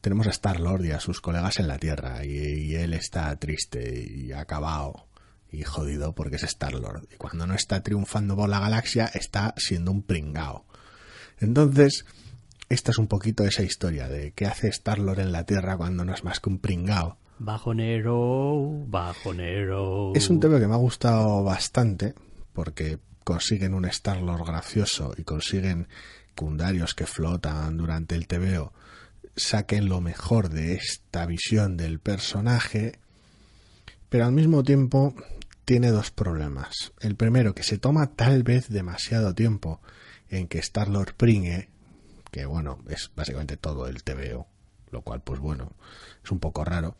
tenemos 0.00 0.26
a 0.26 0.30
Star-Lord 0.30 0.84
y 0.84 0.92
a 0.92 1.00
sus 1.00 1.20
colegas 1.20 1.58
en 1.58 1.68
la 1.68 1.78
Tierra, 1.78 2.24
y, 2.24 2.74
él 2.74 2.94
está 2.94 3.34
triste 3.36 4.06
y 4.08 4.32
acabado 4.32 5.06
y 5.50 5.64
jodido 5.64 6.14
porque 6.14 6.36
es 6.36 6.44
Star-Lord. 6.44 7.08
Y 7.12 7.16
cuando 7.16 7.46
no 7.46 7.54
está 7.54 7.82
triunfando 7.82 8.36
por 8.36 8.48
la 8.48 8.60
galaxia, 8.60 9.06
está 9.06 9.54
siendo 9.56 9.90
un 9.90 10.02
pringao. 10.02 10.66
Entonces, 11.40 12.04
esta 12.68 12.90
es 12.90 12.98
un 12.98 13.08
poquito 13.08 13.44
esa 13.44 13.62
historia 13.62 14.08
de 14.08 14.32
qué 14.32 14.46
hace 14.46 14.68
Star-Lord 14.68 15.20
en 15.20 15.32
la 15.32 15.44
Tierra 15.44 15.76
cuando 15.76 16.04
no 16.04 16.14
es 16.14 16.22
más 16.22 16.40
que 16.40 16.50
un 16.50 16.58
pringao 16.58 17.18
Bajonero, 17.38 18.84
bajonero. 18.86 20.12
Es 20.14 20.28
un 20.28 20.40
tema 20.40 20.58
que 20.58 20.66
me 20.66 20.74
ha 20.74 20.78
gustado 20.78 21.44
bastante 21.44 22.14
porque 22.52 22.98
consiguen 23.24 23.74
un 23.74 23.84
Star-Lord 23.84 24.44
gracioso 24.44 25.14
y 25.16 25.22
consiguen 25.22 25.88
secundarios 26.28 26.94
que 26.94 27.06
flotan 27.06 27.76
durante 27.76 28.14
el 28.14 28.26
TVO 28.26 28.72
saquen 29.38 29.88
lo 29.88 30.00
mejor 30.00 30.50
de 30.50 30.74
esta 30.74 31.26
visión 31.26 31.76
del 31.76 32.00
personaje, 32.00 32.98
pero 34.08 34.26
al 34.26 34.32
mismo 34.32 34.62
tiempo 34.62 35.14
tiene 35.64 35.90
dos 35.90 36.10
problemas. 36.10 36.92
El 37.00 37.14
primero, 37.14 37.54
que 37.54 37.62
se 37.62 37.78
toma 37.78 38.14
tal 38.14 38.42
vez 38.42 38.68
demasiado 38.68 39.34
tiempo 39.34 39.80
en 40.28 40.48
que 40.48 40.58
Star-Lord 40.58 41.14
pringue, 41.16 41.68
que 42.30 42.46
bueno, 42.46 42.80
es 42.88 43.10
básicamente 43.14 43.56
todo 43.56 43.86
el 43.86 44.02
TVO, 44.02 44.46
lo 44.90 45.02
cual 45.02 45.22
pues 45.22 45.40
bueno, 45.40 45.72
es 46.24 46.30
un 46.30 46.40
poco 46.40 46.64
raro 46.64 46.96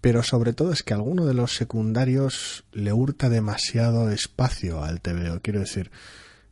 pero 0.00 0.22
sobre 0.22 0.52
todo 0.52 0.72
es 0.72 0.82
que 0.82 0.94
alguno 0.94 1.26
de 1.26 1.34
los 1.34 1.54
secundarios 1.54 2.64
le 2.72 2.92
hurta 2.92 3.28
demasiado 3.28 4.10
espacio 4.10 4.82
al 4.82 5.00
TVO. 5.00 5.40
Quiero 5.42 5.60
decir, 5.60 5.90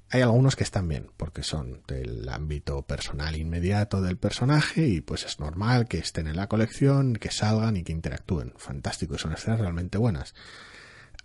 Hay 0.08 0.22
algunos 0.22 0.54
que 0.54 0.62
están 0.62 0.88
bien, 0.88 1.10
porque 1.16 1.42
son 1.42 1.82
del 1.88 2.28
ámbito 2.28 2.82
personal 2.82 3.34
inmediato 3.36 4.00
del 4.00 4.16
personaje 4.16 4.86
y 4.86 5.00
pues 5.00 5.24
es 5.24 5.40
normal 5.40 5.88
que 5.88 5.98
estén 5.98 6.28
en 6.28 6.36
la 6.36 6.46
colección, 6.48 7.14
que 7.14 7.32
salgan 7.32 7.76
y 7.76 7.82
que 7.82 7.92
interactúen. 7.92 8.52
Fantástico, 8.56 9.16
y 9.16 9.18
son 9.18 9.32
escenas 9.32 9.58
realmente 9.60 9.98
buenas. 9.98 10.34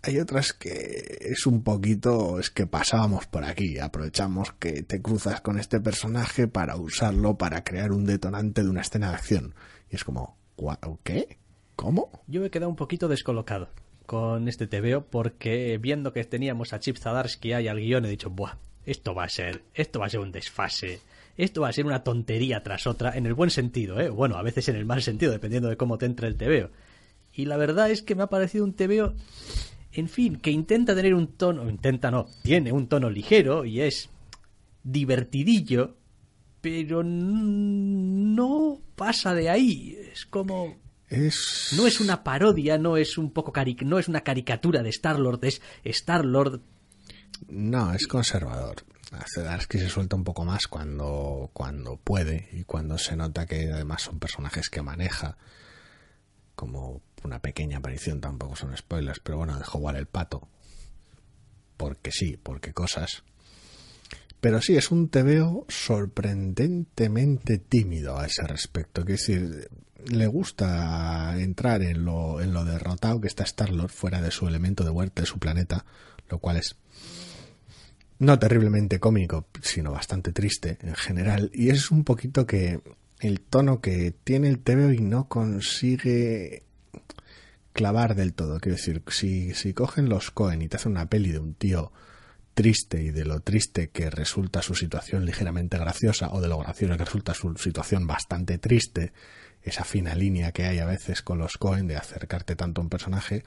Hay 0.02 0.18
otras 0.18 0.52
que 0.52 1.16
es 1.20 1.46
un 1.46 1.62
poquito, 1.62 2.40
es 2.40 2.50
que 2.50 2.66
pasábamos 2.66 3.26
por 3.26 3.44
aquí, 3.44 3.78
aprovechamos 3.78 4.52
que 4.58 4.82
te 4.82 5.00
cruzas 5.00 5.40
con 5.40 5.60
este 5.60 5.78
personaje 5.80 6.48
para 6.48 6.74
usarlo 6.76 7.38
para 7.38 7.62
crear 7.62 7.92
un 7.92 8.04
detonante 8.04 8.64
de 8.64 8.70
una 8.70 8.80
escena 8.80 9.10
de 9.10 9.14
acción. 9.14 9.54
Y 9.90 9.94
es 9.96 10.02
como, 10.02 10.36
¿qué? 11.04 11.38
¿Cómo? 11.76 12.10
Yo 12.26 12.40
me 12.40 12.48
he 12.48 12.50
quedado 12.50 12.70
un 12.70 12.76
poquito 12.76 13.08
descolocado 13.08 13.68
con 14.06 14.48
este 14.48 14.66
TVO 14.66 15.06
porque 15.06 15.78
viendo 15.78 16.12
que 16.12 16.24
teníamos 16.24 16.72
a 16.72 16.80
Chip 16.80 16.96
Zadarsky 16.98 17.52
ahí 17.52 17.68
al 17.68 17.80
guion 17.80 18.04
he 18.04 18.08
dicho, 18.08 18.30
buah, 18.30 18.56
esto 18.84 19.14
va 19.14 19.24
a 19.24 19.28
ser, 19.28 19.62
esto 19.74 20.00
va 20.00 20.06
a 20.06 20.10
ser 20.10 20.20
un 20.20 20.32
desfase. 20.32 21.00
Esto 21.36 21.62
va 21.62 21.68
a 21.68 21.72
ser 21.72 21.86
una 21.86 22.04
tontería 22.04 22.62
tras 22.62 22.86
otra, 22.86 23.16
en 23.16 23.24
el 23.24 23.32
buen 23.32 23.48
sentido, 23.48 23.98
¿eh? 23.98 24.10
Bueno, 24.10 24.36
a 24.36 24.42
veces 24.42 24.68
en 24.68 24.76
el 24.76 24.84
mal 24.84 25.02
sentido, 25.02 25.32
dependiendo 25.32 25.70
de 25.70 25.78
cómo 25.78 25.96
te 25.96 26.04
entre 26.04 26.28
el 26.28 26.36
TVO. 26.36 26.70
Y 27.32 27.46
la 27.46 27.56
verdad 27.56 27.90
es 27.90 28.02
que 28.02 28.14
me 28.14 28.22
ha 28.22 28.26
parecido 28.26 28.64
un 28.64 28.74
TVO 28.74 29.14
en 29.92 30.08
fin, 30.08 30.36
que 30.36 30.50
intenta 30.50 30.94
tener 30.94 31.14
un 31.14 31.28
tono, 31.28 31.68
intenta 31.68 32.10
no, 32.10 32.26
tiene 32.42 32.72
un 32.72 32.88
tono 32.88 33.10
ligero 33.10 33.64
y 33.66 33.82
es 33.82 34.08
divertidillo, 34.82 35.96
pero 36.62 37.02
no 37.04 38.80
pasa 38.96 39.34
de 39.34 39.50
ahí. 39.50 39.98
Es 40.12 40.24
como 40.24 40.76
es... 41.12 41.74
no 41.76 41.86
es 41.86 42.00
una 42.00 42.24
parodia, 42.24 42.78
no 42.78 42.96
es 42.96 43.18
un 43.18 43.30
poco 43.30 43.52
no 43.84 43.98
es 43.98 44.08
una 44.08 44.22
caricatura 44.22 44.82
de 44.82 44.90
Star 44.90 45.18
Lord, 45.18 45.44
es 45.44 45.60
Star 45.84 46.24
Lord. 46.24 46.60
No, 47.48 47.92
es 47.92 48.06
conservador. 48.06 48.84
que 49.68 49.78
se 49.78 49.88
suelta 49.88 50.16
un 50.16 50.24
poco 50.24 50.44
más 50.44 50.66
cuando, 50.66 51.50
cuando 51.52 51.96
puede 51.96 52.48
y 52.52 52.64
cuando 52.64 52.98
se 52.98 53.16
nota 53.16 53.46
que 53.46 53.70
además 53.70 54.02
son 54.02 54.18
personajes 54.18 54.70
que 54.70 54.82
maneja 54.82 55.36
como 56.54 57.02
una 57.24 57.40
pequeña 57.40 57.78
aparición, 57.78 58.20
tampoco 58.20 58.56
son 58.56 58.76
spoilers, 58.76 59.20
pero 59.20 59.38
bueno, 59.38 59.58
dejo 59.58 59.78
igual 59.78 59.96
el 59.96 60.06
pato. 60.06 60.48
Porque 61.76 62.10
sí, 62.12 62.38
porque 62.40 62.72
cosas. 62.72 63.22
Pero 64.40 64.60
sí, 64.60 64.76
es 64.76 64.90
un 64.90 65.08
tebeo 65.08 65.66
sorprendentemente 65.68 67.58
tímido 67.58 68.18
a 68.18 68.26
ese 68.26 68.42
respecto. 68.46 69.02
Es 69.02 69.06
decir, 69.06 69.68
le 70.06 70.26
gusta 70.26 71.34
entrar 71.38 71.82
en 71.82 72.04
lo, 72.04 72.40
en 72.40 72.52
lo 72.52 72.64
derrotado 72.64 73.20
que 73.20 73.28
está 73.28 73.44
Star-Lord 73.44 73.90
fuera 73.90 74.20
de 74.20 74.30
su 74.30 74.46
elemento 74.46 74.84
de 74.84 74.90
huerta 74.90 75.22
de 75.22 75.26
su 75.26 75.38
planeta, 75.38 75.84
lo 76.28 76.38
cual 76.38 76.56
es 76.56 76.76
no 78.18 78.38
terriblemente 78.38 79.00
cómico, 79.00 79.48
sino 79.62 79.90
bastante 79.90 80.32
triste 80.32 80.78
en 80.82 80.94
general. 80.94 81.50
Y 81.52 81.70
es 81.70 81.90
un 81.90 82.04
poquito 82.04 82.46
que 82.46 82.80
el 83.20 83.40
tono 83.40 83.80
que 83.80 84.14
tiene 84.24 84.48
el 84.48 84.60
tebeo 84.60 84.92
y 84.92 85.00
no 85.00 85.28
consigue 85.28 86.62
clavar 87.72 88.14
del 88.14 88.32
todo. 88.32 88.60
Quiero 88.60 88.76
decir, 88.76 89.02
si, 89.08 89.54
si 89.54 89.72
cogen 89.72 90.08
los 90.08 90.30
Cohen 90.30 90.62
y 90.62 90.68
te 90.68 90.76
hacen 90.76 90.92
una 90.92 91.08
peli 91.08 91.32
de 91.32 91.38
un 91.38 91.54
tío 91.54 91.92
triste 92.54 93.02
y 93.02 93.10
de 93.10 93.24
lo 93.24 93.40
triste 93.40 93.90
que 93.90 94.10
resulta 94.10 94.62
su 94.62 94.74
situación 94.74 95.24
ligeramente 95.24 95.78
graciosa 95.78 96.30
o 96.32 96.40
de 96.40 96.48
lo 96.48 96.58
gracioso 96.58 96.96
que 96.96 97.04
resulta 97.04 97.34
su 97.34 97.56
situación 97.56 98.06
bastante 98.06 98.58
triste, 98.58 99.12
esa 99.62 99.84
fina 99.84 100.14
línea 100.14 100.52
que 100.52 100.64
hay 100.64 100.78
a 100.78 100.86
veces 100.86 101.22
con 101.22 101.38
los 101.38 101.56
Cohen 101.56 101.86
de 101.86 101.96
acercarte 101.96 102.56
tanto 102.56 102.80
a 102.80 102.84
un 102.84 102.90
personaje, 102.90 103.44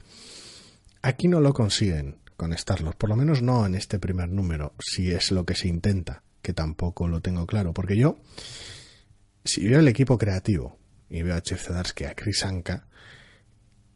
aquí 1.02 1.28
no 1.28 1.40
lo 1.40 1.52
consiguen 1.52 2.18
con 2.36 2.56
Starlos, 2.56 2.94
por 2.96 3.08
lo 3.08 3.16
menos 3.16 3.42
no 3.42 3.66
en 3.66 3.74
este 3.74 3.98
primer 3.98 4.28
número, 4.28 4.74
si 4.78 5.10
es 5.10 5.30
lo 5.30 5.44
que 5.44 5.54
se 5.54 5.68
intenta, 5.68 6.22
que 6.42 6.52
tampoco 6.52 7.08
lo 7.08 7.20
tengo 7.20 7.46
claro, 7.46 7.72
porque 7.72 7.96
yo, 7.96 8.18
si 9.44 9.66
veo 9.66 9.80
el 9.80 9.88
equipo 9.88 10.18
creativo 10.18 10.78
y 11.08 11.22
veo 11.22 11.34
a 11.34 11.40
Chef 11.40 11.62
Zdarsky, 11.62 12.04
a 12.04 12.14
Chris 12.14 12.44
Anka, 12.44 12.86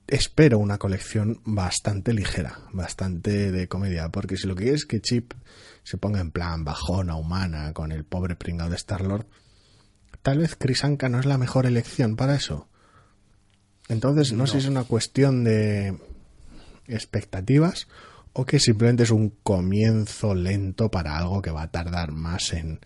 espero 0.07 0.59
una 0.59 0.79
colección 0.79 1.41
bastante 1.45 2.12
ligera, 2.12 2.59
bastante 2.73 3.53
de 3.53 3.68
comedia, 3.68 4.09
porque 4.09 4.37
si 4.37 4.47
lo 4.47 4.57
que 4.57 4.73
es 4.73 4.87
que 4.87 5.01
Chip 5.01 5.33
se 5.83 5.99
ponga 5.99 6.21
en 6.21 6.31
plan 6.31 6.64
bajona 6.64 7.16
humana 7.16 7.73
con 7.73 7.93
el 7.93 8.05
pobre 8.05 8.37
pringado 8.37 8.71
de 8.71 8.77
Star-Lord, 8.77 9.27
tal 10.23 10.39
vez 10.39 10.57
Crisanka 10.57 11.09
no 11.09 11.21
es 11.21 11.27
la 11.27 11.39
mejor 11.39 11.66
elección 11.66 12.16
para 12.16 12.35
eso. 12.35 12.68
Entonces, 13.89 14.33
no, 14.33 14.39
no, 14.39 14.47
sé 14.47 14.61
si 14.61 14.66
es 14.66 14.71
una 14.71 14.85
cuestión 14.85 15.45
de 15.45 15.99
expectativas 16.87 17.89
o 18.33 18.47
que 18.47 18.61
simplemente 18.61 19.03
es 19.03 19.11
un 19.11 19.31
comienzo 19.43 20.35
lento 20.35 20.91
para 20.91 21.18
algo 21.18 21.43
que 21.43 21.51
va 21.51 21.62
a 21.62 21.71
tardar 21.71 22.12
más 22.12 22.53
en, 22.53 22.81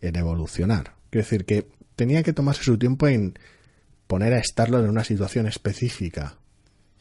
en 0.00 0.16
evolucionar. 0.16 0.94
Quiero 1.10 1.24
decir 1.24 1.44
que 1.44 1.66
tenía 1.96 2.22
que 2.22 2.32
tomarse 2.32 2.62
su 2.62 2.78
tiempo 2.78 3.08
en 3.08 3.38
poner 4.06 4.34
a 4.34 4.38
Star-Lord 4.38 4.84
en 4.84 4.90
una 4.90 5.04
situación 5.04 5.46
específica 5.46 6.38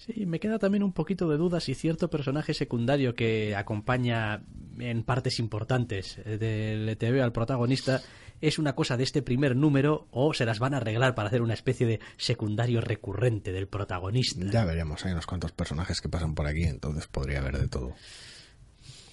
Sí, 0.06 0.26
me 0.28 0.40
queda 0.40 0.60
también 0.60 0.84
un 0.84 0.92
poquito 0.92 1.28
de 1.30 1.38
duda 1.38 1.60
si 1.60 1.74
cierto 1.74 2.10
personaje 2.10 2.54
secundario 2.54 3.16
que 3.16 3.56
acompaña 3.56 4.44
en 4.78 5.04
partes 5.04 5.40
importantes 5.40 6.20
del 6.24 6.88
ETV 6.88 7.24
al 7.24 7.32
protagonista 7.32 8.02
es 8.48 8.60
una 8.60 8.76
cosa 8.76 8.98
de 8.98 9.04
este 9.04 9.22
primer 9.22 9.56
número 9.56 10.08
o 10.12 10.34
se 10.34 10.46
las 10.46 10.60
van 10.60 10.74
a 10.74 10.78
arreglar 10.78 11.16
para 11.16 11.28
hacer 11.28 11.42
una 11.42 11.54
especie 11.54 11.88
de 11.88 12.00
secundario 12.18 12.82
recurrente 12.82 13.52
del 13.52 13.68
protagonista. 13.68 14.46
Ya 14.52 14.66
veremos, 14.66 15.06
hay 15.06 15.14
unos 15.14 15.26
cuantos 15.26 15.52
personajes 15.52 16.02
que 16.02 16.10
pasan 16.10 16.36
por 16.36 16.48
aquí, 16.48 16.64
entonces 16.64 17.08
podría 17.08 17.40
haber 17.40 17.58
de 17.58 17.68
todo 17.68 17.96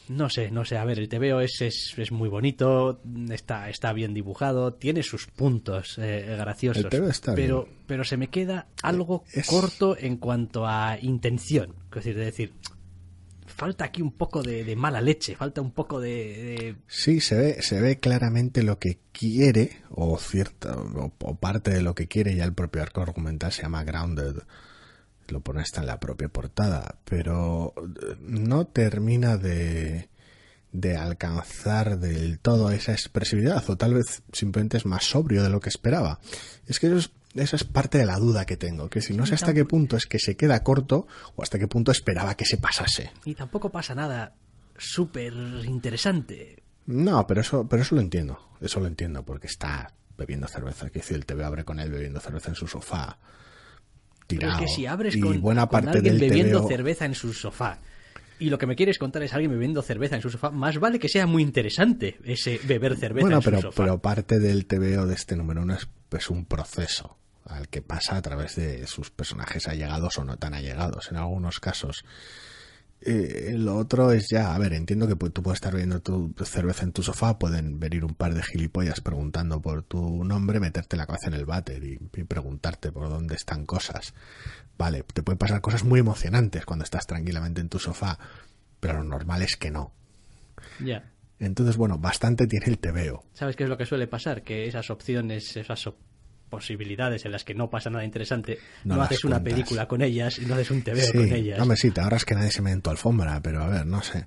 no 0.08 0.28
sé, 0.28 0.50
no 0.50 0.64
sé, 0.64 0.76
a 0.76 0.84
ver, 0.84 0.98
el 0.98 1.08
TVO 1.08 1.40
es, 1.40 1.60
es, 1.60 1.94
es 1.96 2.12
muy 2.12 2.28
bonito, 2.28 3.00
está, 3.30 3.68
está 3.68 3.92
bien 3.92 4.14
dibujado, 4.14 4.74
tiene 4.74 5.02
sus 5.02 5.26
puntos 5.26 5.98
eh, 5.98 6.36
graciosos, 6.38 6.86
pero, 7.34 7.68
pero 7.86 8.04
se 8.04 8.16
me 8.16 8.28
queda 8.28 8.66
algo 8.82 9.24
corto 9.46 9.96
en 9.98 10.16
cuanto 10.16 10.66
a 10.66 10.98
intención, 11.00 11.74
es 11.90 11.94
decir, 11.96 12.16
de 12.16 12.24
decir, 12.24 12.52
falta 13.52 13.84
aquí 13.84 14.02
un 14.02 14.12
poco 14.12 14.42
de, 14.42 14.74
mala 14.76 15.00
leche, 15.00 15.36
falta 15.36 15.60
un 15.60 15.72
poco 15.72 16.00
de, 16.00 16.76
Sí, 16.86 17.20
se 17.20 17.36
ve, 17.36 17.62
se 17.62 17.80
ve 17.80 17.98
claramente 17.98 18.62
lo 18.62 18.78
que 18.78 18.98
quiere, 19.12 19.82
o 19.90 20.18
cierta, 20.18 20.76
o, 20.76 21.36
parte 21.36 21.70
de 21.70 21.82
lo 21.82 21.94
que 21.94 22.08
quiere, 22.08 22.34
ya 22.34 22.44
el 22.44 22.54
propio 22.54 22.82
arco 22.82 23.02
argumental 23.02 23.52
se 23.52 23.62
llama 23.62 23.84
Grounded, 23.84 24.36
lo 25.28 25.40
pone 25.40 25.62
hasta 25.62 25.80
en 25.80 25.86
la 25.86 26.00
propia 26.00 26.28
portada, 26.28 26.98
pero 27.04 27.74
eh, 27.76 28.16
no 28.20 28.66
termina 28.66 29.36
de, 29.36 30.08
de 30.72 30.96
alcanzar 30.96 31.98
del 31.98 32.38
todo 32.38 32.70
esa 32.70 32.92
expresividad, 32.92 33.68
o 33.68 33.76
tal 33.76 33.94
vez 33.94 34.22
simplemente 34.32 34.78
es 34.78 34.86
más 34.86 35.04
sobrio 35.04 35.42
de 35.42 35.50
lo 35.50 35.60
que 35.60 35.68
esperaba. 35.68 36.18
Es 36.66 36.80
que 36.80 36.88
eso 36.88 36.96
es, 36.96 37.10
es 37.34 37.64
parte 37.64 37.98
de 37.98 38.06
la 38.06 38.18
duda 38.18 38.44
que 38.44 38.56
tengo, 38.56 38.88
que 38.88 39.00
si 39.00 39.14
no 39.14 39.26
sé 39.26 39.34
hasta 39.34 39.54
qué 39.54 39.64
punto 39.64 39.96
es 39.96 40.06
que 40.06 40.18
se 40.18 40.36
queda 40.36 40.62
corto 40.62 41.06
o 41.34 41.42
hasta 41.42 41.58
qué 41.58 41.68
punto 41.68 41.92
esperaba 41.92 42.36
que 42.36 42.44
se 42.44 42.58
pasase. 42.58 43.10
Y 43.24 43.34
tampoco 43.34 43.70
pasa 43.70 43.94
nada 43.94 44.34
súper 44.76 45.32
interesante. 45.64 46.62
No, 46.86 47.26
pero 47.26 47.40
eso, 47.40 47.66
pero 47.68 47.82
eso 47.82 47.94
lo 47.94 48.00
entiendo, 48.00 48.38
eso 48.60 48.80
lo 48.80 48.86
entiendo, 48.86 49.24
porque 49.24 49.46
está 49.46 49.92
bebiendo 50.18 50.48
cerveza, 50.48 50.90
que 50.90 50.98
decir, 50.98 51.16
el 51.16 51.26
TV 51.26 51.44
abre 51.44 51.64
con 51.64 51.80
él 51.80 51.90
bebiendo 51.90 52.20
cerveza 52.20 52.50
en 52.50 52.56
su 52.56 52.66
sofá 52.66 53.18
pero 54.38 54.58
que 54.58 54.68
si 54.68 54.86
abres 54.86 55.16
con, 55.16 55.40
buena 55.40 55.68
parte 55.68 55.98
alguien 55.98 56.18
bebiendo 56.18 56.66
cerveza 56.66 57.04
en 57.04 57.14
su 57.14 57.32
sofá 57.32 57.78
y 58.38 58.50
lo 58.50 58.58
que 58.58 58.66
me 58.66 58.74
quieres 58.74 58.98
contar 58.98 59.22
es 59.22 59.32
alguien 59.34 59.52
bebiendo 59.52 59.82
cerveza 59.82 60.16
en 60.16 60.22
su 60.22 60.30
sofá, 60.30 60.50
más 60.50 60.78
vale 60.78 60.98
que 60.98 61.08
sea 61.08 61.26
muy 61.26 61.42
interesante 61.42 62.18
ese 62.24 62.58
beber 62.64 62.96
cerveza 62.96 63.34
en 63.34 63.40
pero, 63.40 63.56
su 63.58 63.62
sofá. 63.62 63.84
Pero 63.84 63.98
parte 64.00 64.40
del 64.40 64.66
TVO 64.66 65.06
de 65.06 65.14
este 65.14 65.36
número 65.36 65.62
uno 65.62 65.76
es, 65.76 66.30
un 66.30 66.44
proceso 66.44 67.16
al 67.44 67.68
que 67.68 67.82
pasa 67.82 68.16
a 68.16 68.22
través 68.22 68.56
de 68.56 68.86
sus 68.86 69.10
personajes 69.10 69.68
allegados 69.68 70.18
o 70.18 70.24
no 70.24 70.36
tan 70.36 70.54
allegados. 70.54 71.10
En 71.10 71.16
algunos 71.16 71.60
casos 71.60 72.04
eh, 73.04 73.54
lo 73.58 73.76
otro 73.76 74.12
es 74.12 74.28
ya, 74.30 74.54
a 74.54 74.58
ver, 74.58 74.72
entiendo 74.74 75.08
que 75.08 75.16
tú 75.30 75.42
puedes 75.42 75.56
estar 75.56 75.72
bebiendo 75.72 76.00
tu 76.00 76.32
cerveza 76.44 76.84
en 76.84 76.92
tu 76.92 77.02
sofá, 77.02 77.36
pueden 77.36 77.80
venir 77.80 78.04
un 78.04 78.14
par 78.14 78.32
de 78.32 78.42
gilipollas 78.44 79.00
preguntando 79.00 79.60
por 79.60 79.82
tu 79.82 80.24
nombre, 80.24 80.60
meterte 80.60 80.96
la 80.96 81.06
cabeza 81.06 81.26
en 81.26 81.34
el 81.34 81.44
váter 81.44 81.82
y, 81.82 81.96
preguntarte 81.96 82.92
por 82.92 83.08
dónde 83.08 83.34
están 83.34 83.66
cosas. 83.66 84.14
Vale, 84.78 85.02
te 85.02 85.22
pueden 85.22 85.38
pasar 85.38 85.60
cosas 85.60 85.82
muy 85.82 85.98
emocionantes 85.98 86.64
cuando 86.64 86.84
estás 86.84 87.06
tranquilamente 87.06 87.60
en 87.60 87.68
tu 87.68 87.80
sofá, 87.80 88.18
pero 88.78 88.94
lo 88.94 89.04
normal 89.04 89.42
es 89.42 89.56
que 89.56 89.72
no. 89.72 89.92
Ya. 90.78 91.10
Entonces, 91.40 91.76
bueno, 91.76 91.98
bastante 91.98 92.46
tiene 92.46 92.66
el 92.66 92.92
veo 92.92 93.24
¿Sabes 93.34 93.56
qué 93.56 93.64
es 93.64 93.68
lo 93.68 93.76
que 93.76 93.84
suele 93.86 94.06
pasar? 94.06 94.42
Que 94.42 94.68
esas 94.68 94.90
opciones, 94.90 95.56
esas 95.56 95.88
posibilidades 96.52 97.24
en 97.24 97.32
las 97.32 97.44
que 97.44 97.54
no 97.54 97.70
pasa 97.70 97.88
nada 97.88 98.04
interesante, 98.04 98.58
no, 98.84 99.00
haces 99.00 99.24
una 99.24 99.42
película 99.42 99.88
con 99.88 100.02
ellas 100.02 100.38
y 100.38 100.44
no 100.44 100.52
haces 100.52 100.70
un 100.70 100.82
TV 100.82 101.10
con 101.10 101.32
ellas. 101.32 101.58
Hombre, 101.58 101.78
sí, 101.78 101.90
ahora 101.96 102.18
es 102.18 102.26
que 102.26 102.34
nadie 102.34 102.50
se 102.50 102.60
me 102.60 102.72
en 102.72 102.82
tu 102.82 102.90
alfombra, 102.90 103.40
pero 103.40 103.62
a 103.62 103.68
ver, 103.68 103.86
no 103.86 104.02
sé. 104.02 104.26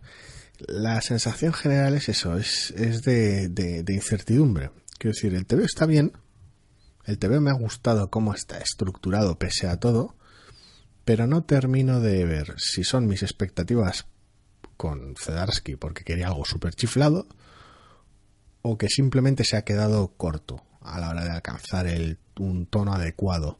La 0.57 0.99
sensación 1.01 1.53
general 1.53 1.93
es 1.93 2.09
eso, 2.09 2.35
es, 2.35 2.71
es 2.71 3.03
de, 3.03 3.49
de, 3.49 3.93
incertidumbre. 3.93 4.71
Quiero 4.97 5.13
decir, 5.13 5.35
el 5.35 5.45
TV 5.45 5.65
está 5.65 5.85
bien, 5.85 6.13
el 7.05 7.19
TV 7.19 7.39
me 7.39 7.51
ha 7.51 7.53
gustado 7.53 8.09
cómo 8.09 8.33
está 8.33 8.57
estructurado 8.57 9.37
pese 9.37 9.67
a 9.67 9.79
todo, 9.79 10.15
pero 11.03 11.27
no 11.27 11.43
termino 11.43 11.99
de 11.99 12.25
ver 12.25 12.55
si 12.57 12.83
son 12.83 13.05
mis 13.05 13.21
expectativas 13.21 14.07
con 14.77 15.15
Fedarsky 15.15 15.75
porque 15.75 16.03
quería 16.03 16.29
algo 16.29 16.43
súper 16.43 16.73
chiflado 16.73 17.27
o 18.63 18.79
que 18.79 18.89
simplemente 18.89 19.43
se 19.43 19.57
ha 19.57 19.61
quedado 19.61 20.15
corto 20.17 20.63
a 20.85 20.99
la 20.99 21.09
hora 21.09 21.23
de 21.23 21.31
alcanzar 21.31 21.87
el, 21.87 22.17
un 22.39 22.65
tono 22.65 22.93
adecuado. 22.93 23.59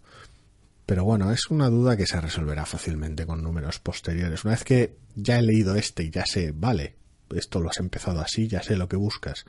Pero 0.86 1.04
bueno, 1.04 1.32
es 1.32 1.50
una 1.50 1.70
duda 1.70 1.98
que 1.98 2.06
se 2.06 2.22
resolverá 2.22 2.66
fácilmente 2.66 3.26
con 3.26 3.42
números 3.42 3.80
posteriores. 3.80 4.44
Una 4.46 4.54
vez 4.54 4.64
que 4.64 4.98
ya 5.16 5.40
he 5.40 5.42
leído 5.42 5.76
este 5.76 6.04
y 6.04 6.12
ya 6.12 6.26
sé, 6.26 6.52
vale, 6.54 6.96
esto 7.36 7.60
lo 7.60 7.70
has 7.70 7.80
empezado 7.80 8.22
así, 8.22 8.48
ya 8.48 8.62
sé 8.62 8.78
lo 8.78 8.88
que 8.88 8.96
buscas. 8.96 9.46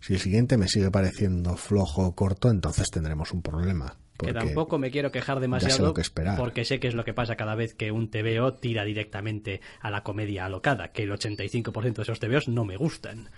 Si 0.00 0.14
el 0.14 0.20
siguiente 0.20 0.56
me 0.56 0.68
sigue 0.68 0.90
pareciendo 0.90 1.56
flojo 1.56 2.06
o 2.06 2.14
corto, 2.14 2.50
entonces 2.50 2.90
tendremos 2.90 3.32
un 3.32 3.42
problema. 3.42 3.96
Que 4.18 4.32
tampoco 4.32 4.78
me 4.78 4.90
quiero 4.90 5.12
quejar 5.12 5.40
demasiado 5.40 5.92
porque 6.38 6.64
sé 6.64 6.80
que 6.80 6.88
es 6.88 6.94
lo 6.94 7.04
que 7.04 7.12
pasa 7.12 7.36
cada 7.36 7.54
vez 7.54 7.74
que 7.74 7.92
un 7.92 8.10
TVO 8.10 8.54
tira 8.54 8.84
directamente 8.84 9.60
a 9.80 9.90
la 9.90 10.02
comedia 10.02 10.46
alocada, 10.46 10.88
que 10.88 11.02
el 11.02 11.10
85% 11.10 11.94
de 11.94 12.02
esos 12.02 12.18
TVOs 12.18 12.48
no 12.48 12.64
me 12.64 12.76
gustan. 12.76 13.28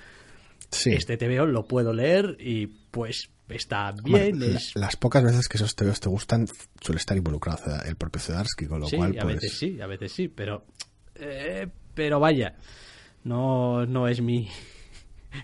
Este 0.71 1.16
TVO 1.16 1.47
lo 1.47 1.66
puedo 1.66 1.93
leer 1.93 2.37
y 2.39 2.66
pues 2.66 3.31
está 3.49 3.92
bien. 3.92 4.38
las 4.74 4.96
pocas 4.96 5.22
veces 5.22 5.49
que 5.49 5.57
esos 5.57 5.74
TVOs 5.74 6.01
te 6.01 6.09
gustan 6.09 6.46
suele 6.80 6.99
estar 6.99 7.16
involucrado 7.16 7.82
el 7.84 7.96
propio 7.96 8.20
Zedarsky, 8.20 8.66
con 8.66 8.80
lo 8.80 8.88
cual 8.88 9.18
a 9.18 9.22
pues 9.22 9.36
veces 9.36 9.59
sí, 9.59 9.80
a 9.80 9.86
veces 9.86 10.12
sí, 10.12 10.28
pero 10.28 10.64
eh, 11.14 11.68
pero 11.94 12.20
vaya, 12.20 12.55
no 13.24 13.86
no 13.86 14.09
es 14.09 14.20
mi 14.20 14.49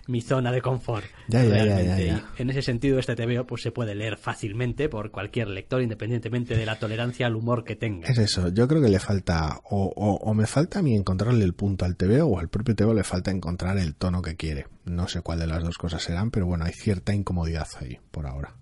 mi 0.07 0.21
zona 0.21 0.51
de 0.51 0.61
confort. 0.61 1.05
Ya, 1.27 1.43
ya, 1.43 2.23
en 2.37 2.49
ese 2.49 2.61
sentido, 2.61 2.99
este 2.99 3.15
TVO 3.15 3.45
pues, 3.45 3.61
se 3.61 3.71
puede 3.71 3.95
leer 3.95 4.17
fácilmente 4.17 4.89
por 4.89 5.11
cualquier 5.11 5.47
lector, 5.49 5.81
independientemente 5.81 6.55
de 6.55 6.65
la 6.65 6.77
tolerancia 6.77 7.27
al 7.27 7.35
humor 7.35 7.63
que 7.63 7.75
tenga. 7.75 8.07
Es 8.07 8.17
eso, 8.17 8.49
yo 8.49 8.67
creo 8.67 8.81
que 8.81 8.89
le 8.89 8.99
falta, 8.99 9.59
o, 9.63 9.87
o, 9.95 10.33
me 10.33 10.47
falta 10.47 10.79
a 10.79 10.81
mí 10.81 10.95
encontrarle 10.95 11.43
el 11.43 11.53
punto 11.53 11.85
al 11.85 11.95
TVO, 11.95 12.25
o 12.25 12.39
al 12.39 12.49
propio 12.49 12.75
TVO 12.75 12.93
le 12.93 13.03
falta 13.03 13.31
encontrar 13.31 13.77
el 13.77 13.95
tono 13.95 14.21
que 14.21 14.35
quiere. 14.35 14.67
No 14.85 15.07
sé 15.07 15.21
cuál 15.21 15.39
de 15.39 15.47
las 15.47 15.63
dos 15.63 15.77
cosas 15.77 16.03
serán, 16.03 16.31
pero 16.31 16.45
bueno, 16.45 16.65
hay 16.65 16.73
cierta 16.73 17.13
incomodidad 17.13 17.67
ahí, 17.79 17.99
por 18.11 18.27
ahora. 18.27 18.55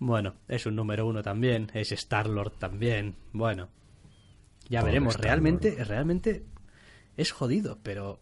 Bueno, 0.00 0.34
es 0.48 0.66
un 0.66 0.76
número 0.76 1.06
uno 1.06 1.22
también, 1.22 1.70
es 1.72 1.92
Star-Lord 1.92 2.58
también. 2.58 3.14
Bueno, 3.32 3.68
ya 4.68 4.82
veremos. 4.82 5.16
Realmente, 5.16 5.82
realmente 5.84 6.44
es 7.16 7.32
jodido, 7.32 7.78
pero 7.82 8.18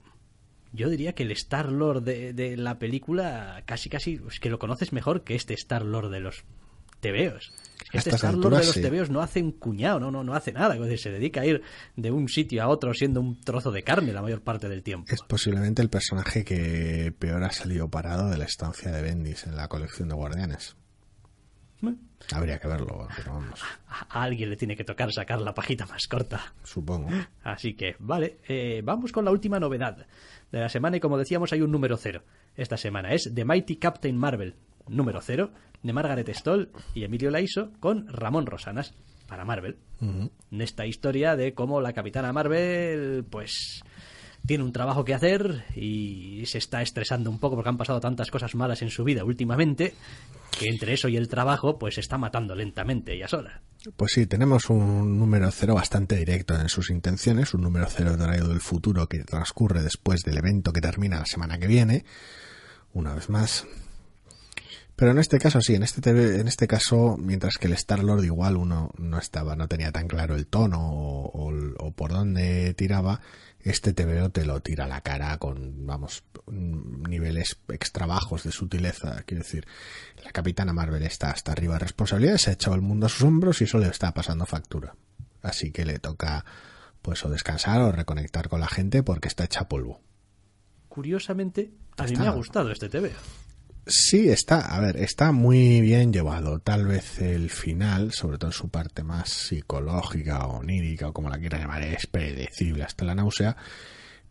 yo 0.72 0.88
diría 0.88 1.14
que 1.14 1.22
el 1.22 1.32
Star 1.32 1.70
Lord 1.70 2.02
de, 2.02 2.56
la 2.56 2.78
película 2.78 3.62
casi 3.66 3.88
casi 3.88 4.20
es 4.28 4.40
que 4.40 4.50
lo 4.50 4.58
conoces 4.58 4.92
mejor 4.92 5.22
que 5.22 5.34
este 5.34 5.54
Star 5.54 5.84
Lord 5.84 6.10
de 6.10 6.20
los 6.20 6.44
TVOs. 7.00 7.52
Este 7.92 8.10
Star 8.10 8.34
Lord 8.34 8.58
de 8.58 8.66
los 8.66 8.80
TVOs 8.80 9.10
no 9.10 9.20
hace 9.20 9.42
un 9.42 9.52
cuñado, 9.52 10.00
no, 10.00 10.10
no, 10.10 10.24
no 10.24 10.34
hace 10.34 10.52
nada. 10.52 10.76
se 10.96 11.10
dedica 11.10 11.42
a 11.42 11.46
ir 11.46 11.62
de 11.96 12.10
un 12.10 12.28
sitio 12.28 12.62
a 12.62 12.68
otro 12.68 12.94
siendo 12.94 13.20
un 13.20 13.40
trozo 13.40 13.70
de 13.70 13.82
carne 13.82 14.12
la 14.12 14.22
mayor 14.22 14.40
parte 14.40 14.68
del 14.68 14.82
tiempo. 14.82 15.12
Es 15.12 15.20
posiblemente 15.22 15.82
el 15.82 15.90
personaje 15.90 16.44
que 16.44 17.12
peor 17.18 17.44
ha 17.44 17.50
salido 17.50 17.88
parado 17.88 18.30
de 18.30 18.38
la 18.38 18.44
estancia 18.44 18.90
de 18.90 19.02
Bendis 19.02 19.46
en 19.46 19.56
la 19.56 19.68
colección 19.68 20.08
de 20.08 20.14
Guardianes. 20.14 20.76
Habría 22.32 22.58
que 22.58 22.68
verlo, 22.68 23.08
pero 23.16 23.32
vamos. 23.32 23.60
A, 23.88 24.22
alguien 24.22 24.48
le 24.48 24.56
tiene 24.56 24.76
que 24.76 24.84
tocar 24.84 25.12
sacar 25.12 25.40
la 25.40 25.52
pajita 25.52 25.86
más 25.86 26.06
corta. 26.06 26.54
Supongo. 26.62 27.10
Así 27.42 27.74
que, 27.74 27.96
vale, 27.98 28.38
eh, 28.46 28.80
vamos 28.84 29.10
con 29.10 29.24
la 29.24 29.32
última 29.32 29.58
novedad 29.58 30.06
de 30.52 30.60
la 30.60 30.68
semana 30.68 30.98
y 30.98 31.00
como 31.00 31.18
decíamos 31.18 31.52
hay 31.52 31.62
un 31.62 31.72
número 31.72 31.96
cero. 31.96 32.22
Esta 32.56 32.76
semana 32.76 33.12
es 33.12 33.32
The 33.34 33.44
Mighty 33.44 33.76
Captain 33.76 34.16
Marvel, 34.16 34.54
número 34.86 35.20
cero, 35.20 35.50
de 35.82 35.92
Margaret 35.92 36.28
Stoll 36.28 36.70
y 36.94 37.04
Emilio 37.04 37.30
Laiso 37.30 37.72
con 37.80 38.06
Ramón 38.08 38.46
Rosanas 38.46 38.94
para 39.26 39.44
Marvel. 39.44 39.78
En 40.00 40.60
esta 40.60 40.84
historia 40.84 41.36
de 41.36 41.54
cómo 41.54 41.80
la 41.80 41.92
capitana 41.92 42.32
Marvel, 42.32 43.24
pues 43.30 43.82
tiene 44.46 44.64
un 44.64 44.72
trabajo 44.72 45.04
que 45.04 45.14
hacer 45.14 45.64
y 45.74 46.44
se 46.46 46.58
está 46.58 46.82
estresando 46.82 47.30
un 47.30 47.38
poco 47.38 47.54
porque 47.54 47.70
han 47.70 47.78
pasado 47.78 48.00
tantas 48.00 48.30
cosas 48.30 48.54
malas 48.54 48.82
en 48.82 48.90
su 48.90 49.04
vida 49.04 49.24
últimamente 49.24 49.94
que 50.58 50.68
entre 50.68 50.92
eso 50.92 51.08
y 51.08 51.16
el 51.16 51.28
trabajo 51.28 51.78
pues 51.78 51.94
se 51.94 52.00
está 52.00 52.18
matando 52.18 52.54
lentamente 52.54 53.14
ella 53.14 53.28
sola. 53.28 53.62
Pues 53.96 54.12
sí, 54.12 54.26
tenemos 54.26 54.70
un 54.70 55.18
número 55.18 55.50
cero 55.50 55.74
bastante 55.74 56.14
directo 56.14 56.54
en 56.54 56.68
sus 56.68 56.88
intenciones, 56.90 57.52
un 57.52 57.62
número 57.62 57.86
cero 57.88 58.16
traído 58.16 58.48
del 58.48 58.60
futuro 58.60 59.08
que 59.08 59.24
transcurre 59.24 59.82
después 59.82 60.22
del 60.22 60.38
evento 60.38 60.72
que 60.72 60.80
termina 60.80 61.18
la 61.18 61.26
semana 61.26 61.58
que 61.58 61.66
viene, 61.66 62.04
una 62.94 63.12
vez 63.12 63.28
más. 63.28 63.66
Pero 64.94 65.10
en 65.10 65.18
este 65.18 65.40
caso 65.40 65.60
sí, 65.60 65.74
en 65.74 65.82
este 65.82 66.10
en 66.10 66.46
este 66.46 66.68
caso, 66.68 67.16
mientras 67.18 67.56
que 67.58 67.66
el 67.66 67.72
Star 67.72 68.04
Lord 68.04 68.22
igual 68.22 68.56
uno 68.56 68.92
no 68.98 69.18
estaba, 69.18 69.56
no 69.56 69.66
tenía 69.66 69.90
tan 69.90 70.06
claro 70.06 70.36
el 70.36 70.46
tono 70.46 70.78
o, 70.80 71.52
o 71.78 71.90
por 71.90 72.12
dónde 72.12 72.74
tiraba, 72.74 73.20
este 73.62 73.92
TVO 73.92 74.30
te 74.30 74.44
lo 74.44 74.60
tira 74.60 74.84
a 74.84 74.88
la 74.88 75.00
cara 75.02 75.38
con, 75.38 75.86
vamos, 75.86 76.24
niveles 76.48 77.58
extra 77.68 78.06
bajos 78.06 78.42
de 78.44 78.52
sutileza. 78.52 79.22
Quiero 79.24 79.44
decir, 79.44 79.66
la 80.24 80.32
capitana 80.32 80.72
Marvel 80.72 81.02
está 81.04 81.30
hasta 81.30 81.52
arriba 81.52 81.74
de 81.74 81.80
responsabilidades, 81.80 82.42
se 82.42 82.50
ha 82.50 82.54
echado 82.54 82.74
el 82.74 82.82
mundo 82.82 83.06
a 83.06 83.08
sus 83.08 83.22
hombros 83.22 83.60
y 83.60 83.64
eso 83.64 83.78
le 83.78 83.88
está 83.88 84.12
pasando 84.12 84.46
factura. 84.46 84.96
Así 85.42 85.70
que 85.70 85.84
le 85.84 85.98
toca, 85.98 86.44
pues, 87.02 87.24
o 87.24 87.28
descansar 87.28 87.80
o 87.82 87.92
reconectar 87.92 88.48
con 88.48 88.60
la 88.60 88.68
gente 88.68 89.02
porque 89.02 89.28
está 89.28 89.44
hecha 89.44 89.68
polvo. 89.68 90.00
Curiosamente, 90.88 91.72
a 91.96 92.04
mí 92.04 92.16
me 92.16 92.26
ha 92.26 92.32
gustado 92.32 92.70
este 92.70 92.88
TVO. 92.88 93.10
Sí, 93.84 94.28
está, 94.28 94.60
a 94.60 94.80
ver, 94.80 94.96
está 94.96 95.32
muy 95.32 95.80
bien 95.80 96.12
llevado. 96.12 96.60
Tal 96.60 96.86
vez 96.86 97.18
el 97.20 97.50
final, 97.50 98.12
sobre 98.12 98.38
todo 98.38 98.52
su 98.52 98.68
parte 98.68 99.02
más 99.02 99.28
psicológica 99.28 100.46
o 100.46 100.58
onírica 100.58 101.08
o 101.08 101.12
como 101.12 101.28
la 101.28 101.38
quiera 101.38 101.58
llamar, 101.58 101.82
es 101.82 102.06
predecible 102.06 102.84
hasta 102.84 103.04
la 103.04 103.16
náusea. 103.16 103.56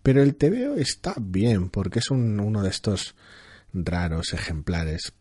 Pero 0.01 0.23
el 0.23 0.35
TVO 0.35 0.75
está 0.77 1.15
bien 1.19 1.69
porque 1.69 1.99
es 1.99 2.09
uno 2.11 2.63
de 2.63 2.69
estos 2.69 3.15
raros 3.73 4.33
ejemplares, 4.33 5.13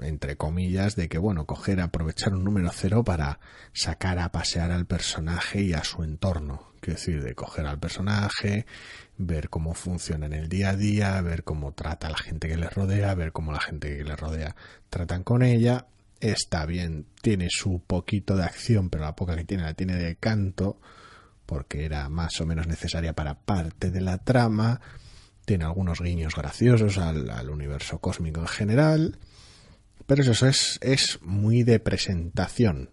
entre 0.00 0.36
comillas, 0.36 0.94
de 0.94 1.08
que, 1.08 1.18
bueno, 1.18 1.44
coger, 1.44 1.80
aprovechar 1.80 2.32
un 2.32 2.44
número 2.44 2.70
cero 2.72 3.02
para 3.02 3.40
sacar 3.72 4.20
a 4.20 4.30
pasear 4.30 4.70
al 4.70 4.86
personaje 4.86 5.62
y 5.62 5.72
a 5.72 5.82
su 5.82 6.04
entorno. 6.04 6.72
Quiero 6.80 6.98
decir, 6.98 7.22
de 7.24 7.34
coger 7.34 7.66
al 7.66 7.80
personaje, 7.80 8.66
ver 9.16 9.48
cómo 9.48 9.74
funciona 9.74 10.26
en 10.26 10.32
el 10.32 10.48
día 10.48 10.70
a 10.70 10.76
día, 10.76 11.20
ver 11.20 11.44
cómo 11.44 11.72
trata 11.72 12.08
a 12.08 12.10
la 12.10 12.18
gente 12.18 12.48
que 12.48 12.56
le 12.56 12.68
rodea, 12.68 13.14
ver 13.14 13.32
cómo 13.32 13.52
la 13.52 13.60
gente 13.60 13.96
que 13.96 14.04
le 14.04 14.16
rodea 14.16 14.56
tratan 14.90 15.22
con 15.22 15.42
ella. 15.42 15.86
Está 16.20 16.66
bien, 16.66 17.06
tiene 17.22 17.48
su 17.50 17.80
poquito 17.80 18.36
de 18.36 18.44
acción, 18.44 18.88
pero 18.90 19.04
la 19.04 19.14
poca 19.14 19.36
que 19.36 19.44
tiene 19.44 19.64
la 19.64 19.74
tiene 19.74 19.96
de 19.96 20.16
canto, 20.16 20.80
porque 21.46 21.84
era 21.84 22.08
más 22.08 22.40
o 22.40 22.46
menos 22.46 22.66
necesaria 22.66 23.12
para 23.12 23.34
parte 23.34 23.90
de 23.90 24.00
la 24.00 24.18
trama. 24.18 24.80
Tiene 25.44 25.64
algunos 25.64 26.00
guiños 26.00 26.34
graciosos 26.34 26.96
al, 26.98 27.28
al 27.28 27.50
universo 27.50 27.98
cósmico 27.98 28.40
en 28.40 28.48
general. 28.48 29.18
Pero 30.06 30.22
eso 30.22 30.46
es, 30.46 30.78
es 30.82 31.18
muy 31.22 31.62
de 31.62 31.80
presentación, 31.80 32.90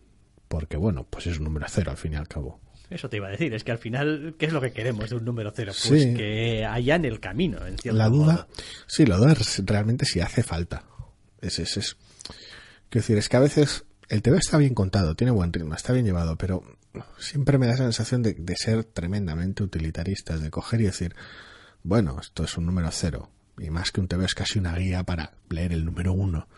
porque 0.47 0.78
bueno, 0.78 1.05
pues 1.09 1.28
es 1.28 1.38
un 1.39 1.45
número 1.45 1.65
cero 1.69 1.91
al 1.91 1.97
fin 1.97 2.13
y 2.13 2.15
al 2.15 2.28
cabo. 2.28 2.59
Eso 2.92 3.10
te 3.10 3.18
iba 3.18 3.30
a 3.30 3.32
decir, 3.32 3.54
es 3.54 3.64
que 3.64 3.72
al 3.72 3.78
final, 3.78 4.36
¿qué 4.38 4.48
es 4.48 4.54
lo 4.54 4.60
que 4.60 4.74
queremos 4.74 5.10
de 5.10 5.16
un 5.16 5.24
número 5.24 5.52
cero? 5.56 5.72
Pues 5.88 6.06
que 6.08 6.66
haya 6.66 6.96
en 6.96 7.06
el 7.06 7.22
camino, 7.22 7.66
en 7.66 7.78
cierto 7.78 7.98
La 7.98 8.10
duda, 8.10 8.48
sí, 8.86 9.06
la 9.06 9.16
duda 9.16 9.32
es 9.32 9.62
realmente 9.66 10.06
si 10.06 10.20
hace 10.20 10.44
falta. 10.44 10.84
Es, 11.39 11.58
es, 11.60 11.78
es. 11.78 11.96
Quiero 12.89 13.04
decir, 13.04 13.18
es 13.18 13.30
que 13.30 13.38
a 13.38 13.39
veces 13.39 13.86
el 14.10 14.22
TV 14.22 14.38
está 14.38 14.58
bien 14.58 14.74
contado, 14.74 15.16
tiene 15.16 15.32
buen 15.32 15.54
ritmo, 15.54 15.74
está 15.74 15.94
bien 15.94 16.06
llevado, 16.06 16.38
pero 16.38 16.64
siempre 17.18 17.58
me 17.58 17.68
da 17.68 17.72
la 17.72 17.78
sensación 17.78 18.24
de, 18.24 18.34
de 18.34 18.56
ser 18.58 18.84
tremendamente 18.84 19.64
utilitarista, 19.64 20.38
de 20.38 20.50
coger 20.50 20.82
y 20.82 20.86
decir, 20.86 21.16
bueno, 21.84 22.18
esto 22.20 22.44
es 22.44 22.58
un 22.58 22.66
número 22.66 22.89
cero, 22.92 23.30
y 23.58 23.70
más 23.70 23.92
que 23.92 24.02
un 24.02 24.10
TV 24.10 24.26
es 24.26 24.36
casi 24.36 24.60
una 24.60 24.76
guía 24.76 25.04
para 25.04 25.32
leer 25.50 25.72
el 25.72 25.86
número 25.86 26.12
uno. 26.12 26.50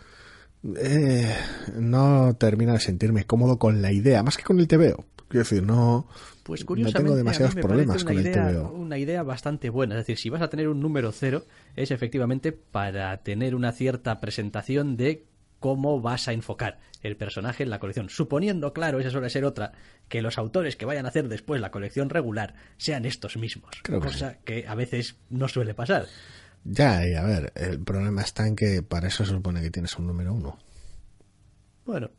Eh, 0.77 1.35
no 1.75 2.35
termino 2.39 2.73
de 2.73 2.79
sentirme 2.79 3.25
cómodo 3.25 3.59
con 3.59 3.83
la 3.83 3.91
idea, 3.91 4.23
más 4.23 4.37
que 4.37 4.43
con 4.43 4.59
el 4.59 4.67
TVO. 4.67 5.05
Quiero 5.33 5.45
decir, 5.45 5.63
no, 5.63 6.07
pues 6.43 6.63
curiosamente, 6.63 6.99
tengo 7.01 7.15
demasiados 7.15 7.55
problemas 7.55 8.03
con 8.03 8.19
idea, 8.19 8.49
el 8.49 8.55
TVO. 8.55 8.71
Una 8.73 8.99
idea 8.99 9.23
bastante 9.23 9.71
buena. 9.71 9.95
Es 9.95 10.01
decir, 10.01 10.19
si 10.19 10.29
vas 10.29 10.43
a 10.43 10.49
tener 10.51 10.67
un 10.67 10.79
número 10.79 11.11
cero, 11.11 11.47
es 11.75 11.89
efectivamente 11.89 12.51
para 12.51 13.17
tener 13.23 13.55
una 13.55 13.71
cierta 13.71 14.21
presentación 14.21 14.95
de 14.95 15.25
cómo 15.57 15.99
vas 16.01 16.27
a 16.27 16.33
enfocar 16.33 16.77
el 17.01 17.17
personaje 17.17 17.63
en 17.63 17.71
la 17.71 17.79
colección. 17.79 18.09
Suponiendo, 18.09 18.73
claro, 18.73 18.99
esa 18.99 19.09
suele 19.09 19.31
ser 19.31 19.43
otra, 19.43 19.71
que 20.07 20.21
los 20.21 20.37
autores 20.37 20.75
que 20.75 20.85
vayan 20.85 21.07
a 21.07 21.09
hacer 21.09 21.27
después 21.29 21.59
la 21.59 21.71
colección 21.71 22.11
regular 22.11 22.53
sean 22.77 23.05
estos 23.05 23.35
mismos. 23.35 23.81
cosa 23.83 24.37
que 24.45 24.67
a 24.67 24.75
veces 24.75 25.15
no 25.31 25.47
suele 25.47 25.73
pasar. 25.73 26.05
Ya, 26.63 27.07
y 27.07 27.15
a 27.15 27.23
ver, 27.23 27.53
el 27.55 27.79
problema 27.79 28.21
está 28.21 28.45
en 28.45 28.55
que 28.55 28.83
para 28.83 29.07
eso 29.07 29.25
se 29.25 29.31
supone 29.31 29.63
que 29.63 29.71
tienes 29.71 29.97
un 29.97 30.05
número 30.05 30.31
uno. 30.31 30.59
Bueno, 31.87 32.11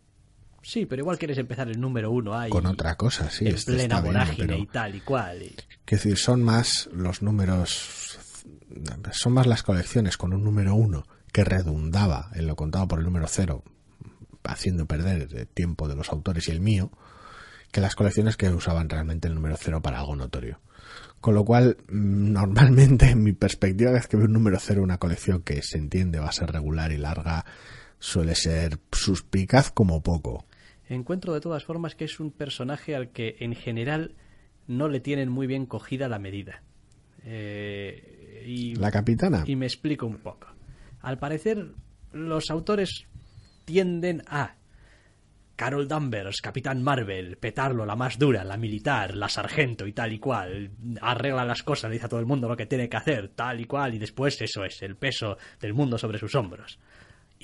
Sí, 0.65 0.87
pero 0.87 1.03
igual 1.03 1.19
quieres 1.19 1.37
empezar 1.37 1.69
el 1.69 1.79
número 1.79 2.11
uno 2.11 2.35
ahí. 2.35 2.49
Con 2.49 2.65
otra 2.65 2.97
cosa, 2.97 3.31
sí. 3.31 3.47
En 3.47 3.57
plena 3.57 4.01
vorágine 4.01 4.59
y 4.59 4.67
tal 4.67 4.95
y 4.95 5.01
cual. 5.01 5.43
Y... 5.43 5.55
decir, 5.87 6.17
son 6.17 6.43
más 6.43 6.89
los 6.93 7.21
números. 7.23 8.19
Son 9.13 9.35
más 9.35 9.47
las 9.47 9.63
colecciones 9.63 10.17
con 10.17 10.33
un 10.33 10.43
número 10.43 10.75
uno 10.75 11.07
que 11.33 11.45
redundaba 11.45 12.31
en 12.35 12.47
lo 12.47 12.57
contado 12.57 12.89
por 12.89 12.99
el 12.99 13.05
número 13.05 13.27
cero, 13.29 13.63
haciendo 14.43 14.87
perder 14.87 15.29
el 15.35 15.47
tiempo 15.47 15.87
de 15.87 15.97
los 15.97 16.09
autores 16.11 16.49
y 16.49 16.53
el 16.53 16.61
mío, 16.61 16.91
que 17.71 17.81
las 17.81 17.95
colecciones 17.95 18.37
que 18.37 18.49
usaban 18.49 18.89
realmente 18.89 19.29
el 19.29 19.35
número 19.35 19.57
cero 19.59 19.83
para 19.83 19.99
algo 19.99 20.17
notorio. 20.17 20.61
Con 21.21 21.35
lo 21.35 21.45
cual, 21.45 21.77
mm, 21.89 22.33
normalmente, 22.33 23.07
en 23.11 23.23
mi 23.23 23.33
perspectiva, 23.33 23.91
cada 23.91 24.01
vez 24.01 24.09
que 24.09 24.17
veo 24.17 24.27
un 24.27 24.33
número 24.33 24.59
cero 24.59 24.83
una 24.83 24.99
colección 24.99 25.43
que 25.43 25.61
se 25.63 25.77
entiende 25.77 26.21
va 26.21 26.29
a 26.29 26.33
ser 26.33 26.51
regular 26.51 26.91
y 26.91 26.97
larga, 26.97 27.45
suele 27.99 28.35
ser 28.35 28.79
suspicaz 28.93 29.71
como 29.71 30.03
poco. 30.03 30.47
Encuentro 30.89 31.33
de 31.33 31.41
todas 31.41 31.65
formas 31.65 31.95
que 31.95 32.05
es 32.05 32.21
un 32.21 32.31
personaje 32.31 32.95
al 32.95 33.11
que 33.11 33.37
en 33.41 33.55
general 33.55 34.15
no 34.67 34.89
le 34.89 35.01
tienen 35.01 35.29
muy 35.29 35.47
bien 35.47 35.67
cogida 35.67 36.09
la 36.09 36.19
medida. 36.19 36.63
Eh, 37.25 38.43
y, 38.47 38.75
La 38.75 38.91
capitana. 38.91 39.45
y 39.47 39.57
me 39.57 39.67
explico 39.67 40.07
un 40.07 40.19
poco. 40.19 40.49
Al 41.01 41.19
parecer, 41.19 41.73
los 42.13 42.51
autores 42.51 43.07
tienden 43.65 44.23
a 44.27 44.57
Carol 45.57 45.87
Danvers, 45.87 46.41
Capitán 46.41 46.83
Marvel, 46.83 47.37
petarlo, 47.37 47.87
la 47.87 47.95
más 47.95 48.19
dura, 48.19 48.43
la 48.43 48.57
militar, 48.57 49.15
la 49.17 49.29
sargento 49.29 49.87
y 49.87 49.93
tal 49.93 50.13
y 50.13 50.19
cual, 50.19 50.71
arregla 51.01 51.45
las 51.45 51.63
cosas, 51.63 51.91
le 51.91 51.95
dice 51.95 52.07
a 52.07 52.09
todo 52.09 52.21
el 52.21 52.27
mundo 52.27 52.49
lo 52.49 52.57
que 52.57 52.67
tiene 52.67 52.89
que 52.89 52.97
hacer, 52.97 53.29
tal 53.29 53.61
y 53.61 53.65
cual, 53.65 53.95
y 53.95 53.99
después 53.99 54.41
eso 54.43 54.65
es, 54.65 54.83
el 54.83 54.97
peso 54.97 55.39
del 55.61 55.73
mundo 55.73 55.97
sobre 55.97 56.19
sus 56.19 56.35
hombros. 56.35 56.79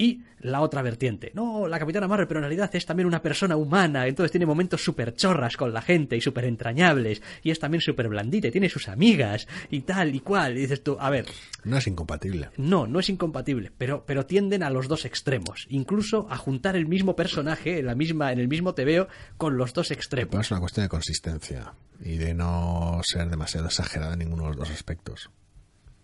Y 0.03 0.22
la 0.40 0.62
otra 0.62 0.80
vertiente. 0.80 1.30
No, 1.34 1.68
la 1.68 1.78
Capitana 1.78 2.09
Marvel, 2.09 2.26
pero 2.26 2.38
en 2.40 2.44
realidad 2.44 2.70
es 2.74 2.86
también 2.86 3.07
una 3.07 3.20
persona 3.20 3.57
humana, 3.57 4.07
entonces 4.07 4.30
tiene 4.30 4.46
momentos 4.46 4.82
súper 4.82 5.14
chorras 5.14 5.59
con 5.59 5.74
la 5.74 5.82
gente 5.82 6.16
y 6.16 6.22
súper 6.22 6.46
entrañables, 6.46 7.20
y 7.42 7.51
es 7.51 7.59
también 7.59 7.82
súper 7.82 8.09
blandita, 8.09 8.48
y 8.48 8.51
tiene 8.51 8.70
sus 8.70 8.88
amigas, 8.88 9.46
y 9.68 9.82
tal 9.82 10.14
y 10.14 10.20
cual. 10.20 10.57
Y 10.57 10.62
dices 10.62 10.82
tú, 10.82 10.96
a 10.98 11.11
ver, 11.11 11.26
No 11.64 11.76
es 11.76 11.86
incompatible. 11.86 12.48
no, 12.57 12.86
no 12.86 12.98
es 12.98 13.11
incompatible, 13.11 13.72
pero, 13.76 14.05
pero 14.07 14.24
tienden 14.24 14.62
a 14.62 14.70
los 14.70 14.88
dos 14.88 15.05
extremos, 15.05 15.66
incluso 15.68 16.26
a 16.30 16.38
juntar 16.38 16.76
el 16.76 16.86
mismo 16.86 17.14
personaje 17.14 17.80
en, 17.80 17.86
la 17.86 17.94
misma, 17.94 18.32
en 18.32 18.38
el 18.38 18.48
mismo 18.48 18.72
TVO 18.72 19.07
con 19.36 19.59
los 19.59 19.74
dos 19.74 19.88
Pero 19.88 19.98
extremos. 19.98 20.34
es 20.46 20.51
una 20.51 20.61
cuestión 20.61 20.86
de 20.86 20.88
consistencia 20.88 21.74
y 22.03 22.16
de 22.16 22.32
no 22.32 23.03
ser 23.05 23.28
demasiado 23.28 23.66
exagerada 23.66 24.14
en 24.14 24.20
ninguno 24.20 24.44
de 24.44 24.48
los 24.48 24.57
dos 24.57 24.70
aspectos. 24.70 25.28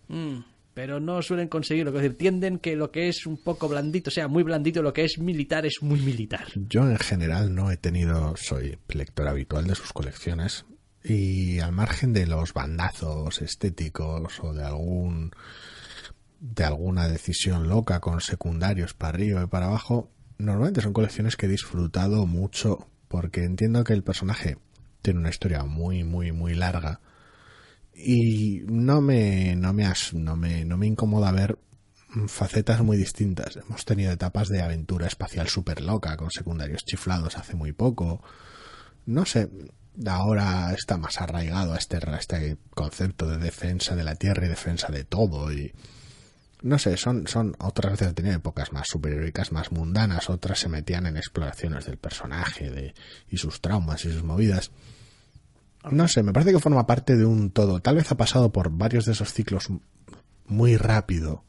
Mm, 0.07 0.37
pero 0.77 0.99
no 0.99 1.23
suelen 1.23 1.47
conseguirlo, 1.47 1.89
es 1.89 2.03
decir, 2.03 2.19
tienden 2.19 2.59
que 2.59 2.75
lo 2.75 2.91
que 2.91 3.09
es 3.09 3.25
un 3.25 3.37
poco 3.37 3.67
blandito, 3.67 4.11
sea 4.11 4.27
muy 4.27 4.43
blandito, 4.43 4.83
lo 4.83 4.93
que 4.93 5.05
es 5.05 5.17
militar 5.17 5.65
es 5.65 5.81
muy 5.81 5.99
militar. 5.99 6.49
Yo 6.53 6.87
en 6.87 6.99
general 6.99 7.55
no 7.55 7.71
he 7.71 7.77
tenido, 7.77 8.37
soy 8.37 8.77
lector 8.89 9.27
habitual 9.27 9.65
de 9.65 9.73
sus 9.73 9.91
colecciones 9.91 10.67
y 11.03 11.57
al 11.61 11.71
margen 11.71 12.13
de 12.13 12.27
los 12.27 12.53
bandazos 12.53 13.41
estéticos 13.41 14.39
o 14.39 14.53
de 14.53 14.65
algún 14.65 15.31
de 16.41 16.63
alguna 16.63 17.07
decisión 17.07 17.67
loca 17.69 17.99
con 17.99 18.21
secundarios 18.21 18.93
para 18.93 19.15
arriba 19.15 19.41
y 19.41 19.47
para 19.47 19.65
abajo, 19.65 20.11
normalmente 20.37 20.81
son 20.81 20.93
colecciones 20.93 21.37
que 21.37 21.47
he 21.47 21.49
disfrutado 21.49 22.27
mucho 22.27 22.87
porque 23.07 23.45
entiendo 23.45 23.83
que 23.83 23.93
el 23.93 24.03
personaje 24.03 24.59
tiene 25.01 25.21
una 25.21 25.29
historia 25.29 25.63
muy 25.63 26.03
muy 26.03 26.31
muy 26.31 26.53
larga 26.53 27.01
y 27.97 28.61
no 28.67 29.01
me 29.01 29.55
no 29.55 29.73
me 29.73 29.85
as- 29.85 30.13
no 30.13 30.35
me 30.35 30.63
no 30.65 30.77
me 30.77 30.87
incomoda 30.87 31.31
ver 31.31 31.57
facetas 32.27 32.81
muy 32.81 32.97
distintas. 32.97 33.57
Hemos 33.57 33.85
tenido 33.85 34.11
etapas 34.11 34.49
de 34.49 34.61
aventura 34.61 35.07
espacial 35.07 35.47
súper 35.49 35.81
loca 35.81 36.15
con 36.17 36.31
secundarios 36.31 36.83
chiflados 36.85 37.37
hace 37.37 37.55
muy 37.55 37.73
poco. 37.73 38.23
No 39.05 39.25
sé, 39.25 39.49
ahora 40.05 40.73
está 40.73 40.97
más 40.97 41.19
arraigado 41.21 41.73
a 41.73 41.77
este, 41.77 41.99
este 42.19 42.57
concepto 42.73 43.27
de 43.27 43.37
defensa 43.37 43.95
de 43.95 44.03
la 44.03 44.15
Tierra 44.15 44.45
y 44.45 44.49
defensa 44.49 44.87
de 44.89 45.03
todo 45.03 45.51
y 45.51 45.73
no 46.63 46.79
sé, 46.79 46.97
son, 46.97 47.27
son 47.27 47.55
otras 47.59 47.91
veces 47.99 48.15
tenido 48.15 48.35
épocas 48.35 48.73
más 48.73 48.87
superheroicas, 48.87 49.51
más 49.51 49.71
mundanas, 49.71 50.29
otras 50.29 50.59
se 50.59 50.69
metían 50.69 51.05
en 51.05 51.15
exploraciones 51.17 51.85
del 51.85 51.97
personaje 51.97 52.71
de, 52.71 52.95
y 53.29 53.37
sus 53.37 53.61
traumas 53.61 54.05
y 54.05 54.11
sus 54.11 54.23
movidas. 54.23 54.71
No 55.89 56.07
sé, 56.07 56.23
me 56.23 56.33
parece 56.33 56.51
que 56.51 56.59
forma 56.59 56.85
parte 56.85 57.15
de 57.15 57.25
un 57.25 57.51
todo. 57.51 57.79
Tal 57.79 57.95
vez 57.95 58.11
ha 58.11 58.17
pasado 58.17 58.51
por 58.51 58.71
varios 58.71 59.05
de 59.05 59.13
esos 59.13 59.33
ciclos 59.33 59.69
muy 60.45 60.77
rápido, 60.77 61.43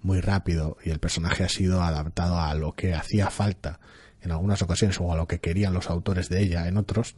muy 0.00 0.20
rápido, 0.20 0.76
y 0.84 0.90
el 0.90 1.00
personaje 1.00 1.44
ha 1.44 1.48
sido 1.48 1.82
adaptado 1.82 2.38
a 2.38 2.54
lo 2.54 2.74
que 2.74 2.94
hacía 2.94 3.30
falta 3.30 3.80
en 4.22 4.32
algunas 4.32 4.62
ocasiones 4.62 4.98
o 5.00 5.12
a 5.12 5.16
lo 5.16 5.28
que 5.28 5.40
querían 5.40 5.74
los 5.74 5.90
autores 5.90 6.28
de 6.28 6.40
ella 6.40 6.66
en 6.66 6.78
otros. 6.78 7.16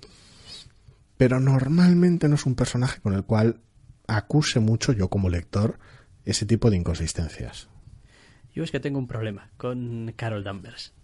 Pero 1.16 1.40
normalmente 1.40 2.28
no 2.28 2.34
es 2.34 2.46
un 2.46 2.54
personaje 2.54 3.00
con 3.00 3.14
el 3.14 3.24
cual 3.24 3.60
acuse 4.06 4.60
mucho 4.60 4.92
yo 4.92 5.08
como 5.08 5.28
lector 5.28 5.78
ese 6.24 6.46
tipo 6.46 6.70
de 6.70 6.76
inconsistencias. 6.76 7.68
Yo 8.52 8.64
es 8.64 8.70
que 8.70 8.80
tengo 8.80 8.98
un 8.98 9.06
problema 9.06 9.50
con 9.56 10.12
Carol 10.16 10.42
Danvers. 10.42 10.94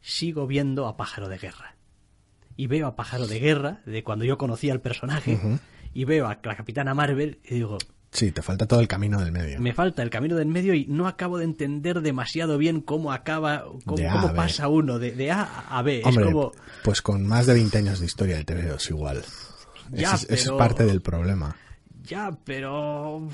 Sigo 0.00 0.46
viendo 0.46 0.86
a 0.86 0.96
Pájaro 0.96 1.28
de 1.28 1.38
Guerra. 1.38 1.77
Y 2.58 2.66
veo 2.66 2.88
a 2.88 2.96
Pájaro 2.96 3.26
de 3.28 3.38
Guerra 3.38 3.80
de 3.86 4.02
cuando 4.02 4.24
yo 4.26 4.36
conocía 4.36 4.72
al 4.74 4.80
personaje. 4.82 5.38
Y 5.94 6.04
veo 6.04 6.26
a 6.26 6.38
la 6.42 6.56
Capitana 6.56 6.92
Marvel 6.92 7.38
y 7.44 7.54
digo, 7.54 7.78
Sí, 8.10 8.32
te 8.32 8.42
falta 8.42 8.66
todo 8.66 8.80
el 8.80 8.88
camino 8.88 9.20
del 9.20 9.32
medio. 9.32 9.60
me 9.60 9.72
falta 9.72 10.02
el 10.02 10.10
camino 10.10 10.34
del 10.34 10.48
medio 10.48 10.74
y 10.74 10.86
no 10.86 11.06
acabo 11.06 11.38
de 11.38 11.44
entender 11.44 12.00
demasiado 12.00 12.58
bien 12.58 12.80
cómo 12.80 13.12
acaba, 13.12 13.64
cómo, 13.84 13.96
De 13.96 14.08
pasa 14.34 14.66
uno 14.68 14.98
de, 14.98 15.12
de 15.12 15.30
A 15.30 15.42
a 15.68 15.82
B. 15.82 16.02
Hombre, 16.04 16.24
es 16.24 16.32
como, 16.32 16.52
pues 16.82 17.00
con 17.00 17.24
más 17.26 17.46
de 17.46 17.54
20 17.54 17.78
años 17.78 18.00
de 18.00 18.06
historia 18.06 18.36
del 18.36 18.44
TVO 18.46 18.74
es 18.76 18.90
igual. 18.90 19.22
Ya, 19.92 20.14
Ese 20.14 20.34
es- 20.34 20.50
parte 20.50 20.84
del 20.84 21.00
problema. 21.00 21.54
Ya, 22.08 22.30
pero... 22.44 23.28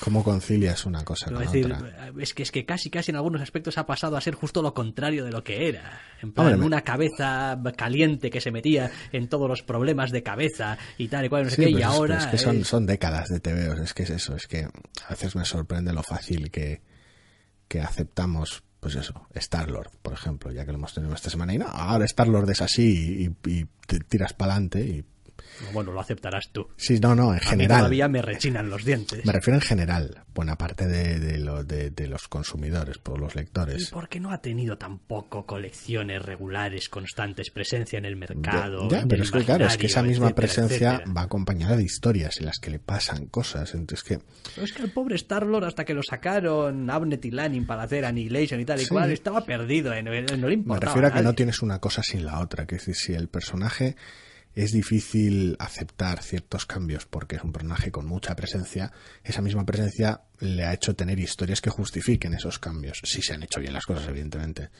¿Cómo 0.00 0.24
concilias 0.24 0.84
una 0.86 1.04
cosa 1.04 1.26
con 1.30 1.38
decir, 1.40 1.66
otra? 1.72 2.10
es 2.18 2.34
que, 2.34 2.42
es 2.42 2.50
que 2.50 2.64
casi 2.64 2.90
casi 2.90 3.10
en 3.10 3.16
algunos 3.16 3.40
aspectos 3.42 3.78
ha 3.78 3.86
pasado 3.86 4.16
a 4.16 4.20
ser 4.20 4.34
justo 4.34 4.62
lo 4.62 4.74
contrario 4.74 5.24
de 5.24 5.30
lo 5.30 5.44
que 5.44 5.68
era. 5.68 6.00
En 6.22 6.32
plan, 6.32 6.46
Hombre, 6.46 6.58
me- 6.60 6.66
una 6.66 6.80
cabeza 6.82 7.56
caliente 7.76 8.30
que 8.30 8.40
se 8.40 8.50
metía 8.50 8.90
en 9.12 9.28
todos 9.28 9.48
los 9.48 9.62
problemas 9.62 10.10
de 10.10 10.22
cabeza 10.22 10.78
y 10.98 11.08
tal 11.08 11.24
y 11.26 11.28
cual, 11.28 11.44
no 11.44 11.50
sé 11.50 11.56
qué, 11.56 11.70
y 11.70 11.76
es- 11.78 11.84
ahora... 11.84 12.18
es 12.18 12.26
que 12.26 12.38
son, 12.38 12.56
es- 12.60 12.66
son 12.68 12.86
décadas 12.86 13.28
de 13.28 13.40
TVOs, 13.40 13.80
es 13.80 13.94
que 13.94 14.02
es 14.04 14.10
eso, 14.10 14.34
es 14.34 14.46
que 14.46 14.64
a 14.64 15.08
veces 15.10 15.36
me 15.36 15.44
sorprende 15.44 15.92
lo 15.92 16.02
fácil 16.02 16.50
que, 16.50 16.80
que 17.68 17.80
aceptamos, 17.80 18.62
pues 18.80 18.96
eso, 18.96 19.28
Star-Lord, 19.34 19.90
por 20.02 20.12
ejemplo, 20.14 20.50
ya 20.50 20.64
que 20.64 20.72
lo 20.72 20.78
hemos 20.78 20.94
tenido 20.94 21.14
esta 21.14 21.30
semana, 21.30 21.54
y 21.54 21.58
no, 21.58 21.66
ahora 21.66 22.04
Star-Lord 22.06 22.50
es 22.50 22.62
así 22.62 23.28
y, 23.44 23.50
y 23.50 23.66
te 23.86 24.00
tiras 24.00 24.32
para 24.32 24.52
adelante 24.54 24.80
y... 24.84 25.04
Bueno, 25.72 25.92
lo 25.92 26.00
aceptarás 26.00 26.50
tú. 26.52 26.68
Sí, 26.76 26.98
no, 27.00 27.14
no, 27.14 27.32
en 27.32 27.38
A 27.38 27.40
mí 27.42 27.46
general. 27.46 27.78
todavía 27.80 28.08
me 28.08 28.20
rechinan 28.22 28.68
los 28.70 28.84
dientes. 28.84 29.24
Me 29.24 29.32
refiero 29.32 29.56
en 29.56 29.60
general, 29.60 30.24
buena 30.34 30.56
parte 30.56 30.86
de, 30.86 31.20
de, 31.20 31.38
lo- 31.38 31.62
de- 31.62 31.90
de 31.90 32.06
los 32.08 32.26
consumidores, 32.28 32.98
por 32.98 33.20
los 33.20 33.34
¿Y 33.34 33.38
lectores. 33.38 33.90
por 33.90 34.08
qué 34.08 34.18
no 34.18 34.32
ha 34.32 34.38
tenido 34.40 34.76
tampoco 34.78 35.46
colecciones 35.46 36.22
regulares, 36.22 36.88
constantes, 36.88 37.50
presencia 37.50 37.98
en 37.98 38.04
el 38.06 38.16
mercado? 38.16 38.88
Ya, 38.88 39.00
en 39.00 39.08
pero 39.08 39.22
es 39.22 39.30
que 39.30 39.44
claro, 39.44 39.66
es 39.66 39.76
que 39.76 39.86
esa 39.86 40.02
misma 40.02 40.26
etcétera, 40.26 40.34
presencia 40.46 40.90
etcétera? 40.94 41.12
va 41.14 41.22
acompañada 41.22 41.76
de 41.76 41.84
historias 41.84 42.38
en 42.40 42.46
las 42.46 42.58
que 42.58 42.70
le 42.70 42.78
pasan 42.78 43.26
cosas. 43.26 43.74
Entonces 43.74 44.02
que 44.02 44.18
Pero 44.54 44.64
es 44.64 44.72
que 44.72 44.82
el 44.82 44.90
pobre 44.90 45.14
Star-Lord, 45.16 45.64
hasta 45.64 45.84
que 45.84 45.94
lo 45.94 46.02
sacaron 46.02 46.90
Abnett 46.90 47.24
y 47.24 47.30
Lanning 47.30 47.66
para 47.66 47.82
hacer 47.84 48.04
Annihilation 48.04 48.60
y 48.60 48.64
tal 48.64 48.80
y 48.80 48.84
Sí. 48.84 48.88
cual, 48.88 49.10
estaba 49.12 49.44
perdido, 49.44 49.92
en, 49.92 50.08
en- 50.08 50.26
no 50.40 50.48
le 50.48 50.56
Me 50.56 50.62
importaba 50.62 50.92
refiero 50.92 51.08
a 51.08 51.12
que 51.12 51.22
no 51.22 51.34
tienes 51.34 51.62
una 51.62 51.78
cosa 51.78 52.02
sin 52.02 52.24
la 52.24 52.40
otra. 52.40 52.66
Que 52.66 52.76
es 52.76 52.86
decir, 52.86 52.94
si 52.96 53.12
el 53.14 53.28
personaje 53.28 53.96
es 54.54 54.72
difícil 54.72 55.56
aceptar 55.58 56.22
ciertos 56.22 56.66
cambios 56.66 57.06
porque 57.06 57.36
es 57.36 57.44
un 57.44 57.52
personaje 57.52 57.90
con 57.90 58.06
mucha 58.06 58.36
presencia, 58.36 58.92
esa 59.24 59.40
misma 59.40 59.64
presencia 59.64 60.22
le 60.40 60.64
ha 60.64 60.74
hecho 60.74 60.94
tener 60.94 61.18
historias 61.18 61.60
que 61.60 61.70
justifiquen 61.70 62.34
esos 62.34 62.58
cambios. 62.58 63.00
Si 63.04 63.22
se 63.22 63.34
han 63.34 63.42
hecho 63.42 63.60
bien 63.60 63.72
las 63.72 63.86
cosas, 63.86 64.08
evidentemente. 64.08 64.70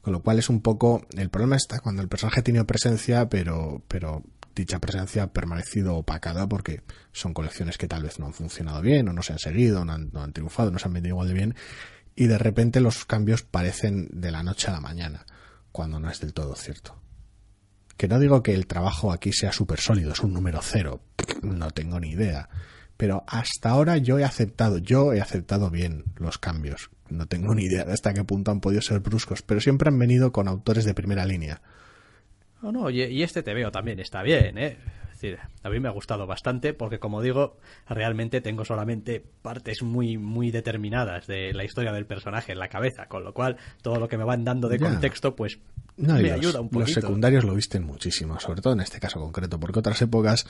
Con 0.00 0.12
lo 0.12 0.22
cual 0.22 0.38
es 0.38 0.48
un 0.48 0.60
poco. 0.60 1.06
El 1.16 1.30
problema 1.30 1.56
está 1.56 1.80
cuando 1.80 2.02
el 2.02 2.08
personaje 2.08 2.40
ha 2.40 2.44
tenido 2.44 2.66
presencia, 2.66 3.28
pero, 3.28 3.82
pero 3.88 4.22
dicha 4.54 4.80
presencia 4.80 5.24
ha 5.24 5.32
permanecido 5.32 5.96
opacada 5.96 6.48
porque 6.48 6.82
son 7.12 7.34
colecciones 7.34 7.78
que 7.78 7.88
tal 7.88 8.02
vez 8.02 8.18
no 8.18 8.26
han 8.26 8.34
funcionado 8.34 8.82
bien, 8.82 9.08
o 9.08 9.12
no 9.12 9.22
se 9.22 9.32
han 9.32 9.38
seguido, 9.38 9.84
no 9.84 9.92
han, 9.92 10.10
no 10.12 10.22
han 10.22 10.32
triunfado, 10.32 10.70
no 10.70 10.78
se 10.78 10.86
han 10.86 10.94
vendido 10.94 11.14
igual 11.14 11.28
de 11.28 11.34
bien, 11.34 11.54
y 12.14 12.26
de 12.26 12.38
repente 12.38 12.80
los 12.80 13.04
cambios 13.04 13.42
parecen 13.42 14.08
de 14.12 14.30
la 14.30 14.42
noche 14.42 14.68
a 14.68 14.72
la 14.72 14.80
mañana, 14.80 15.24
cuando 15.70 15.98
no 15.98 16.10
es 16.10 16.20
del 16.20 16.34
todo 16.34 16.54
cierto. 16.54 17.01
Que 18.02 18.08
no 18.08 18.18
digo 18.18 18.42
que 18.42 18.52
el 18.52 18.66
trabajo 18.66 19.12
aquí 19.12 19.32
sea 19.32 19.52
súper 19.52 19.78
sólido, 19.78 20.10
es 20.10 20.18
un 20.18 20.32
número 20.32 20.58
cero, 20.60 21.02
no 21.40 21.70
tengo 21.70 22.00
ni 22.00 22.10
idea. 22.10 22.48
Pero 22.96 23.22
hasta 23.28 23.70
ahora 23.70 23.96
yo 23.96 24.18
he 24.18 24.24
aceptado, 24.24 24.78
yo 24.78 25.12
he 25.12 25.20
aceptado 25.20 25.70
bien 25.70 26.02
los 26.16 26.36
cambios. 26.36 26.90
No 27.10 27.26
tengo 27.26 27.54
ni 27.54 27.66
idea 27.66 27.84
de 27.84 27.92
hasta 27.92 28.12
qué 28.12 28.24
punto 28.24 28.50
han 28.50 28.58
podido 28.58 28.82
ser 28.82 28.98
bruscos, 28.98 29.42
pero 29.42 29.60
siempre 29.60 29.88
han 29.88 30.00
venido 30.00 30.32
con 30.32 30.48
autores 30.48 30.84
de 30.84 30.94
primera 30.94 31.24
línea. 31.26 31.62
No, 32.60 32.72
no, 32.72 32.90
y, 32.90 33.22
este 33.22 33.44
te 33.44 33.54
veo 33.54 33.70
también 33.70 34.00
está 34.00 34.24
bien, 34.24 34.58
¿eh? 34.58 34.78
Es 35.12 35.20
decir, 35.20 35.38
a 35.62 35.70
mí 35.70 35.78
me 35.78 35.86
ha 35.86 35.92
gustado 35.92 36.26
bastante 36.26 36.74
porque, 36.74 36.98
como 36.98 37.22
digo, 37.22 37.58
realmente 37.88 38.40
tengo 38.40 38.64
solamente 38.64 39.22
partes 39.42 39.84
muy, 39.84 40.18
muy 40.18 40.50
determinadas 40.50 41.28
de 41.28 41.52
la 41.54 41.62
historia 41.62 41.92
del 41.92 42.06
personaje 42.06 42.50
en 42.50 42.58
la 42.58 42.66
cabeza, 42.66 43.06
con 43.06 43.22
lo 43.22 43.32
cual 43.32 43.58
todo 43.80 44.00
lo 44.00 44.08
que 44.08 44.18
me 44.18 44.24
van 44.24 44.42
dando 44.42 44.68
de 44.68 44.80
Ya. 44.80 44.88
contexto, 44.90 45.36
pues 45.36 45.60
No, 45.96 46.14
me 46.14 46.22
los, 46.22 46.32
ayuda 46.32 46.60
un 46.60 46.70
los 46.72 46.92
secundarios 46.92 47.44
lo 47.44 47.54
visten 47.54 47.84
muchísimo, 47.84 48.40
sobre 48.40 48.62
todo 48.62 48.72
en 48.72 48.80
este 48.80 48.98
caso 48.98 49.20
concreto, 49.20 49.60
porque 49.60 49.78
otras 49.80 50.00
épocas, 50.02 50.46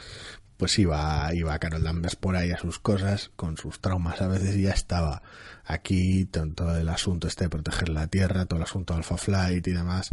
pues 0.57 0.78
iba, 0.78 1.28
iba 1.34 1.59
Carol 1.59 1.82
Danvers 1.82 2.14
por 2.16 2.36
ahí 2.36 2.53
a 2.53 2.59
sus 2.59 2.78
cosas, 2.78 3.30
con 3.34 3.57
sus 3.57 3.80
traumas 3.80 4.20
a 4.22 4.28
veces 4.28 4.55
y 4.57 4.62
ya 4.62 4.70
estaba 4.70 5.22
aquí 5.64 6.24
to- 6.26 6.47
todo 6.55 6.76
el 6.76 6.88
asunto 6.88 7.26
este 7.26 7.45
de 7.45 7.51
proteger 7.51 7.88
la 7.88 8.07
tierra, 8.07 8.47
todo 8.47 8.59
el 8.59 8.64
asunto 8.64 8.95
de 8.95 8.99
Alpha 8.99 9.16
Flight 9.16 9.66
y 9.66 9.72
demás, 9.72 10.11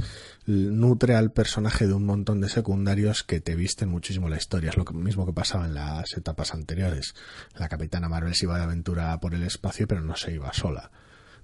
nutre 0.48 1.16
al 1.16 1.32
personaje 1.32 1.86
de 1.88 1.94
un 1.94 2.06
montón 2.06 2.42
de 2.42 2.50
secundarios 2.50 3.24
que 3.24 3.40
te 3.40 3.56
visten 3.56 3.90
muchísimo 3.90 4.30
la 4.30 4.38
historia. 4.38 4.72
Es 4.72 4.78
lo 4.78 4.86
mismo 4.86 5.26
que 5.28 5.34
pasaba 5.34 5.66
en 5.68 5.76
las 5.76 6.12
etapas 6.18 6.54
anteriores. 6.56 7.14
La 7.56 7.70
Capitana 7.70 8.10
Marvel 8.10 8.34
se 8.36 8.46
iba 8.46 8.58
de 8.58 8.64
aventura 8.64 9.20
por 9.20 9.36
el 9.36 9.44
espacio, 9.44 9.88
pero 9.88 10.02
no 10.02 10.16
se 10.16 10.34
iba 10.34 10.52
sola. 10.54 10.90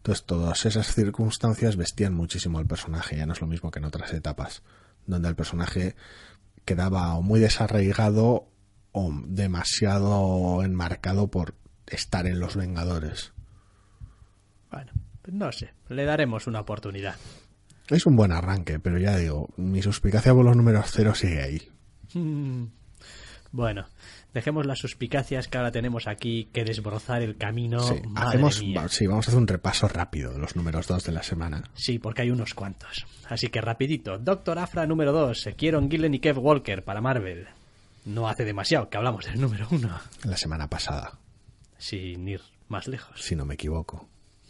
Entonces, 0.05 0.27
todas 0.27 0.67
esas 0.67 0.93
circunstancias 0.93 1.77
vestían 1.77 2.13
muchísimo 2.13 2.59
al 2.59 2.67
personaje, 2.67 3.17
ya 3.17 3.25
no 3.25 3.33
es 3.33 3.41
lo 3.41 3.47
mismo 3.47 3.71
que 3.71 3.79
en 3.79 3.85
otras 3.85 4.13
etapas, 4.13 4.61
donde 5.07 5.27
el 5.29 5.35
personaje 5.35 5.95
quedaba 6.63 7.15
o 7.15 7.23
muy 7.23 7.39
desarraigado 7.39 8.47
o 8.91 9.11
demasiado 9.25 10.61
enmarcado 10.61 11.31
por 11.31 11.55
estar 11.87 12.27
en 12.27 12.39
los 12.39 12.55
Vengadores. 12.55 13.33
Bueno, 14.69 14.91
no 15.31 15.51
sé, 15.51 15.73
le 15.89 16.05
daremos 16.05 16.45
una 16.45 16.59
oportunidad. 16.59 17.15
Es 17.87 18.05
un 18.05 18.15
buen 18.15 18.31
arranque, 18.31 18.79
pero 18.79 18.99
ya 18.99 19.17
digo, 19.17 19.49
mi 19.57 19.81
suspicacia 19.81 20.35
por 20.35 20.45
los 20.45 20.55
números 20.55 20.85
cero 20.91 21.15
sigue 21.15 21.41
ahí. 21.41 21.71
Mm. 22.13 22.65
Bueno, 23.51 23.87
dejemos 24.36 24.67
las 24.67 24.77
suspicacias 24.77 25.47
que 25.47 25.57
ahora 25.57 25.71
tenemos 25.71 26.05
aquí 26.07 26.49
que 26.53 26.63
desbrozar 26.63 27.23
el 27.23 27.38
camino. 27.38 27.79
sí, 27.79 27.99
hacemos, 28.15 28.61
va- 28.77 28.88
sí, 28.89 29.07
vamos 29.07 29.27
a 29.27 29.31
hacer 29.31 29.39
un 29.39 29.47
repaso 29.47 29.88
rápido 29.88 30.31
de 30.33 30.38
los 30.39 30.55
números 30.55 30.88
dos 30.88 31.03
de 31.05 31.11
la 31.13 31.23
semana. 31.23 31.63
Sí, 31.73 31.97
porque 31.97 32.21
hay 32.21 32.29
unos 32.29 32.53
cuantos. 32.53 33.07
Así 33.27 33.47
que 33.47 33.61
rapidito. 33.61 34.19
Doctor 34.19 34.59
Afra 34.59 34.86
número 34.86 35.11
2. 35.11 35.49
Kieron 35.57 35.89
Gillen 35.89 36.13
y 36.13 36.19
Kev 36.19 36.38
Walker 36.38 36.83
para 36.83 37.01
Marvel. 37.01 37.47
No 38.05 38.27
hace 38.29 38.45
demasiado 38.45 38.88
que 38.89 38.97
hablamos 38.97 39.25
del 39.25 39.41
número 39.41 39.67
1. 39.71 39.89
La 40.25 40.38
semana 40.38 40.69
pasada, 40.69 41.17
Sin 41.79 42.27
ir 42.27 42.41
más 42.67 42.88
lejos. 42.88 43.19
si 43.19 43.36
no 43.36 43.45
me 43.45 43.55
equivoco. 43.55 44.07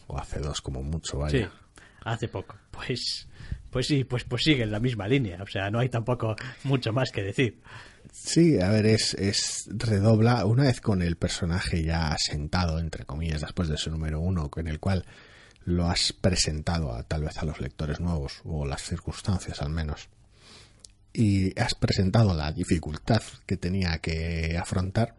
O 0.07 0.17
hace 0.17 0.39
dos 0.39 0.61
como 0.61 0.83
mucho, 0.83 1.13
Sí, 1.29 1.37
vaya. 1.37 1.51
hace 2.03 2.27
poco. 2.27 2.55
Pues, 2.71 3.27
pues 3.75 3.87
sí, 3.87 4.05
pues, 4.05 4.23
pues 4.23 4.43
sigue 4.43 4.63
en 4.63 4.71
la 4.71 4.79
misma 4.79 5.05
línea. 5.05 5.43
O 5.43 5.47
sea, 5.47 5.69
no 5.69 5.79
hay 5.79 5.89
tampoco 5.89 6.37
mucho 6.63 6.93
más 6.93 7.11
que 7.11 7.23
decir. 7.23 7.59
Sí, 8.09 8.57
a 8.57 8.69
ver, 8.69 8.85
es, 8.85 9.15
es 9.15 9.67
redobla 9.69 10.45
una 10.45 10.63
vez 10.63 10.79
con 10.79 11.01
el 11.01 11.17
personaje 11.17 11.83
ya 11.83 12.13
asentado, 12.13 12.79
entre 12.79 13.03
comillas, 13.03 13.41
después 13.41 13.67
de 13.67 13.75
su 13.75 13.91
número 13.91 14.21
uno, 14.21 14.49
en 14.55 14.67
el 14.69 14.79
cual 14.79 15.05
lo 15.65 15.89
has 15.89 16.13
presentado 16.13 16.93
a, 16.93 17.03
tal 17.03 17.23
vez 17.23 17.37
a 17.37 17.43
los 17.43 17.59
lectores 17.59 17.99
nuevos, 17.99 18.39
o 18.45 18.65
las 18.65 18.81
circunstancias 18.81 19.61
al 19.61 19.71
menos, 19.71 20.07
y 21.11 21.59
has 21.59 21.75
presentado 21.75 22.33
la 22.33 22.53
dificultad 22.53 23.23
que 23.45 23.57
tenía 23.57 23.97
que 23.97 24.57
afrontar, 24.57 25.15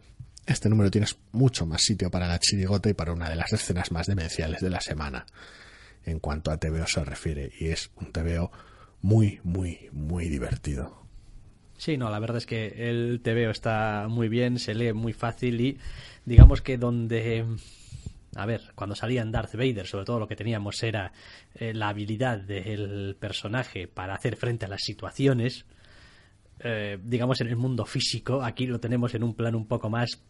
este 0.47 0.71
número 0.71 0.91
tienes 0.91 1.19
mucho 1.33 1.67
más 1.67 1.83
sitio 1.83 2.11
para 2.11 2.27
la 2.27 2.39
chirigota 2.39 2.89
y 2.89 2.95
para 2.95 3.13
una 3.13 3.29
de 3.29 3.37
las 3.37 3.53
escenas 3.53 3.93
más 3.93 4.07
demenciales 4.07 4.63
de 4.63 4.71
la 4.71 4.81
semana, 4.81 5.27
en 6.07 6.21
cuanto 6.21 6.51
a 6.51 6.57
TVO 6.57 6.87
se 6.87 7.05
refiere, 7.05 7.53
y 7.59 7.67
es 7.67 7.91
un 7.97 8.13
TVO 8.13 8.51
muy, 9.03 9.41
muy, 9.45 9.91
muy 9.93 10.29
divertido. 10.29 11.07
Sí, 11.77 11.99
no, 11.99 12.09
la 12.11 12.19
verdad 12.19 12.39
es 12.39 12.47
que 12.47 12.89
el 12.89 13.21
TVO 13.23 13.51
está 13.51 14.07
muy 14.09 14.29
bien, 14.29 14.59
se 14.59 14.75
lee 14.75 14.93
muy 14.93 15.13
fácil 15.13 15.61
y 15.61 15.79
digamos 16.25 16.63
que 16.63 16.79
donde... 16.79 17.45
A 18.35 18.45
ver, 18.45 18.73
cuando 18.75 18.95
salía 18.95 19.23
en 19.23 19.33
Darth 19.33 19.55
Vader, 19.55 19.87
sobre 19.87 20.05
todo 20.05 20.19
lo 20.19 20.29
que 20.29 20.37
teníamos 20.37 20.83
era 20.83 21.13
eh, 21.55 21.73
la 21.73 21.89
habilidad 21.89 22.39
del 22.39 23.17
personaje 23.19 23.89
para 23.89 24.15
hacer 24.15 24.37
frente 24.37 24.67
a 24.67 24.69
las 24.69 24.83
situaciones, 24.83 25.65
eh, 26.61 26.99
digamos 27.03 27.41
en 27.41 27.49
el 27.49 27.57
mundo 27.57 27.87
físico, 27.87 28.43
aquí 28.43 28.67
lo 28.67 28.79
tenemos 28.79 29.15
en 29.15 29.23
un 29.23 29.35
plan 29.35 29.55
un 29.55 29.67
poco 29.67 29.89
más 29.89 30.23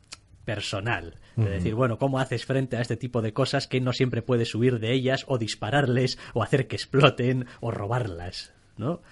personal. 0.46 1.18
Es 1.36 1.50
decir, 1.50 1.74
bueno, 1.74 1.98
¿cómo 1.98 2.18
haces 2.18 2.46
frente 2.46 2.78
a 2.78 2.80
este 2.80 2.96
tipo 2.96 3.20
de 3.20 3.34
cosas 3.34 3.66
que 3.66 3.78
no 3.82 3.92
siempre 3.92 4.22
puedes 4.22 4.54
huir 4.54 4.78
de 4.80 4.92
ellas 4.94 5.26
o 5.28 5.36
dispararles 5.36 6.18
o 6.32 6.42
hacer 6.42 6.66
que 6.66 6.76
exploten 6.76 7.44
o 7.60 7.70
robarlas, 7.70 8.54
¿no? 8.78 9.02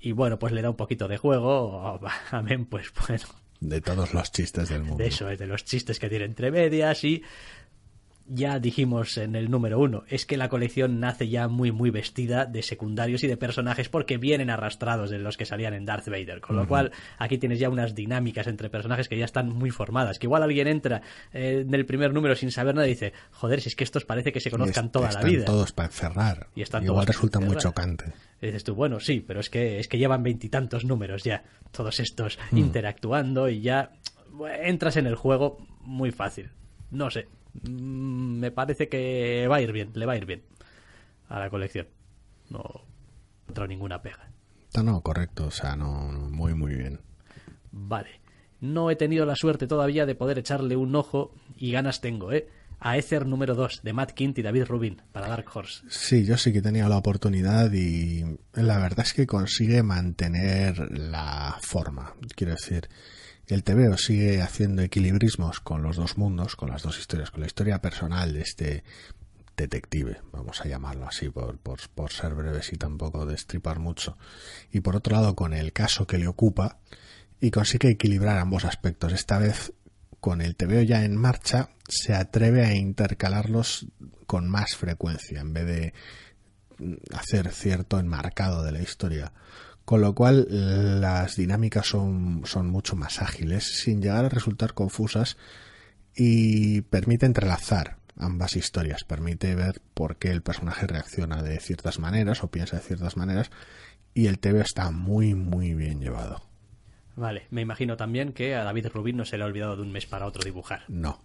Y 0.00 0.10
bueno, 0.10 0.40
pues 0.40 0.52
le 0.52 0.62
da 0.62 0.70
un 0.70 0.76
poquito 0.76 1.06
de 1.06 1.16
juego, 1.16 2.00
amén, 2.32 2.64
pues 2.66 2.90
bueno, 3.06 3.22
De 3.60 3.80
todos 3.80 4.12
los 4.14 4.32
chistes 4.32 4.68
del 4.70 4.82
mundo. 4.82 4.96
de 4.96 5.08
eso 5.10 5.30
es 5.30 5.38
de 5.38 5.46
los 5.46 5.64
chistes 5.64 6.00
que 6.00 6.08
tiene 6.08 6.24
entre 6.24 6.50
medias 6.50 7.04
y 7.04 7.22
ya 8.32 8.58
dijimos 8.60 9.18
en 9.18 9.34
el 9.34 9.50
número 9.50 9.78
uno, 9.78 10.04
es 10.08 10.24
que 10.24 10.36
la 10.36 10.48
colección 10.48 11.00
nace 11.00 11.28
ya 11.28 11.48
muy 11.48 11.72
muy 11.72 11.90
vestida 11.90 12.46
de 12.46 12.62
secundarios 12.62 13.24
y 13.24 13.26
de 13.26 13.36
personajes 13.36 13.88
porque 13.88 14.18
vienen 14.18 14.50
arrastrados 14.50 15.10
de 15.10 15.18
los 15.18 15.36
que 15.36 15.44
salían 15.44 15.74
en 15.74 15.84
Darth 15.84 16.08
Vader, 16.08 16.40
con 16.40 16.56
lo 16.56 16.68
cual 16.68 16.92
aquí 17.18 17.38
tienes 17.38 17.58
ya 17.58 17.68
unas 17.68 17.94
dinámicas 17.94 18.46
entre 18.46 18.70
personajes 18.70 19.08
que 19.08 19.18
ya 19.18 19.24
están 19.24 19.48
muy 19.48 19.70
formadas, 19.70 20.18
que 20.18 20.26
igual 20.26 20.42
alguien 20.42 20.68
entra 20.68 21.02
eh, 21.32 21.64
en 21.66 21.74
el 21.74 21.84
primer 21.86 22.12
número 22.12 22.34
sin 22.36 22.52
saber 22.52 22.74
nada 22.74 22.86
y 22.86 22.90
dice, 22.90 23.12
joder, 23.32 23.60
si 23.60 23.68
es 23.68 23.76
que 23.76 23.84
estos 23.84 24.04
parece 24.04 24.32
que 24.32 24.40
se 24.40 24.50
conozcan 24.50 24.92
toda 24.92 25.08
están 25.08 25.24
la 25.24 25.28
vida. 25.28 25.44
todos 25.44 25.72
para 25.72 25.88
encerrar. 25.88 26.46
Y 26.54 26.62
están 26.62 26.84
Igual 26.84 27.06
todos 27.06 27.16
resulta 27.16 27.40
muy 27.40 27.56
chocante. 27.56 28.12
Y 28.40 28.46
dices 28.46 28.64
tú, 28.64 28.74
bueno, 28.74 29.00
sí, 29.00 29.24
pero 29.26 29.40
es 29.40 29.50
que, 29.50 29.80
es 29.80 29.88
que 29.88 29.98
llevan 29.98 30.22
veintitantos 30.22 30.84
números 30.84 31.24
ya, 31.24 31.42
todos 31.72 32.00
estos 32.00 32.38
Mm. 32.50 32.58
interactuando 32.58 33.48
y 33.48 33.60
ya 33.60 33.92
entras 34.62 34.96
en 34.96 35.06
el 35.06 35.14
juego 35.14 35.58
muy 35.82 36.10
fácil. 36.10 36.50
No 36.90 37.10
sé, 37.10 37.28
mm, 37.62 38.38
me 38.38 38.50
parece 38.50 38.88
que 38.88 39.46
va 39.48 39.56
a 39.56 39.60
ir 39.62 39.72
bien, 39.72 39.90
le 39.94 40.06
va 40.06 40.12
a 40.14 40.16
ir 40.16 40.26
bien 40.26 40.42
a 41.28 41.38
la 41.38 41.50
colección. 41.50 41.86
No 42.48 42.90
encontrado 43.50 43.68
ninguna 43.68 44.02
pega. 44.02 44.30
No, 44.76 44.82
no, 44.84 45.00
correcto. 45.00 45.46
O 45.46 45.50
sea, 45.50 45.74
no, 45.76 46.12
no, 46.12 46.30
muy, 46.30 46.54
muy 46.54 46.74
bien. 46.74 47.00
Vale, 47.72 48.20
no 48.60 48.90
he 48.90 48.96
tenido 48.96 49.26
la 49.26 49.36
suerte 49.36 49.66
todavía 49.66 50.06
de 50.06 50.14
poder 50.14 50.38
echarle 50.38 50.76
un 50.76 50.94
ojo 50.94 51.34
y 51.56 51.72
ganas 51.72 52.00
tengo, 52.00 52.32
¿eh? 52.32 52.48
A 52.82 52.96
Ether 52.96 53.26
número 53.26 53.54
2 53.54 53.82
de 53.82 53.92
Matt 53.92 54.12
Kint 54.12 54.38
y 54.38 54.42
David 54.42 54.64
Rubin 54.64 55.02
para 55.12 55.28
Dark 55.28 55.46
Horse. 55.52 55.82
Sí, 55.90 56.24
yo 56.24 56.38
sí 56.38 56.50
que 56.52 56.62
tenido 56.62 56.88
la 56.88 56.96
oportunidad 56.96 57.70
y 57.72 58.24
la 58.54 58.78
verdad 58.78 59.04
es 59.04 59.12
que 59.12 59.26
consigue 59.26 59.82
mantener 59.82 60.90
la 60.90 61.58
forma. 61.60 62.14
Quiero 62.34 62.54
decir, 62.54 62.88
el 63.54 63.64
TVO 63.64 63.96
sigue 63.96 64.42
haciendo 64.42 64.82
equilibrismos 64.82 65.60
con 65.60 65.82
los 65.82 65.96
dos 65.96 66.18
mundos, 66.18 66.56
con 66.56 66.70
las 66.70 66.82
dos 66.82 66.98
historias, 66.98 67.30
con 67.30 67.40
la 67.40 67.46
historia 67.46 67.80
personal 67.80 68.32
de 68.32 68.42
este 68.42 68.84
detective, 69.56 70.20
vamos 70.32 70.60
a 70.60 70.68
llamarlo 70.68 71.06
así, 71.06 71.28
por, 71.28 72.12
ser 72.12 72.34
breves 72.34 72.72
y 72.72 72.76
tampoco 72.76 73.26
destripar 73.26 73.78
mucho. 73.78 74.16
Y 74.72 74.80
por 74.80 74.96
otro 74.96 75.16
lado, 75.16 75.34
con 75.34 75.52
el 75.52 75.72
caso 75.72 76.06
que 76.06 76.18
le 76.18 76.26
ocupa, 76.26 76.78
y 77.40 77.50
consigue 77.50 77.90
equilibrar 77.90 78.38
ambos 78.38 78.64
aspectos. 78.64 79.12
Esta 79.12 79.38
vez, 79.38 79.72
con 80.20 80.40
el 80.40 80.56
TVO 80.56 80.82
ya 80.82 81.04
en 81.04 81.16
marcha, 81.16 81.70
se 81.88 82.14
atreve 82.14 82.64
a 82.66 82.74
intercalarlos 82.74 83.86
con 84.26 84.48
más 84.48 84.76
frecuencia, 84.76 85.40
en 85.40 85.52
vez 85.52 85.66
de 85.66 85.94
hacer 87.14 87.50
cierto 87.52 87.98
enmarcado 87.98 88.62
de 88.62 88.72
la 88.72 88.82
historia. 88.82 89.32
Con 89.90 90.02
lo 90.02 90.14
cual, 90.14 90.46
las 91.00 91.34
dinámicas 91.34 91.84
son, 91.84 92.42
son 92.44 92.70
mucho 92.70 92.94
más 92.94 93.20
ágiles, 93.20 93.80
sin 93.82 94.00
llegar 94.00 94.24
a 94.24 94.28
resultar 94.28 94.72
confusas, 94.72 95.36
y 96.14 96.82
permite 96.82 97.26
entrelazar 97.26 97.96
ambas 98.16 98.54
historias, 98.54 99.02
permite 99.02 99.52
ver 99.56 99.82
por 99.92 100.14
qué 100.14 100.30
el 100.30 100.42
personaje 100.42 100.86
reacciona 100.86 101.42
de 101.42 101.58
ciertas 101.58 101.98
maneras 101.98 102.44
o 102.44 102.52
piensa 102.52 102.76
de 102.76 102.84
ciertas 102.84 103.16
maneras, 103.16 103.50
y 104.14 104.28
el 104.28 104.38
TV 104.38 104.60
está 104.60 104.92
muy, 104.92 105.34
muy 105.34 105.74
bien 105.74 105.98
llevado. 105.98 106.40
Vale, 107.16 107.48
me 107.50 107.60
imagino 107.60 107.96
también 107.96 108.32
que 108.32 108.54
a 108.54 108.62
David 108.62 108.90
Rubin 108.94 109.16
no 109.16 109.24
se 109.24 109.38
le 109.38 109.42
ha 109.42 109.46
olvidado 109.46 109.74
de 109.74 109.82
un 109.82 109.90
mes 109.90 110.06
para 110.06 110.26
otro 110.26 110.44
dibujar. 110.44 110.84
No. 110.86 111.20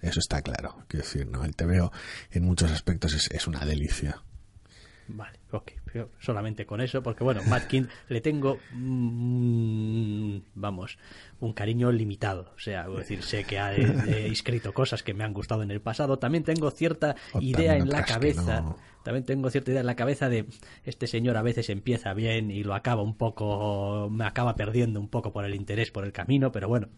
Eso 0.00 0.20
está 0.20 0.40
claro. 0.40 0.84
Quiero 0.88 1.04
decir, 1.04 1.26
no, 1.26 1.44
el 1.44 1.54
TVO 1.54 1.92
en 2.30 2.44
muchos 2.44 2.72
aspectos 2.72 3.12
es, 3.12 3.30
es 3.30 3.46
una 3.46 3.66
delicia. 3.66 4.22
Vale, 5.08 5.38
ok. 5.50 5.72
Solamente 6.20 6.66
con 6.66 6.80
eso, 6.80 7.02
porque 7.02 7.24
bueno, 7.24 7.42
Matt 7.48 7.66
Kint 7.66 7.90
le 8.08 8.20
tengo, 8.20 8.58
mm, 8.72 10.38
vamos, 10.54 10.98
un 11.40 11.52
cariño 11.52 11.92
limitado. 11.92 12.52
O 12.56 12.58
sea, 12.58 12.88
decir, 12.88 13.22
sé 13.22 13.44
que 13.44 13.58
ha 13.58 13.74
he 13.74 14.26
escrito 14.26 14.72
cosas 14.72 15.02
que 15.02 15.14
me 15.14 15.24
han 15.24 15.32
gustado 15.32 15.62
en 15.62 15.70
el 15.70 15.80
pasado. 15.80 16.18
También 16.18 16.44
tengo 16.44 16.70
cierta 16.70 17.16
O 17.32 17.40
idea 17.40 17.76
en 17.76 17.88
la 17.88 18.04
que 18.04 18.12
cabeza. 18.12 18.60
no. 18.60 18.76
También 19.04 19.24
tengo 19.24 19.48
cierta 19.48 19.70
idea 19.70 19.80
en 19.80 19.86
la 19.86 19.96
cabeza 19.96 20.28
de 20.28 20.46
este 20.84 21.06
señor 21.06 21.36
a 21.36 21.42
veces 21.42 21.70
empieza 21.70 22.12
bien 22.12 22.50
y 22.50 22.62
lo 22.62 22.74
acaba 22.74 23.02
un 23.02 23.16
poco, 23.16 24.10
me 24.10 24.26
acaba 24.26 24.54
perdiendo 24.54 25.00
un 25.00 25.08
poco 25.08 25.32
por 25.32 25.44
el 25.44 25.54
interés, 25.54 25.90
por 25.90 26.04
el 26.04 26.12
camino, 26.12 26.52
pero 26.52 26.68
bueno, 26.68 26.88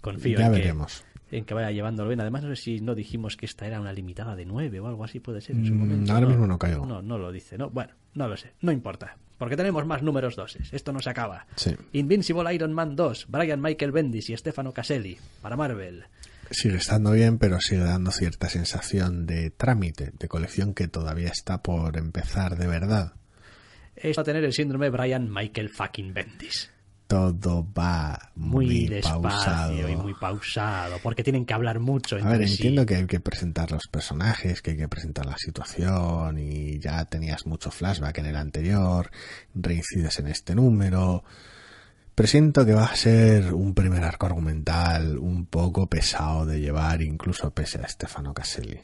confío 0.00 0.38
ya 0.38 0.46
en 0.46 0.52
que, 0.52 0.58
veremos. 0.58 1.04
En 1.36 1.44
que 1.44 1.54
vaya 1.54 1.70
llevándolo 1.70 2.08
bien. 2.08 2.20
Además, 2.20 2.44
no 2.44 2.54
sé 2.54 2.62
si 2.62 2.80
no 2.80 2.94
dijimos 2.94 3.36
que 3.36 3.46
esta 3.46 3.66
era 3.66 3.80
una 3.80 3.92
limitada 3.92 4.34
de 4.36 4.44
9 4.44 4.80
o 4.80 4.86
algo 4.88 5.04
así, 5.04 5.20
puede 5.20 5.40
ser 5.40 5.56
en 5.56 5.66
su 5.66 5.74
Mm, 5.74 5.78
momento. 5.78 6.12
ahora 6.12 6.26
mismo 6.26 6.46
no 6.46 6.58
caigo. 6.58 6.86
No, 6.86 7.02
no 7.02 7.18
lo 7.18 7.32
dice, 7.32 7.56
¿no? 7.58 7.70
Bueno, 7.70 7.92
no 8.14 8.28
lo 8.28 8.36
sé, 8.36 8.52
no 8.60 8.72
importa. 8.72 9.16
Porque 9.38 9.56
tenemos 9.56 9.84
más 9.84 10.02
números 10.02 10.36
doses. 10.36 10.72
Esto 10.72 10.92
no 10.92 11.00
se 11.00 11.10
acaba. 11.10 11.46
Sí. 11.56 11.74
Invincible 11.92 12.54
Iron 12.54 12.72
Man 12.72 12.94
2, 12.96 13.26
Brian 13.28 13.60
Michael 13.60 13.90
Bendis 13.92 14.30
y 14.30 14.36
Stefano 14.36 14.72
Caselli 14.72 15.18
para 15.42 15.56
Marvel. 15.56 16.04
Sigue 16.50 16.76
estando 16.76 17.10
bien, 17.12 17.38
pero 17.38 17.58
sigue 17.60 17.80
dando 17.82 18.10
cierta 18.12 18.48
sensación 18.48 19.26
de 19.26 19.50
trámite, 19.50 20.12
de 20.18 20.28
colección 20.28 20.72
que 20.74 20.86
todavía 20.88 21.28
está 21.28 21.62
por 21.62 21.96
empezar 21.96 22.56
de 22.56 22.66
verdad. 22.68 23.14
es 23.96 24.18
a 24.18 24.24
tener 24.24 24.44
el 24.44 24.52
síndrome 24.52 24.90
Brian 24.90 25.32
Michael 25.32 25.68
fucking 25.70 26.12
Bendis. 26.14 26.70
Todo 27.14 27.64
va 27.78 28.32
muy, 28.34 28.66
Muy 28.88 29.00
pausado. 29.00 29.22
despacio 29.70 29.88
y 29.88 29.94
muy 29.96 30.14
pausado, 30.14 30.96
porque 31.00 31.22
tienen 31.22 31.46
que 31.46 31.54
hablar 31.54 31.78
mucho 31.78 32.16
A 32.16 32.28
ver, 32.28 32.48
sí. 32.48 32.54
entiendo 32.54 32.84
que 32.84 32.96
hay 32.96 33.06
que 33.06 33.20
presentar 33.20 33.70
los 33.70 33.86
personajes, 33.86 34.60
que 34.60 34.72
hay 34.72 34.76
que 34.76 34.88
presentar 34.88 35.24
la 35.24 35.38
situación 35.38 36.38
y 36.38 36.80
ya 36.80 37.04
tenías 37.04 37.46
mucho 37.46 37.70
flashback 37.70 38.18
en 38.18 38.26
el 38.26 38.34
anterior, 38.34 39.12
reincides 39.54 40.18
en 40.18 40.26
este 40.26 40.56
número. 40.56 41.22
Presiento 42.16 42.66
que 42.66 42.74
va 42.74 42.86
a 42.86 42.96
ser 42.96 43.54
un 43.54 43.74
primer 43.74 44.02
arco 44.02 44.26
argumental 44.26 45.16
un 45.16 45.46
poco 45.46 45.86
pesado 45.88 46.44
de 46.46 46.60
llevar, 46.60 47.00
incluso 47.00 47.52
pese 47.52 47.78
a 47.80 47.86
Stefano 47.88 48.34
Caselli. 48.34 48.80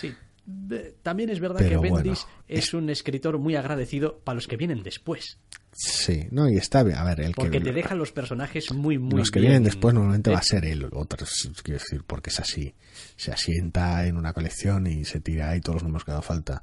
Sí. 0.00 0.14
De- 0.46 0.94
También 1.02 1.30
es 1.30 1.40
verdad 1.40 1.58
Pero 1.58 1.70
que 1.70 1.88
bueno, 1.88 1.96
Bendis 1.96 2.24
es 2.46 2.72
un 2.72 2.88
escritor 2.88 3.36
muy 3.38 3.56
agradecido 3.56 4.20
para 4.20 4.36
los 4.36 4.46
que 4.46 4.56
vienen 4.56 4.84
después, 4.84 5.38
Sí, 5.72 6.28
no, 6.30 6.48
y 6.48 6.58
está 6.58 6.82
bien. 6.82 6.98
A 6.98 7.04
ver, 7.04 7.20
el 7.20 7.32
porque 7.32 7.58
que, 7.58 7.60
te 7.60 7.72
dejan 7.72 7.98
los 7.98 8.12
personajes 8.12 8.70
muy, 8.72 8.98
muy 8.98 9.20
los 9.20 9.30
que 9.30 9.40
bien 9.40 9.52
vienen 9.52 9.64
después 9.64 9.94
normalmente 9.94 10.30
va 10.30 10.38
a 10.38 10.42
ser 10.42 10.66
él, 10.66 10.86
otros, 10.92 11.50
quiero 11.62 11.80
decir, 11.80 12.04
porque 12.06 12.30
es 12.30 12.40
así. 12.40 12.74
Se 13.16 13.32
asienta 13.32 14.06
en 14.06 14.16
una 14.16 14.34
colección 14.34 14.86
y 14.86 15.04
se 15.04 15.20
tira 15.20 15.50
ahí 15.50 15.60
todos 15.60 15.76
los 15.76 15.84
números 15.84 16.04
que 16.04 16.10
haga 16.10 16.22
falta. 16.22 16.62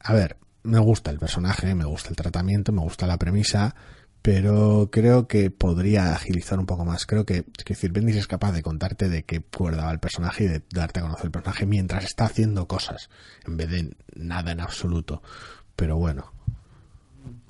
A 0.00 0.12
ver, 0.12 0.36
me 0.64 0.78
gusta 0.80 1.10
el 1.10 1.18
personaje, 1.18 1.74
me 1.74 1.84
gusta 1.84 2.10
el 2.10 2.16
tratamiento, 2.16 2.72
me 2.72 2.80
gusta 2.80 3.06
la 3.06 3.16
premisa, 3.16 3.76
pero 4.22 4.90
creo 4.90 5.28
que 5.28 5.50
podría 5.50 6.12
agilizar 6.12 6.58
un 6.58 6.66
poco 6.66 6.84
más. 6.84 7.06
Creo 7.06 7.24
que, 7.24 7.38
es 7.38 7.64
decir, 7.64 7.92
Bendis 7.92 8.16
es 8.16 8.26
capaz 8.26 8.52
de 8.52 8.62
contarte 8.62 9.08
de 9.08 9.22
qué 9.22 9.40
cuerda 9.40 9.84
va 9.84 9.92
el 9.92 10.00
personaje 10.00 10.44
y 10.44 10.48
de 10.48 10.62
darte 10.70 11.00
a 11.00 11.02
conocer 11.04 11.26
el 11.26 11.30
personaje 11.30 11.64
mientras 11.64 12.04
está 12.04 12.24
haciendo 12.24 12.66
cosas, 12.66 13.08
en 13.46 13.56
vez 13.56 13.70
de 13.70 13.96
nada 14.16 14.52
en 14.52 14.60
absoluto. 14.60 15.22
Pero 15.76 15.96
bueno, 15.96 16.32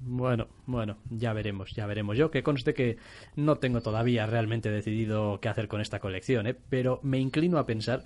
Bueno, 0.03 0.49
bueno, 0.67 0.97
ya 1.11 1.33
veremos, 1.33 1.73
ya 1.75 1.87
veremos. 1.87 2.17
Yo 2.17 2.31
que 2.31 2.43
conste 2.43 2.73
que 2.75 2.97
no 3.37 3.57
tengo 3.57 3.81
todavía 3.83 4.27
realmente 4.27 4.71
decidido 4.71 5.41
qué 5.41 5.49
hacer 5.49 5.69
con 5.69 5.81
esta 5.81 5.99
colección, 6.01 6.47
¿eh? 6.47 6.57
pero 6.69 7.01
me 7.03 7.19
inclino 7.19 7.59
a 7.59 7.67
pensar 7.67 8.05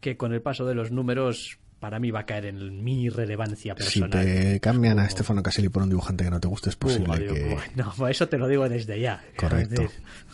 que 0.00 0.16
con 0.16 0.32
el 0.32 0.42
paso 0.42 0.64
de 0.64 0.74
los 0.74 0.90
números 0.92 1.58
para 1.80 1.98
mí 1.98 2.10
va 2.10 2.20
a 2.20 2.24
caer 2.26 2.46
en 2.46 2.82
mi 2.82 3.10
relevancia 3.10 3.74
si 3.76 4.00
personal. 4.00 4.10
te 4.24 4.60
cambian 4.60 4.98
a 4.98 5.08
Stefano 5.08 5.42
Caselli 5.42 5.68
por 5.68 5.82
un 5.82 5.90
dibujante 5.90 6.24
que 6.24 6.30
no 6.30 6.40
te 6.40 6.48
guste, 6.48 6.70
es 6.70 6.76
posible 6.76 7.12
adiós, 7.12 7.32
que... 7.34 7.44
bueno, 7.74 7.92
No, 7.98 8.08
eso 8.08 8.26
te 8.28 8.38
lo 8.38 8.48
digo 8.48 8.66
desde 8.68 8.98
ya. 9.00 9.22
Correcto. 9.36 9.82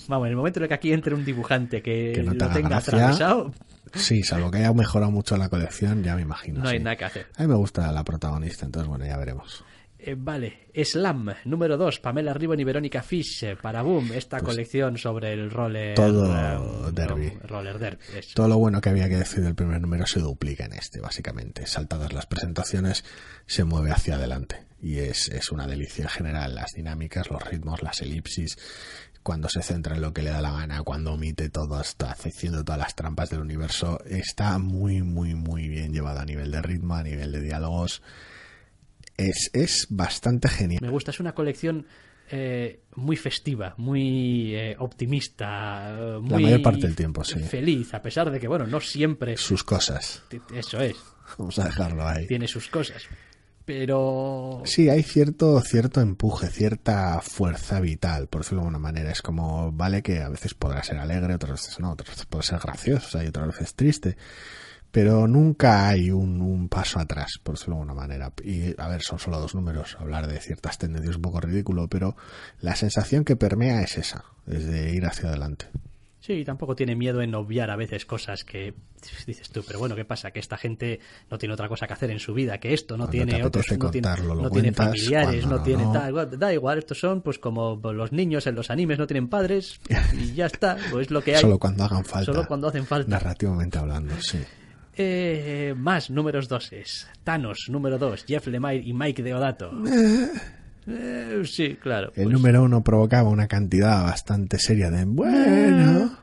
Vamos, 0.07 0.27
en 0.27 0.31
el 0.31 0.37
momento 0.37 0.61
en 0.61 0.65
el 0.65 0.69
que 0.69 0.75
aquí 0.75 0.93
entre 0.93 1.15
un 1.15 1.25
dibujante 1.25 1.83
que, 1.83 2.13
Que 2.15 2.23
no 2.23 2.33
te 2.35 2.45
lo 2.45 2.51
tenga 2.53 2.69
gracia. 2.69 2.95
atravesado, 2.95 3.53
Sí, 3.95 4.23
salvo 4.23 4.53
que 4.53 4.59
haya 4.59 4.73
mejorado 4.73 5.11
mucho 5.11 5.37
la 5.37 5.49
colección, 5.49 6.05
ya 6.05 6.15
me 6.15 6.23
imagino. 6.23 6.63
no 6.63 6.69
hay 6.69 6.79
nada 6.79 6.95
que 6.95 7.05
hacer. 7.07 7.27
A 7.37 7.43
mí 7.43 7.49
me 7.49 7.57
gusta 7.57 7.91
la 7.91 8.05
protagonista, 8.05 8.65
entonces 8.67 8.89
bueno, 8.89 9.05
ya 9.05 9.17
veremos. 9.17 9.65
Eh, 10.03 10.15
vale, 10.17 10.69
Slam, 10.75 11.31
número 11.45 11.77
2, 11.77 12.01
Pamela 12.01 12.33
Ribbon 12.33 12.59
y 12.59 12.65
Verónica 12.65 13.03
Fish, 13.03 13.45
eh, 13.45 13.57
para 13.57 13.83
Boom, 13.83 14.13
esta 14.13 14.41
colección 14.41 14.97
sobre 14.97 15.33
el 15.33 15.51
roller... 15.51 15.95
Pues 15.95 16.09
todo 16.09 16.89
eh, 16.89 16.93
derby. 16.93 17.33
Roller 17.47 17.79
derby, 17.79 18.03
eso. 18.17 18.31
Todo 18.35 18.49
lo 18.49 18.59
bueno 18.59 18.81
que 18.81 18.89
había 18.89 19.09
que 19.09 19.17
decir 19.17 19.45
del 19.45 19.55
primer 19.55 19.81
número 19.81 20.07
se 20.07 20.21
duplica 20.21 20.65
en 20.65 20.73
este, 20.73 21.01
básicamente. 21.01 21.67
Saltadas 21.67 22.15
las 22.15 22.25
presentaciones, 22.27 23.05
se 23.47 23.65
mueve 23.65 23.91
hacia 23.91 24.15
adelante. 24.15 24.65
Y 24.81 25.01
es, 25.01 25.29
es 25.29 25.53
una 25.53 25.67
delicia 25.67 26.05
en 26.05 26.11
general. 26.11 26.55
Las 26.55 26.73
dinámicas, 26.73 27.31
los 27.31 27.45
ritmos, 27.45 27.83
las 27.83 28.01
elipsis, 28.01 28.57
cuando 29.23 29.51
se 29.51 29.63
centra 29.63 29.97
en 29.97 30.01
lo 30.01 30.15
que 30.15 30.23
le 30.23 30.31
da 30.31 30.41
la 30.41 30.53
gana, 30.53 30.83
cuando 30.83 31.13
omite 31.13 31.51
todo, 31.51 31.79
está 31.81 32.13
haciendo 32.13 32.65
todas 32.65 32.81
las 32.81 32.95
trampas 32.95 33.29
del 33.29 33.41
universo, 33.41 33.99
está 34.07 34.59
muy, 34.59 35.03
muy, 35.03 35.35
muy 35.35 35.69
bien 35.69 35.93
llevado 35.93 36.21
a 36.21 36.25
nivel 36.25 36.51
de 36.51 36.63
ritmo, 36.63 36.95
a 36.95 37.03
nivel 37.03 37.33
de 37.33 37.41
diálogos. 37.43 38.03
Es, 39.21 39.51
es 39.53 39.87
bastante 39.91 40.49
genial. 40.49 40.81
Me 40.83 40.89
gusta, 40.89 41.11
es 41.11 41.21
una 41.21 41.35
colección 41.35 41.87
eh, 42.31 42.85
muy 42.95 43.17
festiva, 43.17 43.75
muy 43.77 44.55
eh, 44.55 44.77
optimista, 44.79 45.91
eh, 45.91 46.19
muy 46.21 46.45
mayor 46.45 46.63
parte 46.63 46.87
del 46.87 46.95
tiempo, 46.95 47.25
sí. 47.25 47.41
feliz, 47.41 47.93
a 47.93 48.01
pesar 48.01 48.31
de 48.31 48.39
que, 48.39 48.49
bueno, 48.49 48.67
no 48.67 48.81
siempre... 48.81 49.37
Sus 49.37 49.65
cosas. 49.65 50.23
Eso 50.55 50.81
es, 50.81 50.97
Vamos 51.37 51.59
a 51.59 51.65
dejarlo 51.65 52.07
ahí. 52.07 52.27
tiene 52.27 52.47
sus 52.47 52.69
cosas. 52.69 53.03
Pero... 53.65 54.63
Sí, 54.65 54.89
hay 54.89 55.03
cierto, 55.03 55.61
cierto 55.61 56.01
empuje, 56.01 56.49
cierta 56.49 57.21
fuerza 57.21 57.81
vital, 57.81 58.27
por 58.29 58.41
decirlo 58.43 58.61
de 58.63 58.69
alguna 58.69 58.79
manera. 58.79 59.11
Es 59.11 59.23
como, 59.23 59.71
vale 59.73 60.03
que 60.03 60.21
a 60.21 60.29
veces 60.29 60.55
podrá 60.55 60.83
ser 60.83 60.99
alegre, 60.99 61.35
otras 61.35 61.53
veces 61.53 61.79
no, 61.79 61.93
otras 61.93 62.11
veces 62.11 62.27
puede 62.27 62.45
ser 62.45 62.59
graciosa 62.59 63.23
y 63.23 63.27
otras 63.29 63.49
veces 63.49 63.75
triste. 63.75 64.17
Pero 64.91 65.29
nunca 65.29 65.89
hay 65.89 66.11
un, 66.11 66.41
un 66.41 66.69
paso 66.69 66.99
atrás, 66.99 67.39
por 67.43 67.55
decirlo 67.55 67.77
de 67.77 67.83
alguna 67.83 67.95
manera. 67.95 68.33
Y, 68.43 68.75
a 68.81 68.89
ver, 68.89 69.03
son 69.03 69.19
solo 69.19 69.39
dos 69.39 69.55
números. 69.55 69.97
Hablar 70.01 70.27
de 70.27 70.41
ciertas 70.41 70.79
tendencias 70.79 71.11
es 71.11 71.17
un 71.17 71.23
poco 71.23 71.41
ridículo, 71.41 71.89
pero 71.89 72.17
la 72.61 72.75
sensación 72.75 73.25
que 73.25 73.37
permea 73.37 73.83
es 73.83 73.99
esa, 73.99 74.25
es 74.47 74.67
de 74.67 74.93
ir 74.93 75.07
hacia 75.07 75.29
adelante. 75.29 75.67
Sí, 76.21 76.45
tampoco 76.45 76.77
tiene 76.77 76.95
miedo 76.95 77.23
en 77.23 77.35
obviar 77.35 77.71
a 77.71 77.77
veces 77.77 78.05
cosas 78.05 78.45
que 78.45 78.75
dices 79.27 79.49
tú, 79.51 79.65
pero 79.67 79.79
bueno, 79.79 79.97
¿qué 79.97 80.05
pasa? 80.05 80.31
Que 80.33 80.39
esta 80.39 80.59
gente 80.59 81.01
no 81.31 81.39
tiene 81.39 81.55
otra 81.55 81.67
cosa 81.67 81.87
que 81.87 81.95
hacer 81.95 82.11
en 82.11 82.19
su 82.19 82.35
vida, 82.35 82.59
que 82.59 82.75
esto 82.75 82.99
no 82.99 83.07
Cuando 83.07 83.13
tiene 83.13 83.43
otros, 83.43 83.67
no 83.79 83.91
tiene, 83.91 84.09
no 84.19 84.51
tiene 84.51 84.73
familiares, 84.73 85.47
no, 85.47 85.57
no, 85.57 85.63
tiene 85.63 85.85
tal, 85.91 86.39
da 86.39 86.53
igual, 86.53 86.79
estos 86.79 87.01
son 87.01 87.23
pues 87.23 87.39
como 87.39 87.81
los 87.95 88.13
niños 88.13 88.47
en 88.47 88.55
los 88.55 88.71
animes 88.71 88.99
no 88.99 89.07
tienen 89.07 89.29
padres 89.29 89.81
y 90.13 90.35
ya 90.35 90.47
está, 90.47 90.77
pues 90.91 91.11
lo 91.11 91.23
que 91.23 91.37
hay. 91.37 91.41
Solo 91.41 91.59
cuando 91.59 91.85
hagan 91.85 92.05
falta. 92.05 92.33
Solo 92.33 92.47
cuando 92.47 92.69
hacen 92.69 92.85
falta. 92.85 93.09
Narrativamente 93.09 93.79
hablando, 93.79 94.15
sí. 94.21 94.39
Eh, 95.03 95.75
más 95.79 96.11
números 96.11 96.47
doses. 96.47 97.09
Thanos, 97.25 97.69
número 97.71 97.97
2, 97.97 98.27
Jeff 98.27 98.47
Lemire 98.49 98.83
y 98.85 98.93
Mike 98.93 99.23
Deodato. 99.23 99.73
Eh, 100.87 101.43
sí, 101.45 101.77
claro. 101.77 102.11
El 102.17 102.25
pues, 102.25 102.33
número 102.33 102.65
uno 102.65 102.83
provocaba 102.83 103.29
una 103.29 103.47
cantidad 103.47 104.03
bastante 104.03 104.59
seria 104.59 104.91
de 104.91 105.05
bueno. 105.05 106.19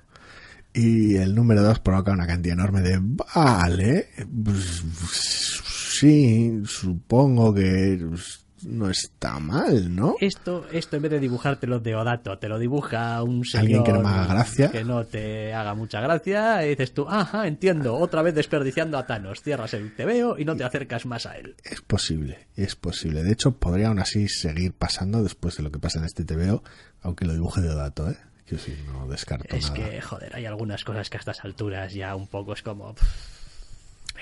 Y 0.74 1.16
el 1.16 1.36
número 1.36 1.62
dos 1.62 1.80
provoca 1.80 2.12
una 2.12 2.26
cantidad 2.26 2.56
enorme 2.56 2.82
de 2.82 3.00
vale. 3.00 4.10
pues, 4.44 4.84
sí, 5.64 6.64
supongo 6.66 7.54
que 7.54 8.04
no 8.64 8.90
está 8.90 9.40
mal, 9.40 9.96
¿no? 9.96 10.16
Esto, 10.20 10.66
esto 10.72 10.96
en 10.96 11.02
vez 11.04 11.12
de 11.12 11.20
dibujártelo 11.20 11.80
Deodato, 11.80 12.38
te 12.40 12.50
lo 12.50 12.58
dibuja 12.60 13.22
un 13.24 13.46
señor 13.46 13.62
Alguien 13.66 13.84
que 13.84 13.94
no 13.94 14.02
me 14.02 14.10
haga 14.10 14.28
gracia. 14.28 14.72
que 14.72 14.84
no 14.84 15.06
te 15.06 15.54
haga 15.54 15.74
mucha 15.76 16.02
gracia, 16.02 16.66
y 16.66 16.70
dices 16.70 16.94
tú, 16.94 17.06
ajá, 17.08 17.48
entiendo, 17.48 17.96
otra 17.96 18.22
vez 18.22 18.34
desperdiciando 18.36 18.98
a 18.98 19.06
Thanos, 19.06 19.42
cierras 19.42 19.74
el 19.74 19.96
TVO 19.96 20.38
y 20.40 20.46
no 20.46 20.56
te 20.56 20.64
acercas 20.64 21.06
más 21.06 21.26
a 21.26 21.38
él. 21.38 21.56
Es 21.64 21.82
posible, 21.82 22.48
es 22.56 22.76
posible. 22.76 23.24
De 23.24 23.32
hecho, 23.32 23.52
podría 23.58 23.88
aún 23.90 24.00
así 24.00 24.28
seguir 24.28 24.74
pasando 24.74 25.24
después 25.24 25.58
de 25.58 25.64
lo 25.64 25.72
que 25.72 25.80
pasa 25.80 26.00
en 26.00 26.06
este 26.06 26.24
TVO, 26.26 26.64
aunque 27.02 27.26
lo 27.26 27.34
dibuje 27.34 27.62
de 27.62 27.76
dato, 27.76 28.10
¿eh? 28.10 28.18
Quiero 28.48 28.64
decir, 28.64 28.84
no 28.92 29.08
descarto 29.08 29.56
Es 29.56 29.72
nada. 29.72 29.90
que, 29.90 30.02
joder, 30.02 30.34
hay 30.36 30.46
algunas 30.46 30.84
cosas 30.86 31.10
que 31.10 31.18
a 31.18 31.20
estas 31.20 31.44
alturas 31.44 31.94
ya 31.94 32.16
un 32.16 32.28
poco 32.28 32.54
es 32.54 32.62
como... 32.64 32.96
pff, 32.96 33.37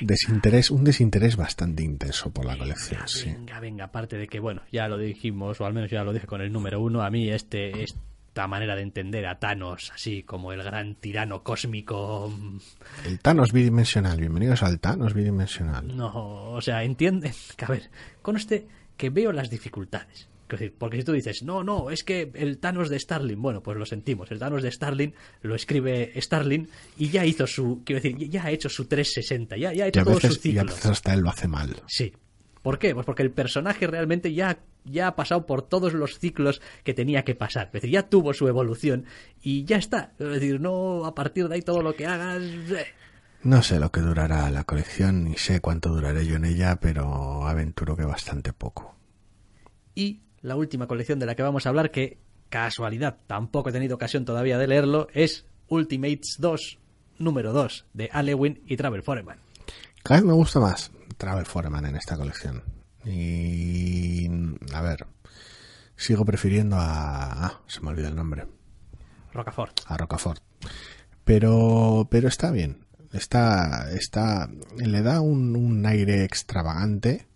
Desinterés, 0.02 0.72
un 0.72 0.84
desinterés 0.84 1.36
bastante 1.36 1.84
intenso 1.84 2.32
por 2.32 2.46
la 2.46 2.58
colección, 2.58 3.00
venga, 3.00 3.08
sí. 3.08 3.32
venga, 3.32 3.60
venga, 3.60 3.86
aparte 3.86 4.18
de 4.18 4.28
que, 4.28 4.40
bueno, 4.40 4.62
ya 4.72 4.88
lo 4.88 4.98
dijimos, 4.98 5.60
o 5.62 5.66
al 5.66 5.74
menos 5.74 5.90
ya 5.90 6.04
lo 6.04 6.14
dije 6.14 6.28
con 6.28 6.42
el 6.42 6.52
número 6.52 6.82
uno, 6.82 7.02
a 7.02 7.10
mí 7.10 7.30
este, 7.30 7.84
esta 7.84 8.48
manera 8.48 8.76
de 8.76 8.82
entender 8.82 9.26
a 9.28 9.40
Thanos 9.40 9.92
así 9.94 10.24
como 10.24 10.52
el 10.52 10.62
gran 10.62 10.96
tirano 10.96 11.42
cósmico 11.42 12.30
mm, 12.38 12.58
El 13.06 13.20
Thanos 13.20 13.54
bidimensional, 13.54 14.20
bienvenidos 14.20 14.62
al 14.64 14.80
Thanos 14.80 15.14
bidimensional. 15.14 15.96
No, 15.96 16.52
o 16.52 16.62
sea, 16.62 16.84
entiende 16.84 17.34
que 17.56 17.66
a 17.66 17.70
ver, 17.70 17.90
conste 18.22 18.68
que 18.98 19.10
veo 19.10 19.32
las 19.32 19.50
dificultades. 19.50 20.28
Porque 20.48 20.98
si 20.98 21.04
tú 21.04 21.12
dices, 21.12 21.44
no, 21.44 21.64
no, 21.64 21.90
es 21.90 22.04
que 22.04 22.32
el 22.36 22.60
Thanos 22.60 22.90
de 22.90 23.00
Starling, 23.00 23.42
bueno, 23.42 23.62
pues 23.64 23.78
lo 23.78 23.86
sentimos, 23.86 24.30
el 24.32 24.40
Thanos 24.40 24.62
de 24.64 24.72
Starling 24.72 25.14
lo 25.42 25.56
escribe 25.56 26.14
Starling 26.22 26.68
y 26.98 27.10
ya 27.10 27.26
hizo 27.26 27.48
su, 27.48 27.82
quiero 27.84 28.02
decir, 28.02 28.30
ya 28.30 28.44
ha 28.46 28.52
hecho 28.52 28.70
su 28.70 28.86
360, 28.86 29.58
ya, 29.58 29.74
ya 29.74 29.86
ha 29.86 29.88
Y 29.88 29.90
hecho 29.90 30.02
a, 30.02 30.04
todo 30.04 30.20
su 30.20 30.28
veces, 30.28 30.46
y 30.46 30.58
a 30.58 30.62
ciclo. 30.62 30.66
veces 30.66 30.86
hasta 30.86 31.14
él 31.14 31.22
lo 31.22 31.30
hace 31.30 31.48
mal. 31.48 31.76
Sí. 31.88 32.14
¿Por 32.62 32.80
qué? 32.80 32.94
Pues 32.96 33.06
porque 33.06 33.22
el 33.24 33.32
personaje 33.32 33.86
realmente 33.88 34.34
ya, 34.34 34.60
ya 34.86 35.08
ha 35.08 35.16
pasado 35.16 35.46
por 35.46 35.62
todos 35.62 35.94
los 35.94 36.18
ciclos 36.18 36.62
que 36.84 36.94
tenía 36.96 37.24
que 37.24 37.36
pasar. 37.36 37.68
Es 37.68 37.74
decir, 37.74 37.92
ya 37.92 38.10
tuvo 38.10 38.34
su 38.34 38.48
evolución 38.48 39.06
y 39.42 39.66
ya 39.66 39.78
está. 39.78 40.14
Es 40.18 40.28
decir, 40.30 40.60
no 40.60 41.06
a 41.06 41.14
partir 41.14 41.48
de 41.48 41.56
ahí 41.56 41.62
todo 41.62 41.82
lo 41.84 41.96
que 41.96 42.08
hagas. 42.08 42.42
eh. 42.42 42.88
No 43.44 43.62
sé 43.62 43.80
lo 43.80 43.92
que 43.92 44.02
durará 44.02 44.50
la 44.50 44.64
colección, 44.64 45.26
ni 45.26 45.38
sé 45.38 45.60
cuánto 45.62 45.90
duraré 45.90 46.26
yo 46.26 46.38
en 46.38 46.46
ella, 46.46 46.78
pero 46.78 47.46
aventuro 47.48 47.96
que 47.96 48.04
bastante 48.06 48.52
poco. 48.54 48.96
Y 49.94 50.22
la 50.46 50.56
última 50.56 50.88
colección 50.88 51.18
de 51.18 51.26
la 51.26 51.36
que 51.36 51.42
vamos 51.42 51.66
a 51.66 51.70
hablar, 51.70 51.90
que 51.90 52.20
casualidad, 52.50 53.18
tampoco 53.26 53.70
he 53.70 53.74
tenido 53.74 53.96
ocasión 53.96 54.26
todavía 54.26 54.60
de 54.60 54.68
leerlo, 54.68 55.08
es 55.12 55.46
Ultimates 55.68 56.36
2, 56.38 56.78
número 57.18 57.52
2, 57.52 57.86
de 57.94 58.10
Alewin 58.14 58.62
y 58.68 58.78
Travel 58.78 59.02
Foreman. 59.02 59.40
Cada 60.04 60.20
vez 60.20 60.28
me 60.28 60.34
gusta 60.34 60.60
más 60.60 60.92
Travel 61.18 61.48
Foreman 61.48 61.88
en 61.88 61.96
esta 61.96 62.16
colección. 62.16 62.64
Y... 63.04 64.30
A 64.72 64.82
ver, 64.82 65.08
sigo 65.96 66.24
prefiriendo 66.26 66.76
a... 66.76 67.48
Ah, 67.48 67.62
se 67.66 67.82
me 67.82 67.90
olvida 67.90 68.10
el 68.10 68.16
nombre. 68.16 68.46
Rocafort. 69.34 69.82
a 69.88 69.98
Rocafort. 69.98 70.44
Pero, 71.24 72.08
pero 72.12 72.28
está 72.28 72.52
bien. 72.52 72.86
Está, 73.14 73.92
está, 73.92 74.48
le 74.78 75.02
da 75.02 75.22
un, 75.22 75.56
un 75.56 75.86
aire 75.88 76.24
extravagante, 76.24 77.28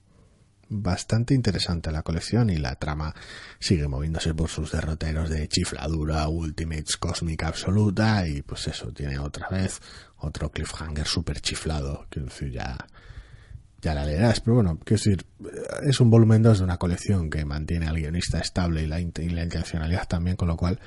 bastante 0.69 1.33
interesante 1.33 1.91
la 1.91 2.03
colección 2.03 2.49
y 2.49 2.57
la 2.57 2.75
trama 2.75 3.13
sigue 3.59 3.87
moviéndose 3.87 4.33
por 4.33 4.49
sus 4.49 4.71
derroteros 4.71 5.29
de 5.29 5.47
chifladura, 5.47 6.27
Ultimates 6.27 6.97
cósmica 6.97 7.47
absoluta 7.47 8.27
y 8.27 8.43
pues 8.43 8.67
eso, 8.67 8.93
tiene 8.93 9.17
otra 9.19 9.49
vez 9.49 9.81
otro 10.17 10.51
cliffhanger 10.51 11.07
súper 11.07 11.41
chiflado, 11.41 12.05
decir, 12.11 12.51
ya, 12.51 12.77
ya 13.81 13.93
la 13.93 14.05
leerás, 14.05 14.41
pero 14.41 14.55
bueno, 14.55 14.77
quiero 14.83 15.03
decir, 15.03 15.25
es 15.83 15.99
un 15.99 16.09
volumen 16.09 16.43
2 16.43 16.59
de 16.59 16.63
una 16.63 16.77
colección 16.77 17.29
que 17.29 17.45
mantiene 17.45 17.87
al 17.87 17.95
guionista 17.95 18.39
estable 18.39 18.83
y 18.83 18.87
la, 18.87 18.99
y 18.99 19.29
la 19.29 19.43
intencionalidad 19.43 20.07
también, 20.07 20.35
con 20.35 20.47
lo 20.47 20.57
cual 20.57 20.79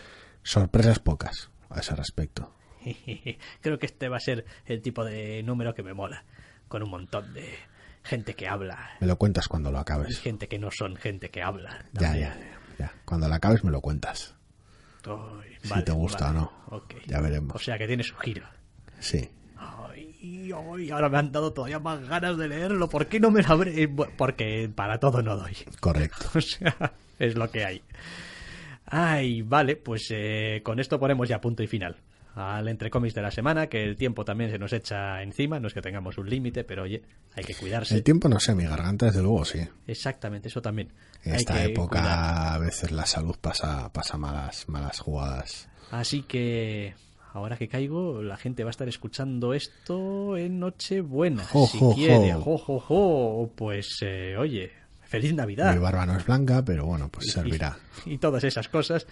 sorpresas 0.42 0.98
pocas 0.98 1.50
a 1.70 1.80
ese 1.80 1.94
respecto. 1.96 2.54
Creo 3.60 3.78
que 3.78 3.86
este 3.86 4.08
va 4.08 4.18
a 4.18 4.20
ser 4.20 4.44
el 4.66 4.82
tipo 4.82 5.04
de 5.04 5.42
número 5.42 5.74
que 5.74 5.82
me 5.82 5.94
mola, 5.94 6.24
con 6.68 6.82
un 6.82 6.90
montón 6.90 7.32
de 7.32 7.48
gente 8.04 8.34
que 8.34 8.48
habla. 8.48 8.90
Me 9.00 9.06
lo 9.06 9.16
cuentas 9.16 9.48
cuando 9.48 9.70
lo 9.70 9.78
Y 9.78 9.80
acabes. 9.80 10.18
gente 10.20 10.48
que 10.48 10.58
no 10.58 10.70
son 10.70 10.96
gente 10.96 11.30
que 11.30 11.42
habla. 11.42 11.84
Ya, 11.92 12.16
ya, 12.16 12.36
ya. 12.78 12.92
Cuando 13.04 13.28
lo 13.28 13.34
acabes 13.34 13.62
me 13.64 13.70
lo 13.70 13.80
cuentas. 13.80 14.34
Ay, 15.06 15.56
Si 15.62 15.68
vale, 15.68 15.82
te 15.82 15.92
gusta 15.92 16.26
vale. 16.26 16.38
o 16.38 16.40
no. 16.42 16.52
Ok. 16.76 16.94
Ya 17.06 17.20
veremos. 17.20 17.54
O 17.56 17.58
sea 17.58 17.76
que 17.78 17.86
tiene 17.86 18.02
su 18.04 18.14
giro. 18.16 18.46
Sí. 19.00 19.28
Ay, 19.56 20.52
ay, 20.52 20.90
ahora 20.90 21.08
me 21.08 21.18
han 21.18 21.32
dado 21.32 21.52
todavía 21.52 21.78
más 21.78 22.06
ganas 22.08 22.36
de 22.36 22.48
leerlo. 22.48 22.88
¿Por 22.88 23.06
qué 23.06 23.18
no 23.20 23.30
me 23.30 23.42
lo 23.42 23.48
habré...? 23.52 23.88
Bu- 23.88 24.10
Porque 24.16 24.70
para 24.74 24.98
todo 24.98 25.22
no 25.22 25.36
doy. 25.36 25.56
Correcto. 25.80 26.26
O 26.38 26.40
sea, 26.40 26.92
es 27.18 27.34
lo 27.36 27.50
que 27.50 27.64
hay. 27.64 27.82
Ay, 28.86 29.42
vale, 29.42 29.76
pues 29.76 30.08
eh, 30.10 30.60
con 30.64 30.78
esto 30.80 30.98
ponemos 30.98 31.28
ya 31.28 31.40
punto 31.40 31.62
y 31.62 31.66
final 31.66 31.96
al 32.34 32.66
entrecómics 32.68 33.14
de 33.14 33.22
la 33.22 33.30
semana, 33.30 33.66
que 33.68 33.82
el 33.84 33.96
tiempo 33.96 34.24
también 34.24 34.50
se 34.50 34.58
nos 34.58 34.72
echa 34.72 35.22
encima, 35.22 35.60
no 35.60 35.68
es 35.68 35.74
que 35.74 35.82
tengamos 35.82 36.16
un 36.18 36.30
límite, 36.30 36.64
pero 36.64 36.84
oye, 36.84 37.02
hay 37.34 37.44
que 37.44 37.54
cuidarse. 37.54 37.94
El 37.94 38.02
tiempo 38.02 38.28
no 38.28 38.40
sé, 38.40 38.54
mi 38.54 38.64
garganta 38.64 39.06
desde 39.06 39.20
luego 39.22 39.44
sí. 39.44 39.60
Exactamente, 39.86 40.48
eso 40.48 40.62
también. 40.62 40.92
En 41.24 41.34
esta 41.34 41.62
época 41.62 42.00
cuidar. 42.00 42.52
a 42.54 42.58
veces 42.58 42.90
la 42.90 43.04
salud 43.06 43.36
pasa, 43.40 43.92
pasa 43.92 44.16
malas, 44.16 44.68
malas 44.68 44.98
jugadas. 44.98 45.68
Así 45.90 46.22
que 46.22 46.94
ahora 47.34 47.56
que 47.58 47.68
caigo, 47.68 48.22
la 48.22 48.36
gente 48.38 48.64
va 48.64 48.70
a 48.70 48.72
estar 48.72 48.88
escuchando 48.88 49.52
esto 49.54 50.36
en 50.38 50.58
Nochebuena, 50.58 51.44
Jo, 51.44 51.66
si 51.66 51.78
jo, 51.78 51.94
quiere. 51.94 52.32
jo. 52.34 53.50
Pues 53.54 53.98
eh, 54.02 54.36
oye, 54.38 54.72
feliz 55.02 55.34
Navidad. 55.34 55.74
Mi 55.74 55.80
barba 55.80 56.06
no 56.06 56.16
es 56.16 56.24
blanca, 56.24 56.64
pero 56.64 56.86
bueno, 56.86 57.08
pues 57.10 57.30
servirá. 57.30 57.76
y, 58.06 58.14
y 58.14 58.18
todas 58.18 58.42
esas 58.44 58.68
cosas. 58.68 59.06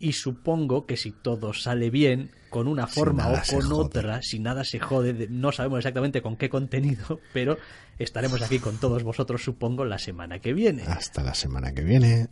Y 0.00 0.12
supongo 0.14 0.86
que 0.86 0.96
si 0.96 1.12
todo 1.12 1.52
sale 1.52 1.90
bien, 1.90 2.30
con 2.48 2.66
una 2.66 2.86
forma 2.88 3.28
o 3.28 3.34
con 3.60 3.72
otra, 3.74 4.22
si 4.22 4.38
nada 4.40 4.64
se 4.64 4.80
jode, 4.80 5.12
de- 5.12 5.28
no 5.28 5.52
sabemos 5.52 5.78
exactamente 5.78 6.22
con 6.22 6.36
qué 6.36 6.48
contenido, 6.48 7.20
pero 7.34 7.58
estaremos 7.98 8.40
aquí 8.42 8.58
con 8.58 8.78
todos 8.78 9.02
vosotros, 9.04 9.44
supongo, 9.44 9.84
la 9.84 9.98
semana 9.98 10.38
que 10.40 10.54
viene. 10.54 10.82
Hasta 10.86 11.22
la 11.22 11.34
semana 11.34 11.74
que 11.74 11.82
viene. 11.82 12.28